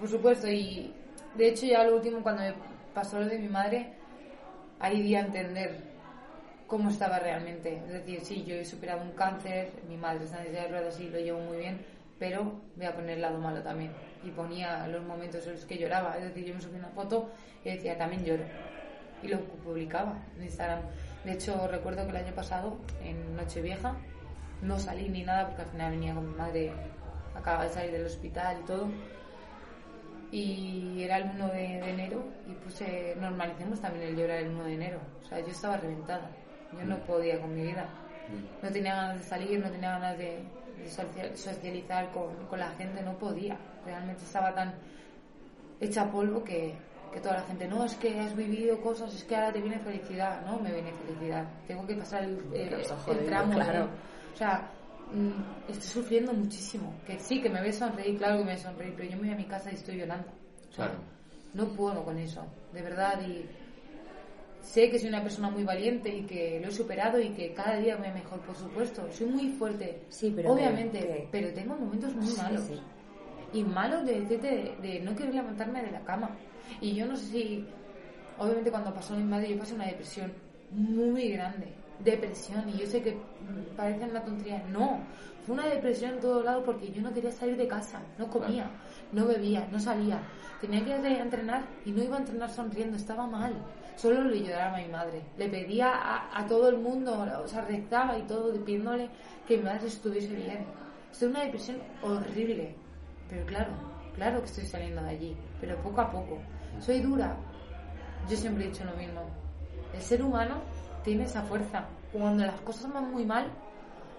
[0.00, 0.94] Por supuesto, y
[1.36, 2.54] de hecho ya lo último cuando me
[2.94, 3.92] pasó lo de mi madre,
[4.80, 5.80] ahí di a entender
[6.66, 7.76] cómo estaba realmente.
[7.86, 11.00] Es decir, sí, yo he superado un cáncer, mi madre está en silla de ruedas
[11.00, 11.84] y lo llevo muy bien,
[12.18, 13.92] pero voy a poner el lado malo también.
[14.24, 16.16] Y ponía los momentos en los que lloraba.
[16.16, 17.30] Es decir, yo me subí una foto
[17.64, 18.44] y decía, también lloro.
[19.22, 20.80] Y lo publicaba en Instagram.
[21.24, 23.96] De hecho, recuerdo que el año pasado, en Nochevieja,
[24.62, 26.72] no salí ni nada porque al final venía con mi madre,
[27.34, 28.88] acababa de salir del hospital y todo
[30.32, 34.64] y era el 1 de, de enero y puse normalicemos también el llorar el 1
[34.64, 35.00] de enero.
[35.24, 36.30] O sea yo estaba reventada.
[36.72, 37.86] Yo no podía con mi vida.
[38.62, 40.38] No tenía ganas de salir no tenía ganas de,
[40.78, 43.56] de socia- socializar con, con la gente no podía.
[43.84, 44.74] Realmente estaba tan
[45.80, 46.74] hecha polvo que,
[47.12, 49.78] que toda la gente no es que has vivido cosas es que ahora te viene
[49.78, 51.44] felicidad no me viene felicidad.
[51.68, 52.38] Tengo que pasar el,
[52.74, 53.78] ha el tramo claro.
[53.80, 53.84] ¿no?
[54.34, 54.68] o sea
[55.12, 56.94] mm, estoy sufriendo muchísimo.
[57.06, 59.32] Que sí que me ves sonreír claro que me ves sonreír pero yo me voy
[59.32, 60.28] a mi casa y estoy llorando.
[60.74, 60.94] Claro.
[61.54, 62.44] no puedo con eso
[62.74, 63.46] de verdad y
[64.60, 67.76] sé que soy una persona muy valiente y que lo he superado y que cada
[67.76, 69.10] día voy mejor por supuesto.
[69.12, 72.62] Soy muy fuerte Sí, pero obviamente que- que- pero tengo momentos muy Sí, malos.
[72.64, 72.80] sí.
[73.52, 74.48] y malos de decirte
[74.82, 76.36] de, de no querer levantarme de la cama.
[76.80, 77.66] Y yo no sé si
[78.38, 80.32] obviamente cuando pasó mi madre yo pasé una depresión
[80.72, 81.68] muy grande
[82.00, 84.62] depresión y yo sé que mm, parece una tontería.
[84.70, 85.00] No
[85.44, 88.68] fue una depresión en todo lado porque yo no quería salir de casa no comía
[89.12, 90.20] no bebía no salía.
[90.60, 93.54] Tenía que ir a entrenar y no iba a entrenar sonriendo estaba mal.
[93.96, 95.22] Solo le lloraba a mi madre.
[95.38, 99.08] Le pedía a, a todo el mundo o sea rezaba y todo pidiéndole
[99.46, 100.66] que mi madre estuviese bien.
[101.20, 102.74] En una depresión horrible.
[103.28, 103.72] Pero claro
[104.14, 106.38] claro que estoy saliendo de allí pero poco a poco.
[106.80, 107.36] Soy dura.
[108.28, 109.22] Yo siempre he dicho lo mismo.
[109.94, 110.56] El ser humano
[111.06, 111.86] tiene esa fuerza.
[112.12, 113.46] Cuando las cosas van muy mal,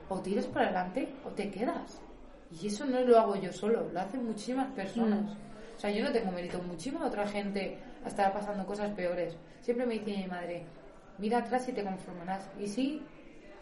[0.07, 2.01] o tiras para adelante o te quedas.
[2.49, 5.35] Y eso no lo hago yo solo, lo hacen muchísimas personas.
[5.75, 6.59] O sea, yo no tengo mérito.
[6.63, 9.35] Muchísima otra gente estará pasando cosas peores.
[9.59, 10.63] Siempre me dice mi madre,
[11.17, 12.49] mira atrás y te conformarás.
[12.57, 13.03] Y sí,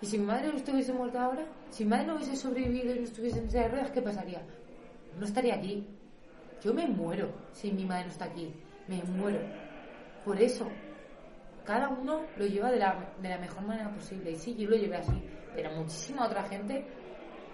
[0.02, 3.00] y si mi madre no estuviese muerta ahora, si mi madre no hubiese sobrevivido y
[3.00, 4.44] no estuviese en silla de ruedas, ¿qué pasaría?
[5.20, 5.88] No estaría aquí.
[6.64, 8.54] Yo me muero si mi madre no está aquí.
[8.88, 9.40] Me muero.
[10.24, 10.70] Por eso,
[11.66, 14.32] cada uno lo lleva de la, de la mejor manera posible.
[14.32, 15.22] Y sí, yo lo llevé así,
[15.56, 16.84] pero muchísima otra gente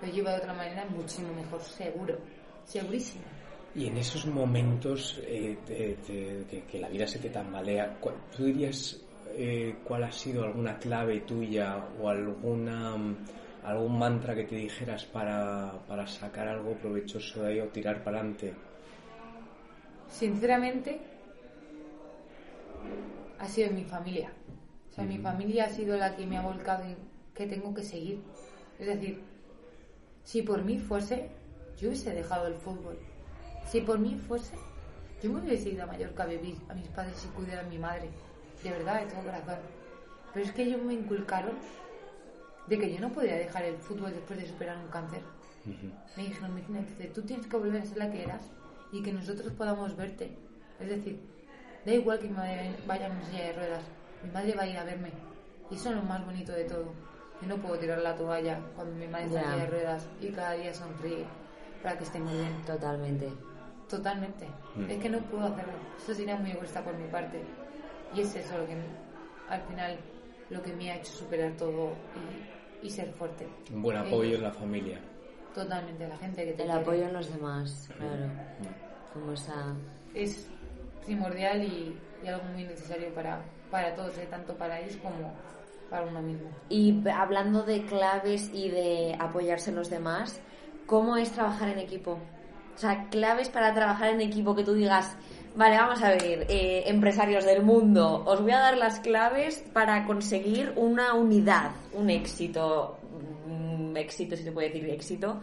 [0.02, 2.18] lo lleva de otra manera muchísimo mejor, seguro.
[2.66, 3.24] Segurísimo.
[3.76, 5.58] Y en esos momentos eh,
[6.70, 9.00] que la vida se te tambalea, ¿cuál- ¿tú dirías
[9.34, 12.96] eh, cuál ha sido alguna clave tuya o alguna
[13.64, 18.20] algún mantra que te dijeras para, para sacar algo provechoso de ahí o tirar para
[18.20, 18.54] adelante?
[20.10, 21.00] Sinceramente,
[23.42, 24.32] ha sido en mi familia.
[24.92, 26.96] O sea, mi familia ha sido la que me ha volcado en
[27.34, 28.22] que tengo que seguir.
[28.78, 29.22] Es decir,
[30.24, 31.32] si por mí fuese,
[31.78, 33.00] yo hubiese dejado el fútbol.
[33.68, 34.56] Si por mí fuese,
[35.24, 37.80] yo me hubiese ido a Mallorca a vivir a mis padres y cuidar a mi
[37.80, 38.10] madre.
[38.64, 39.60] De verdad, de todo corazón.
[40.34, 41.56] Pero es que ellos me inculcaron
[42.68, 45.22] de que yo no podía dejar el fútbol después de superar un cáncer.
[46.16, 48.44] Me dijeron, "Virginia, dice, tú tienes que volver a ser la que eras
[48.92, 50.38] y que nosotros podamos verte.
[50.80, 51.20] Es decir,
[51.86, 53.84] da igual que mi madre vaya en silla de ruedas,
[54.24, 55.12] mi madre va a ir a verme.
[55.70, 56.94] Y eso es lo más bonito de todo.
[57.42, 60.28] Yo no puedo tirar la toalla cuando mi madre está en silla de ruedas y
[60.30, 61.26] cada día sonríe
[61.82, 62.62] para que esté muy bien.
[62.66, 63.30] Totalmente.
[63.90, 64.48] Totalmente.
[64.76, 64.90] Mm.
[64.90, 65.74] Es que no puedo hacerlo.
[65.98, 67.42] Eso sería muy egoísta por mi parte.
[68.16, 68.76] Y es eso lo que
[69.50, 69.98] al final
[70.50, 71.94] lo que me ha hecho superar todo
[72.82, 73.48] y, y ser fuerte.
[73.74, 75.00] Un buen apoyo en la familia.
[75.56, 76.82] Totalmente, la gente que te El quiere.
[76.82, 78.30] apoyo en los demás, claro.
[79.14, 79.76] Como esa...
[80.14, 80.50] es
[81.06, 84.28] primordial y, y algo muy necesario para, para todos, ¿eh?
[84.30, 85.34] tanto para ellos como
[85.90, 86.50] para uno mismo.
[86.70, 90.40] Y hablando de claves y de apoyarse en los demás,
[90.86, 92.18] ¿cómo es trabajar en equipo?
[92.74, 95.16] O sea, claves para trabajar en equipo que tú digas,
[95.56, 100.06] vale, vamos a ver, eh, empresarios del mundo, os voy a dar las claves para
[100.06, 102.98] conseguir una unidad, un éxito,
[103.46, 105.42] un éxito, si se puede decir éxito,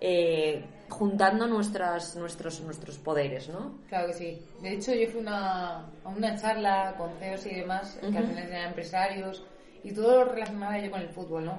[0.00, 3.78] eh, juntando nuestras, nuestros, nuestros poderes, ¿no?
[3.88, 4.42] Claro que sí.
[4.62, 8.44] De hecho, yo fui una, a una charla con CEOs y demás, que al final
[8.48, 9.44] eran empresarios,
[9.84, 11.58] y todo lo relacionado yo con el fútbol, ¿no?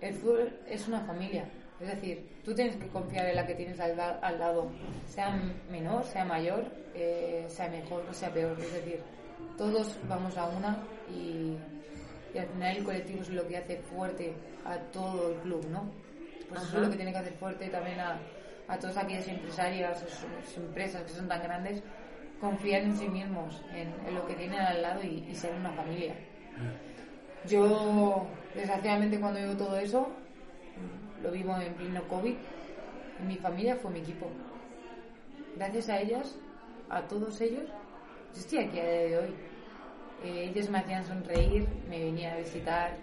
[0.00, 1.44] El fútbol es una familia.
[1.80, 4.70] Es decir, tú tienes que confiar en la que tienes al, la- al lado,
[5.08, 5.30] sea
[5.70, 8.56] menor, sea mayor, eh, sea mejor o sea peor.
[8.60, 9.00] Es decir,
[9.58, 10.78] todos vamos a una
[11.10, 11.56] y,
[12.34, 14.34] y al final el colectivo es lo que hace fuerte
[14.64, 15.90] a todo el club, ¿no?
[16.54, 18.18] Pues eso es lo que tiene que hacer fuerte también a,
[18.68, 21.82] a todas aquellas empresarias sus- empresas que son tan grandes,
[22.40, 25.70] confiar en sí mismos, en, en lo que tienen al lado y, y ser una
[25.72, 26.14] familia.
[27.48, 30.08] Yo, desgraciadamente, cuando vivo todo eso,
[30.78, 32.34] mm, lo vivo en pleno COVID.
[33.26, 34.26] Mi familia fue mi equipo.
[35.56, 36.36] Gracias a ellas,
[36.90, 37.64] a todos ellos,
[38.34, 39.34] yo estoy aquí a día de hoy.
[40.24, 42.96] Eh, ellos me hacían sonreír, me venían a visitar.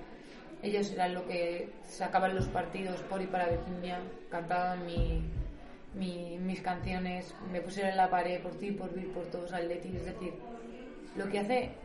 [0.62, 5.34] Ellos eran lo que sacaban los partidos por y para Virginia, cantaban mi,
[5.94, 9.96] mi- mis canciones, me pusieron en la pared por ti, por vir, por todos Atleti.
[9.98, 10.44] Es decir,
[11.14, 11.78] lo que hace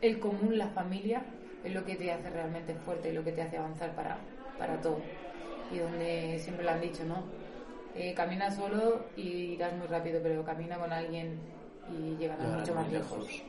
[0.00, 1.24] el común, la familia,
[1.62, 4.18] es lo que te hace realmente fuerte y lo que te hace avanzar para,
[4.56, 5.18] para todo.
[5.68, 7.32] Y donde siempre lo han dicho, ¿no?
[7.94, 11.40] Eh, camina solo y irás muy rápido, pero camina con alguien
[11.86, 13.44] y llegarás mucho más lejos.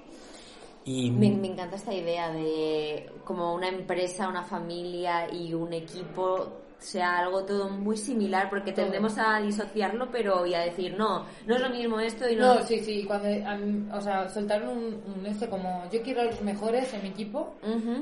[0.86, 6.58] Y Me, me encanta esta idea de como una empresa, una familia y un equipo
[6.80, 11.56] sea algo todo muy similar porque tendemos a disociarlo pero y a decir no, no
[11.56, 12.56] es lo mismo esto y no...
[12.56, 16.24] No, sí, sí, cuando, mí- o sea, soltaron un, un este como, yo quiero a
[16.24, 17.54] los mejores en mi equipo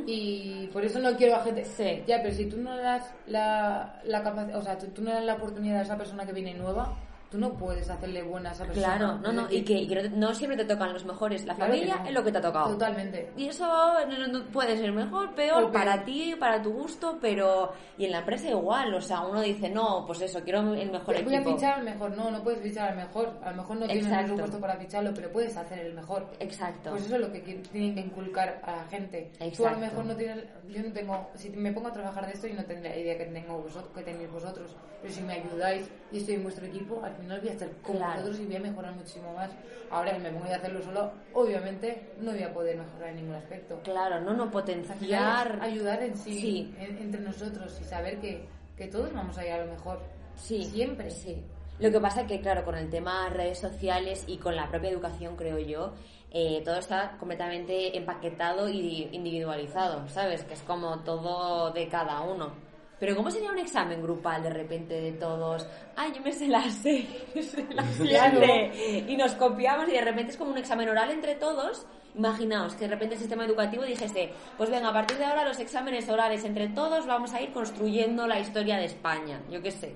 [0.07, 1.65] y por eso no quiero a gente.
[1.65, 2.03] Sí.
[2.07, 5.25] Ya, pero si tú no das la, la capacidad, o sea, tú, tú no das
[5.25, 6.97] la oportunidad a esa persona que viene nueva,
[7.29, 8.87] tú no puedes hacerle buena a esa persona.
[8.87, 11.45] Claro, no, no, y que, y que no, te- no siempre te tocan los mejores.
[11.45, 12.05] La claro familia no.
[12.07, 12.69] es lo que te ha tocado.
[12.69, 13.31] Totalmente.
[13.37, 13.67] Y eso
[14.31, 17.71] no- puede ser mejor, peor, para ti, para tu gusto, pero...
[17.97, 21.23] Y en la empresa igual, o sea, uno dice, no, pues eso, quiero el mejor
[21.23, 21.55] Voy a equipo.
[21.55, 23.37] fichar al mejor, no, no puedes fichar al mejor.
[23.43, 26.25] A lo mejor no tienes el presupuesto para ficharlo, pero puedes hacer el mejor.
[26.39, 26.91] Exacto.
[26.91, 29.31] Pues eso es lo que tienen que inculcar a la gente.
[29.55, 32.33] Tú a lo mejor no tienes, yo no tengo, si me pongo a trabajar de
[32.33, 35.89] esto y no tendría idea que tengo vosotros, que tenéis vosotros, pero si me ayudáis
[36.11, 38.13] y estoy en vuestro equipo, al final voy a estar con Claro.
[38.13, 39.51] vosotros y voy a mejorar muchísimo más.
[39.91, 43.35] Ahora que me pongo a hacerlo solo, obviamente no voy a poder mejorar en ningún
[43.35, 43.79] aspecto.
[43.83, 45.55] Claro, no, no potenciar...
[45.55, 46.75] es ayudar en sí, Sí.
[46.79, 48.45] en- entre nosotros y saber que,
[48.77, 49.99] que todos vamos a ir a lo mejor.
[50.35, 51.09] Sí, Siempre.
[51.11, 51.43] Sí.
[51.79, 55.35] Lo que pasa que, claro, con el tema redes sociales y con la propia educación,
[55.37, 55.93] creo yo,
[56.29, 60.43] eh, todo está completamente empaquetado y individualizado, ¿sabes?
[60.43, 62.51] Que es como todo de cada uno.
[62.99, 65.65] Pero ¿cómo sería un examen grupal de repente de todos?
[65.95, 67.07] Ay, yo me sé la seis,
[67.71, 68.41] la Claro.
[68.41, 69.05] siete.
[69.07, 71.85] Y nos copiamos y de repente es como un examen oral entre todos.
[72.15, 75.59] Imaginaos que de repente el sistema educativo dijese, pues venga, a partir de ahora los
[75.59, 79.39] exámenes orales entre todos vamos a ir construyendo la historia de España.
[79.49, 79.95] Yo qué sé.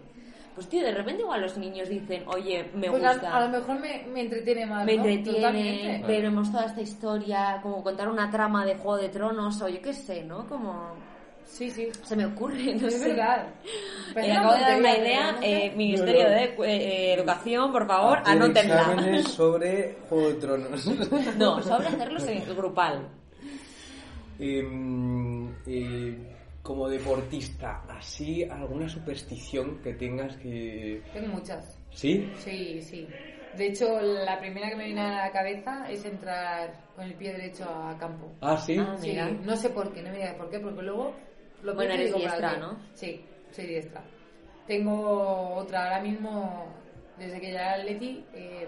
[0.55, 3.35] Pues tío, de repente igual los niños dicen, oye, me Pues gusta.
[3.35, 4.85] a lo mejor me, me entretiene más.
[4.85, 5.03] me ¿no?
[5.05, 9.81] entretiene, veremos toda esta historia, como contar una trama de Juego de Tronos o yo
[9.81, 10.47] qué sé, ¿no?
[10.47, 10.91] Como
[11.45, 11.87] Sí, sí.
[12.03, 13.09] se me ocurre, no es sé.
[13.09, 13.47] verdad.
[13.63, 16.35] Eh, Parece acabo de dar una idea, eh, Ministerio No, no.
[16.35, 19.23] de eh, Educación, por favor, anótenla.
[19.29, 20.85] sobre Juego de Tronos.
[21.37, 23.07] No, sobre hacerlos en grupal.
[25.65, 26.17] Eh,
[26.61, 31.01] como deportista, ¿así alguna superstición que tengas que...
[31.13, 31.77] Tengo muchas.
[31.91, 32.31] ¿Sí?
[32.37, 33.07] Sí, sí.
[33.57, 37.33] De hecho, la primera que me viene a la cabeza es entrar con el pie
[37.33, 38.31] derecho a campo.
[38.41, 38.77] Ah, sí.
[38.79, 39.29] Ah, Sí, mira.
[39.29, 41.13] no sé por qué, no me digas por qué, porque luego
[41.63, 42.57] lo Bueno, eres digo, diestra.
[42.57, 42.77] ¿no?
[42.93, 44.01] Sí, soy diestra.
[44.67, 46.67] Tengo otra ahora mismo,
[47.17, 48.67] desde que ya Atleti, eh,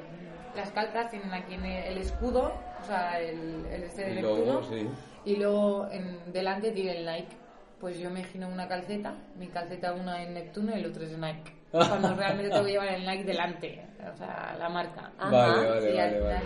[0.55, 2.51] las calzas tienen aquí en el, escudo,
[2.81, 4.87] o sea, el, el este de El logo, Neptuno, sí.
[5.25, 7.37] y luego en, delante tiene el Nike.
[7.79, 11.17] Pues yo me imagino una calceta, mi calceta una en Neptuno y el otro es
[11.17, 11.53] Nike.
[11.71, 15.11] Cuando realmente tengo que llevar el Nike delante, o sea, la marca.
[15.17, 15.29] Ajá.
[15.29, 16.45] Vale, vale, Sí, al vale, vale.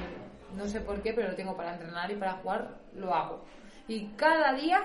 [0.56, 3.46] no sé por qué, pero lo tengo para entrenar y para jugar, lo hago.
[3.88, 4.82] Y cada día,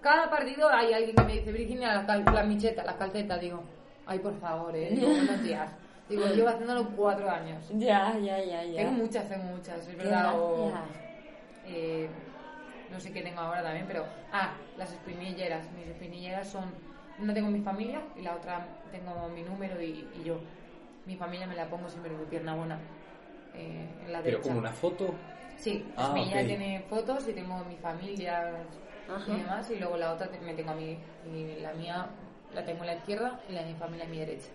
[0.00, 3.62] cada partido, hay alguien que me dice, Virginia, la, cal- la micheta, la calceta, digo,
[4.06, 5.70] ay, por favor, eh, digo, buenos días.
[6.08, 7.66] Digo, llevo haciéndolo cuatro años.
[7.74, 8.76] Ya, ya, ya, ya.
[8.76, 10.32] Tengo muchas, tengo muchas, es verdad.
[10.38, 10.72] o,
[11.66, 12.08] eh,
[12.90, 14.04] no sé qué tengo ahora también, pero.
[14.32, 15.66] Ah, las espinilleras.
[15.72, 16.72] Mis espinilleras son.
[17.20, 20.38] Una tengo mi familia y la otra tengo mi número y, y yo.
[21.06, 22.78] Mi familia me la pongo siempre en mi pierna buena.
[23.54, 24.42] eh, en la Pero derecha.
[24.48, 25.14] como una foto.
[25.56, 26.46] Sí, Ah, espinillera ok.
[26.46, 28.52] tiene fotos y tengo mi familia
[29.08, 29.32] Ajá.
[29.32, 29.70] y demás.
[29.70, 30.98] Y luego la otra me tengo a mí.
[31.32, 32.06] Y la mía
[32.54, 34.48] la tengo en la izquierda y la de mi familia en mi derecha.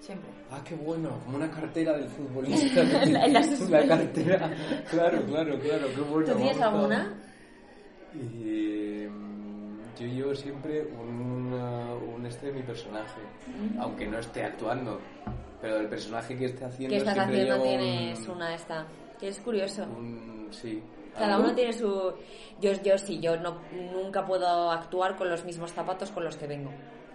[0.00, 0.30] Siempre.
[0.50, 2.82] Ah, qué bueno, como una cartera del futbolista.
[3.06, 4.50] La- las- la cartera.
[4.90, 6.26] Claro, claro, claro, qué bueno.
[6.32, 7.14] ¿Tú tienes alguna?
[8.14, 9.08] Eh,
[9.98, 13.20] yo llevo siempre un, uh, un este de mi personaje,
[13.78, 14.98] aunque no esté actuando,
[15.60, 17.64] pero el personaje que esté haciendo ¿Qué estás siempre haciendo?
[17.64, 18.86] llevo Tienes un, una esta.
[19.18, 19.82] Que es curioso.
[19.84, 20.82] un- sí.
[21.16, 22.12] Cada uno tiene su...
[22.60, 23.58] Yo, yo sí, yo no,
[23.92, 26.70] nunca puedo actuar con los mismos zapatos con los que vengo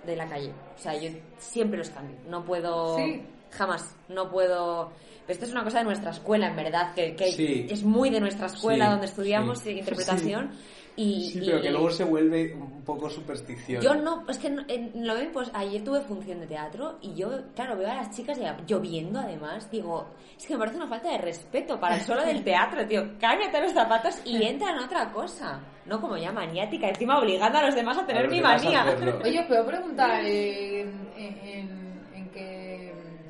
[0.06, 0.52] de la calle.
[0.76, 2.18] O sea, yo siempre los cambio.
[2.30, 2.98] No puedo...
[2.98, 3.24] Sí.
[3.52, 3.96] Jamás.
[4.10, 4.92] No puedo...
[5.26, 7.68] Pero esto es una cosa de nuestra escuela, en verdad, que, que Sí.
[7.70, 10.52] es muy de nuestra escuela Sí, donde estudiamos interpretación.
[10.98, 13.82] Y, Sí, y- pero que luego se vuelve un poco superstición.
[13.82, 17.30] Yo no, es que en- lo ven, pues ayer tuve función de teatro y yo,
[17.54, 20.08] claro, veo a las chicas ya lloviendo además, digo,
[20.38, 23.62] es que me parece una falta de respeto para el suelo del teatro, tío, cámbiate
[23.62, 27.76] los zapatos y entra en otra cosa, no como ya maniática, encima obligando a los
[27.76, 28.86] demás a tener los mi a manía.
[29.24, 31.85] Oye, ¿os puedo preguntar eh, en, en,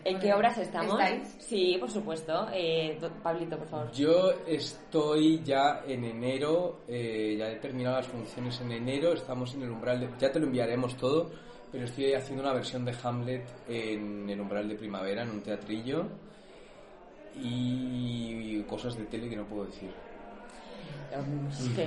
[0.05, 0.27] en qué.
[0.27, 0.99] ¿En qué obras estamos?
[0.99, 1.35] ¿Estáis?
[1.39, 2.47] Sí, por supuesto.
[2.53, 3.91] Eh, Pablito, por favor.
[3.91, 9.63] Yo estoy ya en enero, eh, ya he terminado las funciones en enero, estamos en
[9.63, 10.09] el umbral de...
[10.19, 11.29] Ya te lo enviaremos todo,
[11.71, 16.05] pero estoy haciendo una versión de Hamlet en el umbral de primavera, en un teatrillo,
[17.35, 19.89] y cosas de tele que no puedo decir.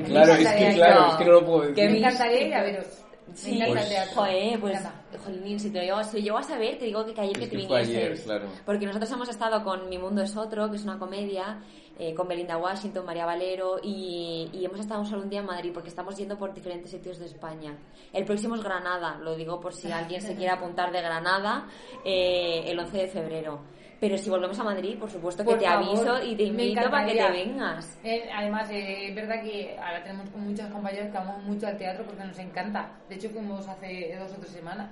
[0.07, 1.75] Claro, es que, claro, es que no lo puedo decir.
[1.75, 2.87] Que Me me encantaría ir a veros.
[3.35, 4.09] Sí, Pues-.
[4.15, 4.79] Joder, pues,
[5.25, 7.37] jolín, si te lo llevo, si lo llevo a saber, te digo que, que ayer
[7.37, 8.25] Es que te que fue ayer, vinieses.
[8.25, 8.47] claro.
[8.65, 11.61] Porque nosotros hemos estado con Mi Mundo es Otro, que es una comedia,
[11.99, 15.71] eh, con Belinda Washington, María Valero, y, y hemos estado solo un día en Madrid,
[15.73, 17.77] porque estamos yendo por diferentes sitios de España.
[18.13, 21.67] El próximo es Granada, lo digo por si alguien se quiere apuntar de Granada,
[22.05, 23.61] eh, el 11 de febrero.
[24.01, 26.67] Pero si volvemos a Madrid, por supuesto que Por te favor, aviso y te me
[26.67, 27.99] invito para que te vengas.
[28.05, 31.77] Eh, además, eh, es verdad que ahora tenemos con muchas compañeras que amamos mucho al
[31.77, 32.89] teatro porque nos encanta.
[33.09, 34.89] De hecho, fuimos hace dos o tres semanas.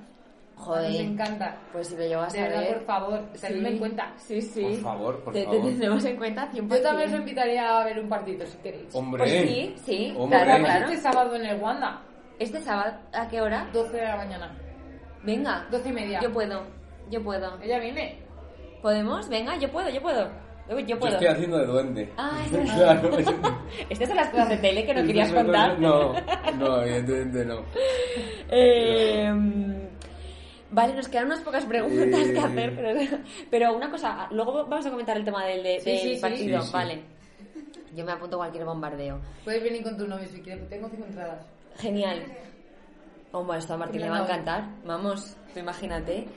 [0.57, 0.91] Joder.
[0.91, 1.57] Nos encanta.
[1.71, 2.75] Pues si lo llevas a verdad, ver...
[2.79, 3.75] por favor, tenedme Sí.
[3.75, 4.13] en cuenta.
[4.17, 4.63] Sí, sí.
[4.63, 5.61] Por favor, por te, favor.
[5.63, 6.69] Te tendremos en cuenta 100%.
[6.77, 8.93] Yo también os invitaría a ver un partido si queréis.
[8.95, 10.41] Hombre, Pues sí, sí, Hombre.
[10.43, 10.85] claro, claro.
[10.87, 12.01] este sábado en el Wanda,
[12.41, 13.69] Este sábado, ¿a qué hora?
[13.73, 14.57] 12 de la mañana.
[15.23, 15.67] Venga.
[15.71, 16.21] 12 y media.
[16.23, 16.63] Yo puedo,
[17.11, 17.61] yo puedo.
[17.61, 18.26] Ella viene.
[18.91, 19.29] ¿Podemos?
[19.29, 20.31] Venga, yo puedo, yo puedo.
[20.87, 21.15] Yo, puedo.
[21.15, 22.13] estoy haciendo de duende.
[22.17, 23.01] Ah, es verdad.
[23.01, 23.19] claro.
[23.91, 25.77] Estas son las cosas de tele que no querías contar.
[25.81, 26.13] No,
[26.57, 27.63] no, evidentemente no.
[28.49, 29.29] Eh,
[30.71, 32.33] vale, nos quedan unas pocas preguntas Eh.
[32.33, 33.01] que hacer, pero,
[33.51, 36.61] pero una cosa, luego vamos a comentar el tema del, de- Sí, del sí, partido,
[36.61, 36.73] Sí, sí.
[36.73, 37.03] vale.
[37.93, 39.19] Yo me apunto a cualquier bombardeo.
[39.43, 41.45] Puedes venir con tu novio si quieres, tengo cinco entradas.
[41.79, 42.23] Genial.
[43.33, 44.69] Hombre, esto a Martín le va a encantar.
[44.85, 46.29] Vamos, tú imagínate.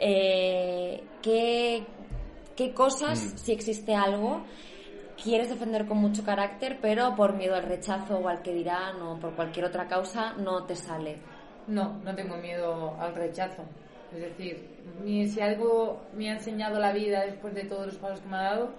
[0.00, 1.84] Eh, ¿qué,
[2.56, 3.38] ¿Qué cosas, Mm.
[3.38, 4.42] si existe algo,
[5.22, 9.18] quieres defender con mucho carácter, pero por miedo al rechazo o al que dirán o
[9.18, 11.18] por cualquier otra causa no te sale?
[11.66, 13.62] No, no tengo miedo al rechazo.
[14.12, 14.66] Es decir,
[15.04, 18.42] si algo me ha enseñado la vida después de todos los pasos que me ha
[18.42, 18.70] dado,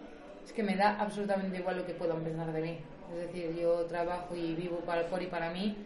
[0.43, 2.77] es que me da absolutamente igual lo que puedan pensar de mí.
[3.13, 5.77] Es decir, yo trabajo y vivo para, por y para mí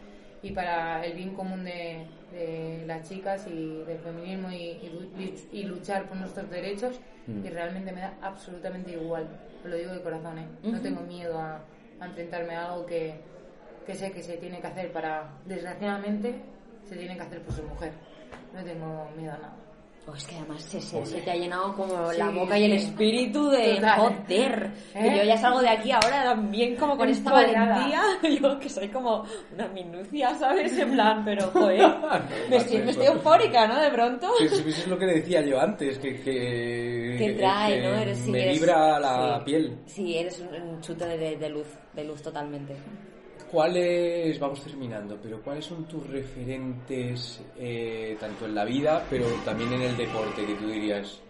[0.42, 5.34] y para el bien común de, de las chicas y del feminismo y, y lu-
[5.52, 7.44] y luchar por nuestros derechos Mm.
[7.44, 9.26] y realmente me da absolutamente igual.
[9.64, 10.46] Lo digo de corazón, ¿eh?
[10.62, 11.60] No tengo miedo a,
[11.98, 13.14] a enfrentarme a algo que,
[13.84, 16.36] que sé que se tiene que hacer para, desgraciadamente,
[16.88, 17.90] se tiene que hacer por ser mujer.
[18.54, 19.56] No tengo miedo a nada.
[20.08, 22.74] Oh, es que además se, se- se te ha llenado como la boca y el
[22.74, 23.98] espíritu de Total.
[23.98, 24.70] joder.
[24.92, 25.16] Que ¿Eh?
[25.18, 28.02] yo ya salgo de aquí ahora también como con esta valentía.
[28.40, 30.78] Yo que soy como una minucia, ¿sabes?
[30.78, 31.90] En plan, pero joder.
[32.48, 33.80] Me estoy, me estoy eufórica, ¿no?
[33.80, 34.28] De pronto.
[34.38, 37.94] Sí, eso es lo que decía yo antes, que, que, Que trae, que ¿no?
[37.96, 39.44] Eres, sí, me eres- vibra la sí.
[39.44, 39.78] piel.
[39.86, 42.76] Sí, eres un, un chute de, de luz, de luz totalmente.
[43.50, 49.72] ¿Cuáles, vamos terminando, pero cuáles son tus referentes eh, tanto en la vida, pero también
[49.74, 51.20] en el deporte, que tú dirías,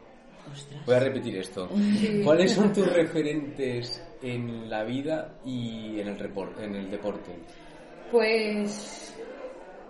[0.52, 0.86] Ostras.
[0.86, 1.68] Voy a repetir esto.
[2.24, 7.32] ¿Cuáles son tus referentes en la vida y en el, repor- en el deporte?
[8.12, 9.12] Pues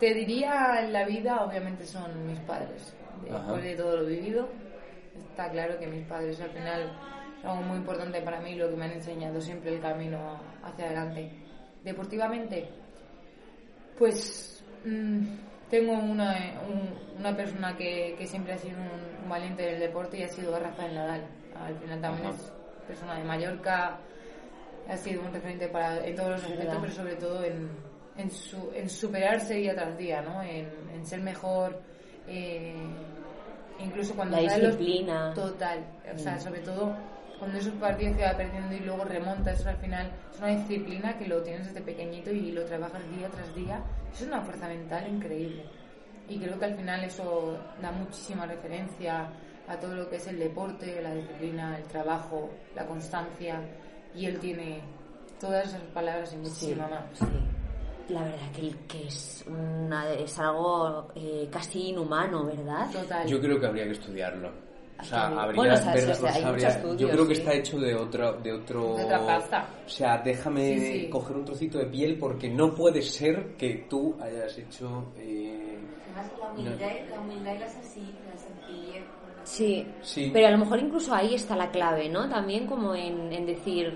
[0.00, 2.94] te diría en la vida, obviamente son mis padres.
[3.22, 3.56] Después Ajá.
[3.58, 4.48] de todo lo vivido,
[5.30, 6.90] está claro que mis padres al final
[7.42, 10.86] son algo muy importante para mí, lo que me han enseñado siempre el camino hacia
[10.86, 11.30] adelante.
[11.86, 12.68] Deportivamente,
[13.98, 15.22] pues mm,
[15.70, 16.34] tengo una,
[16.68, 20.28] un- una persona que, que siempre ha sido un, un valiente del deporte y ha
[20.28, 21.24] sido Rafael Nadal.
[21.54, 22.36] Al final también Ajá.
[22.36, 22.52] es
[22.86, 23.98] persona de Mallorca,
[24.88, 27.68] ha sido un referente para, en todos los aspectos, pero sobre todo en,
[28.16, 30.42] en, su, en superarse día tras día, ¿no?
[30.42, 31.80] en, en ser mejor.
[32.28, 32.74] eh,
[33.78, 35.32] incluso cuando La sale los- disciplina.
[35.34, 35.84] total
[36.14, 36.40] o sea Mm.
[36.40, 36.96] sobre todo
[37.38, 41.18] cuando esos partidos que va perdiendo y luego remonta eso al final es una disciplina
[41.18, 43.82] que lo tienes desde pequeñito y lo trabajas día tras día
[44.12, 45.64] es una fuerza mental increíble
[46.28, 49.30] y creo que al final eso da muchísima referencia
[49.68, 53.60] a todo lo que es el deporte la disciplina el trabajo la constancia
[54.14, 54.80] y él tiene
[55.38, 57.26] todas esas palabras y muchísima más sí.
[58.08, 62.88] La verdad que, que es, una, es algo eh, casi inhumano, ¿verdad?
[62.92, 64.52] total Yo creo que habría que estudiarlo.
[64.98, 67.40] O sea, Bueno, habría, o sea, hay habría- estudios, yo creo que sí.
[67.42, 69.68] está hecho de otro, de otro, De otra pasta.
[69.84, 71.08] O sea, déjame Sí, sí.
[71.10, 75.04] coger un trocito de piel porque no puede ser que tú hayas hecho.
[75.18, 75.76] eh,
[76.14, 79.04] Además, la humildad, la humildad y la senci- la sencillez.
[79.44, 79.86] Sí.
[80.02, 80.30] Sí.
[80.32, 82.28] Pero a lo mejor incluso ahí está la clave, ¿no?
[82.28, 83.92] También como en, en decir,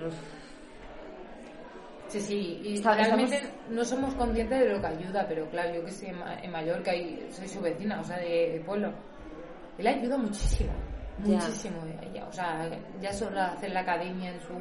[2.07, 5.73] Sí, sí, y Está- realmente estamos- no somos conscientes de lo que ayuda, pero claro,
[5.75, 8.59] yo que sé, en Ma- en Mallorca y soy su vecina, o sea, de, de
[8.65, 8.91] pueblo,
[9.77, 10.71] él ayuda muchísimo,
[11.19, 12.67] Muchísimo, ella, o sea,
[12.99, 14.53] ya solo hacer la academia en su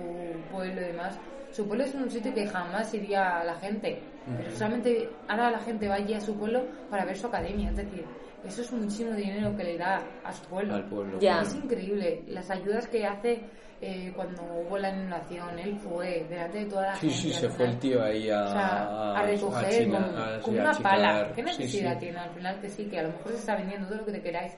[0.51, 1.19] pueblo y demás.
[1.53, 4.01] Su pueblo es un sitio que jamás iría la gente,
[4.37, 7.77] pero solamente ahora la gente va allí a su pueblo para ver su academia, es
[7.77, 8.05] decir,
[8.45, 10.75] eso es muchísimo dinero que le da a su pueblo.
[10.77, 11.19] Al pueblo.
[11.19, 11.41] Ya.
[11.41, 13.41] Es increíble las ayudas que hace
[13.83, 15.59] eh, cuando hubo la inundación.
[15.59, 17.17] Él fue delante de toda la Sí, gente.
[17.23, 20.41] sí, al se fue el tío ahí a, O sea, a recoger achicar- con, a-
[20.41, 21.33] con sí, a una pala.
[21.35, 21.99] ¿Qué Sí, necesidad sí.
[22.01, 22.19] tiene?
[22.19, 24.23] Al final que sí, que a lo mejor se está vendiendo todo lo que te
[24.23, 24.53] queráis,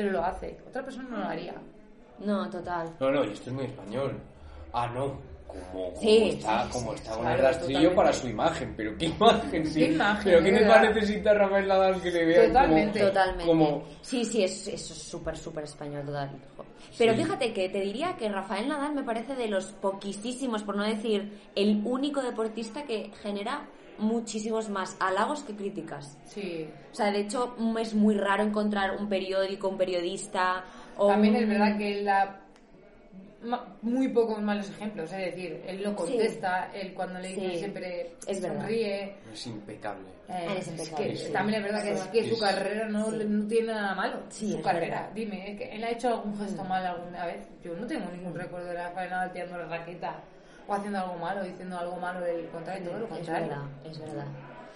[0.00, 0.58] pero lo hace.
[0.68, 1.54] Otra persona no lo haría.
[2.20, 2.94] no, total.
[3.00, 4.18] No, no, y esto es muy español.
[4.72, 5.28] Ah, no.
[5.50, 7.96] Como, Sí, está, sí, como sí, está con claro, el rastrillo totalmente.
[7.96, 8.74] para su imagen.
[8.76, 9.80] Pero qué imagen, sí.
[9.80, 12.98] ¿Qué imagen, pero ¿qué va a necesitar Rafael Nadal que le vean Totalmente.
[13.00, 13.08] como...
[13.10, 13.46] Totalmente.
[13.46, 16.30] como- Sí, sí, es- eso es súper, súper español, total.
[16.96, 17.22] Pero Sí.
[17.24, 21.40] fíjate que te diría que Rafael Nadal me parece de los poquísimos, por no decir
[21.56, 23.66] el único deportista que genera
[24.00, 26.16] muchísimos más halagos que críticas.
[26.26, 26.68] Sí.
[26.92, 30.64] O sea, de hecho, mm, es muy raro encontrar un periódico, un periodista
[30.96, 32.40] o También un- es verdad que él da
[33.42, 35.10] ma- muy pocos malos ejemplos.
[35.12, 37.58] Es decir, él lo contesta, él cuando le dice Sí.
[37.58, 39.14] siempre Es sonríe.
[39.32, 40.08] Es impecable.
[40.28, 41.32] Eh, es es impecable, que sí.
[41.32, 43.16] También es verdad que, es que su Es- carrera no, sí.
[43.26, 44.20] no tiene nada malo.
[44.28, 45.10] Sí, su es carrera, verdad.
[45.10, 45.14] Mm.
[45.14, 45.56] dime, ¿eh?
[45.56, 47.48] que él ha hecho algún gesto mal alguna vez.
[47.64, 50.20] Yo no tengo ningún recuerdo de Rafael Nadal tirando la raqueta
[50.70, 54.26] o haciendo algo malo, diciendo algo malo del contrario, todo lo Es verdad, es verdad.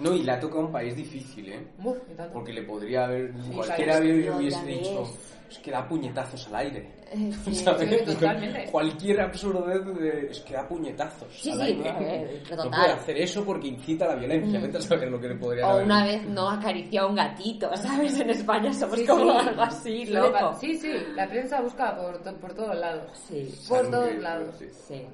[0.01, 1.67] No, y le ha tocado un país difícil, ¿eh?
[1.83, 2.33] Uf, y tanto.
[2.33, 3.31] Porque le podría haber...
[3.55, 5.09] cualquiera claro, hubiese dicho...
[5.49, 6.91] Es que da puñetazos al aire.
[7.13, 7.55] Eh, sí.
[7.55, 7.89] ¿Sabes?
[7.89, 8.65] sí, totalmente.
[8.73, 11.91] Cualquier absurdez de, es que da puñetazos Sí, al sí, aire.
[11.91, 14.59] a ver, No puede hacer eso porque incita a la violencia.
[14.59, 17.15] Vete a saber lo que le podría O haber una vez no acarició a un
[17.15, 18.19] gatito, ¿sabes?
[18.19, 19.49] En España somos Sí, como sí.
[19.49, 20.55] algo así, loco.
[20.59, 23.13] Sí, sí, la prensa busca por, to- por todos lados.
[23.29, 24.55] Sí, Por Sangre, todos lados.
[24.89, 25.07] sí.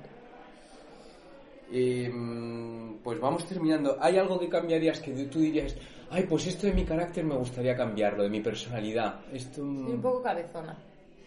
[1.73, 2.11] Eh,
[3.03, 3.97] pues vamos terminando.
[4.01, 5.77] ¿Hay algo que cambiarías que tú dirías,
[6.11, 9.21] ay, pues esto de mi carácter me gustaría cambiarlo, de mi personalidad?
[9.33, 9.57] Esto.
[9.57, 10.77] Soy un poco cabezona.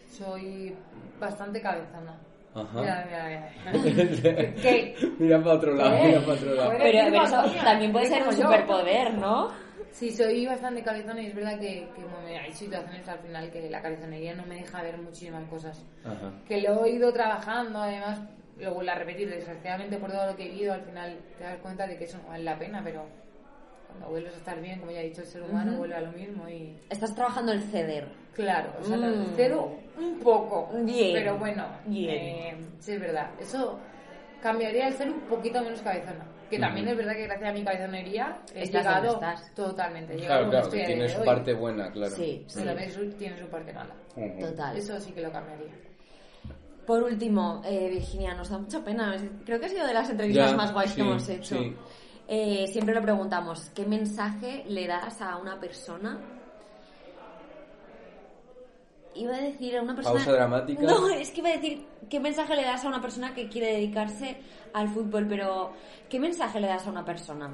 [0.10, 0.76] Soy
[1.20, 2.16] bastante cabezona.
[2.54, 2.82] Ajá.
[2.82, 3.52] Mira, mira,
[3.84, 4.54] mira.
[4.62, 4.96] ¿Qué?
[5.18, 6.08] Mira para otro lado, ¿Qué?
[6.08, 6.70] mira para otro lado.
[6.70, 9.50] Pero, ¿qué pero eso también puede ¿Qué ser un superpoder, ¿no?
[9.92, 13.70] Sí, soy bastante cabezona y es verdad que, que bueno, hay situaciones al final que
[13.70, 15.84] la cabezonería no me deja ver muchísimas cosas.
[16.04, 16.32] Ajá.
[16.48, 18.22] Que lo he ido trabajando, además,
[18.60, 21.58] lo vuelvo a repetir, desgraciadamente por todo lo que he vivido, al final te das
[21.58, 23.06] cuenta de que eso no vale la pena, pero
[23.88, 25.80] cuando vuelves a estar bien, como ya he dicho, el ser humano Ujú.
[25.80, 26.78] vuelve a lo mismo y...
[26.90, 28.08] Estás trabajando el ceder.
[28.34, 29.34] Claro, o sea, Mm.
[29.36, 31.14] cero un poco, Bien.
[31.14, 32.10] pero bueno, Bien.
[32.16, 33.30] eh, sí es verdad.
[33.40, 33.80] Eso
[34.42, 36.26] cambiaría el ser un poquito menos cabezona.
[36.50, 36.92] Que también Ujú.
[36.92, 39.54] es verdad que gracias a mi cabezonería he Estás llegado estás.
[39.56, 40.14] totalmente.
[40.16, 42.16] llegado Claro, claro, tiene su parte buena, claro.
[42.16, 42.56] Sí, sí.
[42.60, 43.96] Pero también su- tiene su parte mala.
[44.16, 44.40] Ujú.
[44.40, 44.78] Total.
[44.78, 45.72] Eso sí que lo cambiaría.
[46.86, 49.16] Por último, eh, Virginia, nos da mucha pena.
[49.46, 51.56] Creo que ha sido de las entrevistas Ya, más guays sí, que hemos hecho.
[51.58, 51.76] sí.
[52.28, 56.20] Eh, siempre le preguntamos, ¿qué mensaje le das a una persona?
[59.16, 60.16] Iba a decir a una persona...
[60.16, 60.82] Pausa dramática.
[60.82, 63.74] No, es que iba a decir, ¿qué mensaje le das a una persona que quiere
[63.74, 64.38] dedicarse
[64.74, 65.28] al fútbol?
[65.28, 65.74] Pero,
[66.10, 67.54] ¿qué mensaje le das a una persona?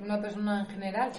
[0.00, 1.10] Una persona en general.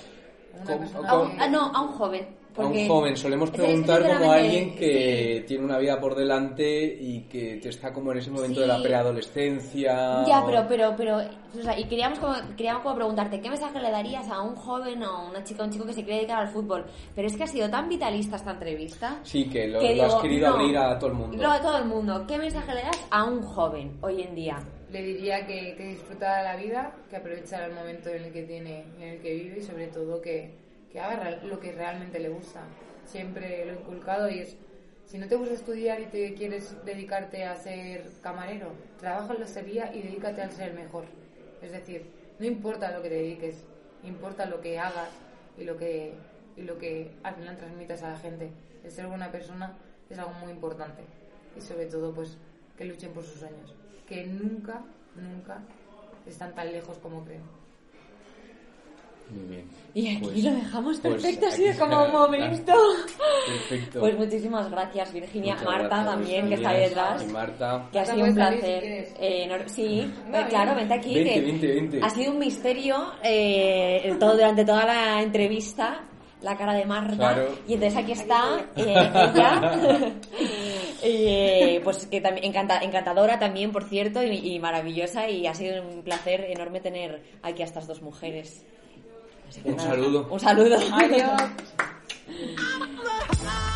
[0.56, 2.39] Una ¿Cómo- persona A un- ah, no, a un joven.
[2.58, 5.46] A un joven solemos preguntar como a alguien que sí.
[5.48, 8.62] tiene una vida por delante y que te está como en ese momento Sí.
[8.62, 10.24] de la preadolescencia.
[10.28, 13.80] Ya, o- pero, pero, pero, o sea, y queríamos como, queríamos como preguntarte, ¿qué mensaje
[13.80, 16.18] le darías a un joven o a una chica o un chico que se quiere
[16.18, 16.86] dedicar al fútbol?
[17.16, 19.20] Pero es que ha sido tan vitalista esta entrevista.
[19.24, 21.38] Sí, que lo, que lo has querido no, abrir a todo el mundo.
[21.42, 22.26] Lo a todo el mundo.
[22.28, 24.58] ¿Qué mensaje le das a un joven hoy en día?
[24.92, 28.84] Le diría que, que disfruta la vida, que aprovechara el momento en el que tiene,
[29.00, 30.52] en el que vive y sobre todo que,
[30.92, 32.62] que haga lo que realmente le gusta.
[33.06, 34.56] Siempre lo he inculcado y es,
[35.06, 39.46] si no te gusta estudiar y te quieres dedicarte a ser camarero, trabaja en la
[39.46, 41.06] hostelería y dedícate a ser el mejor.
[41.62, 42.06] Es decir,
[42.40, 43.64] no importa lo que te dediques,
[44.04, 45.10] importa lo que hagas
[45.58, 46.14] y lo que,
[46.56, 48.52] y lo que al final transmitas a la gente.
[48.84, 49.78] El ser buena persona
[50.10, 51.04] es algo muy importante
[51.58, 52.38] y sobre todo pues
[52.78, 53.76] que luchen por sus sueños,
[54.08, 54.82] que nunca,
[55.16, 55.62] nunca
[56.26, 57.59] están tan lejos como creen.
[59.32, 59.70] Muy bien.
[59.94, 62.74] Y aquí Pues- lo dejamos pues perfecto, ha aquí sido como un momento.
[63.48, 64.00] Perfecto.
[64.02, 65.54] Pues muchísimas gracias, Virginia.
[65.56, 66.88] Muchas Marta gracias, también, que está Virginia.
[66.90, 67.24] detrás.
[67.24, 67.90] Y Marta.
[67.92, 68.84] Que ha sido un si placer.
[69.20, 71.14] Eh, no- sí, eh, claro, vente aquí.
[71.16, 72.00] Que.
[72.04, 76.02] Ha sido un misterio eh, todo, durante toda la entrevista,
[76.42, 77.16] la cara de Marta.
[77.16, 77.50] Claro.
[77.68, 78.44] Y entonces aquí está
[78.76, 80.12] eh, ella.
[81.02, 85.30] Eh, pues que también encanta- encantadora también, por cierto, y, y maravillosa.
[85.30, 88.66] Y ha sido un placer enorme tener aquí a estas dos mujeres.
[89.50, 90.28] Así que Un nada, saludo.
[90.30, 90.78] Un saludo.
[90.94, 91.42] Adiós.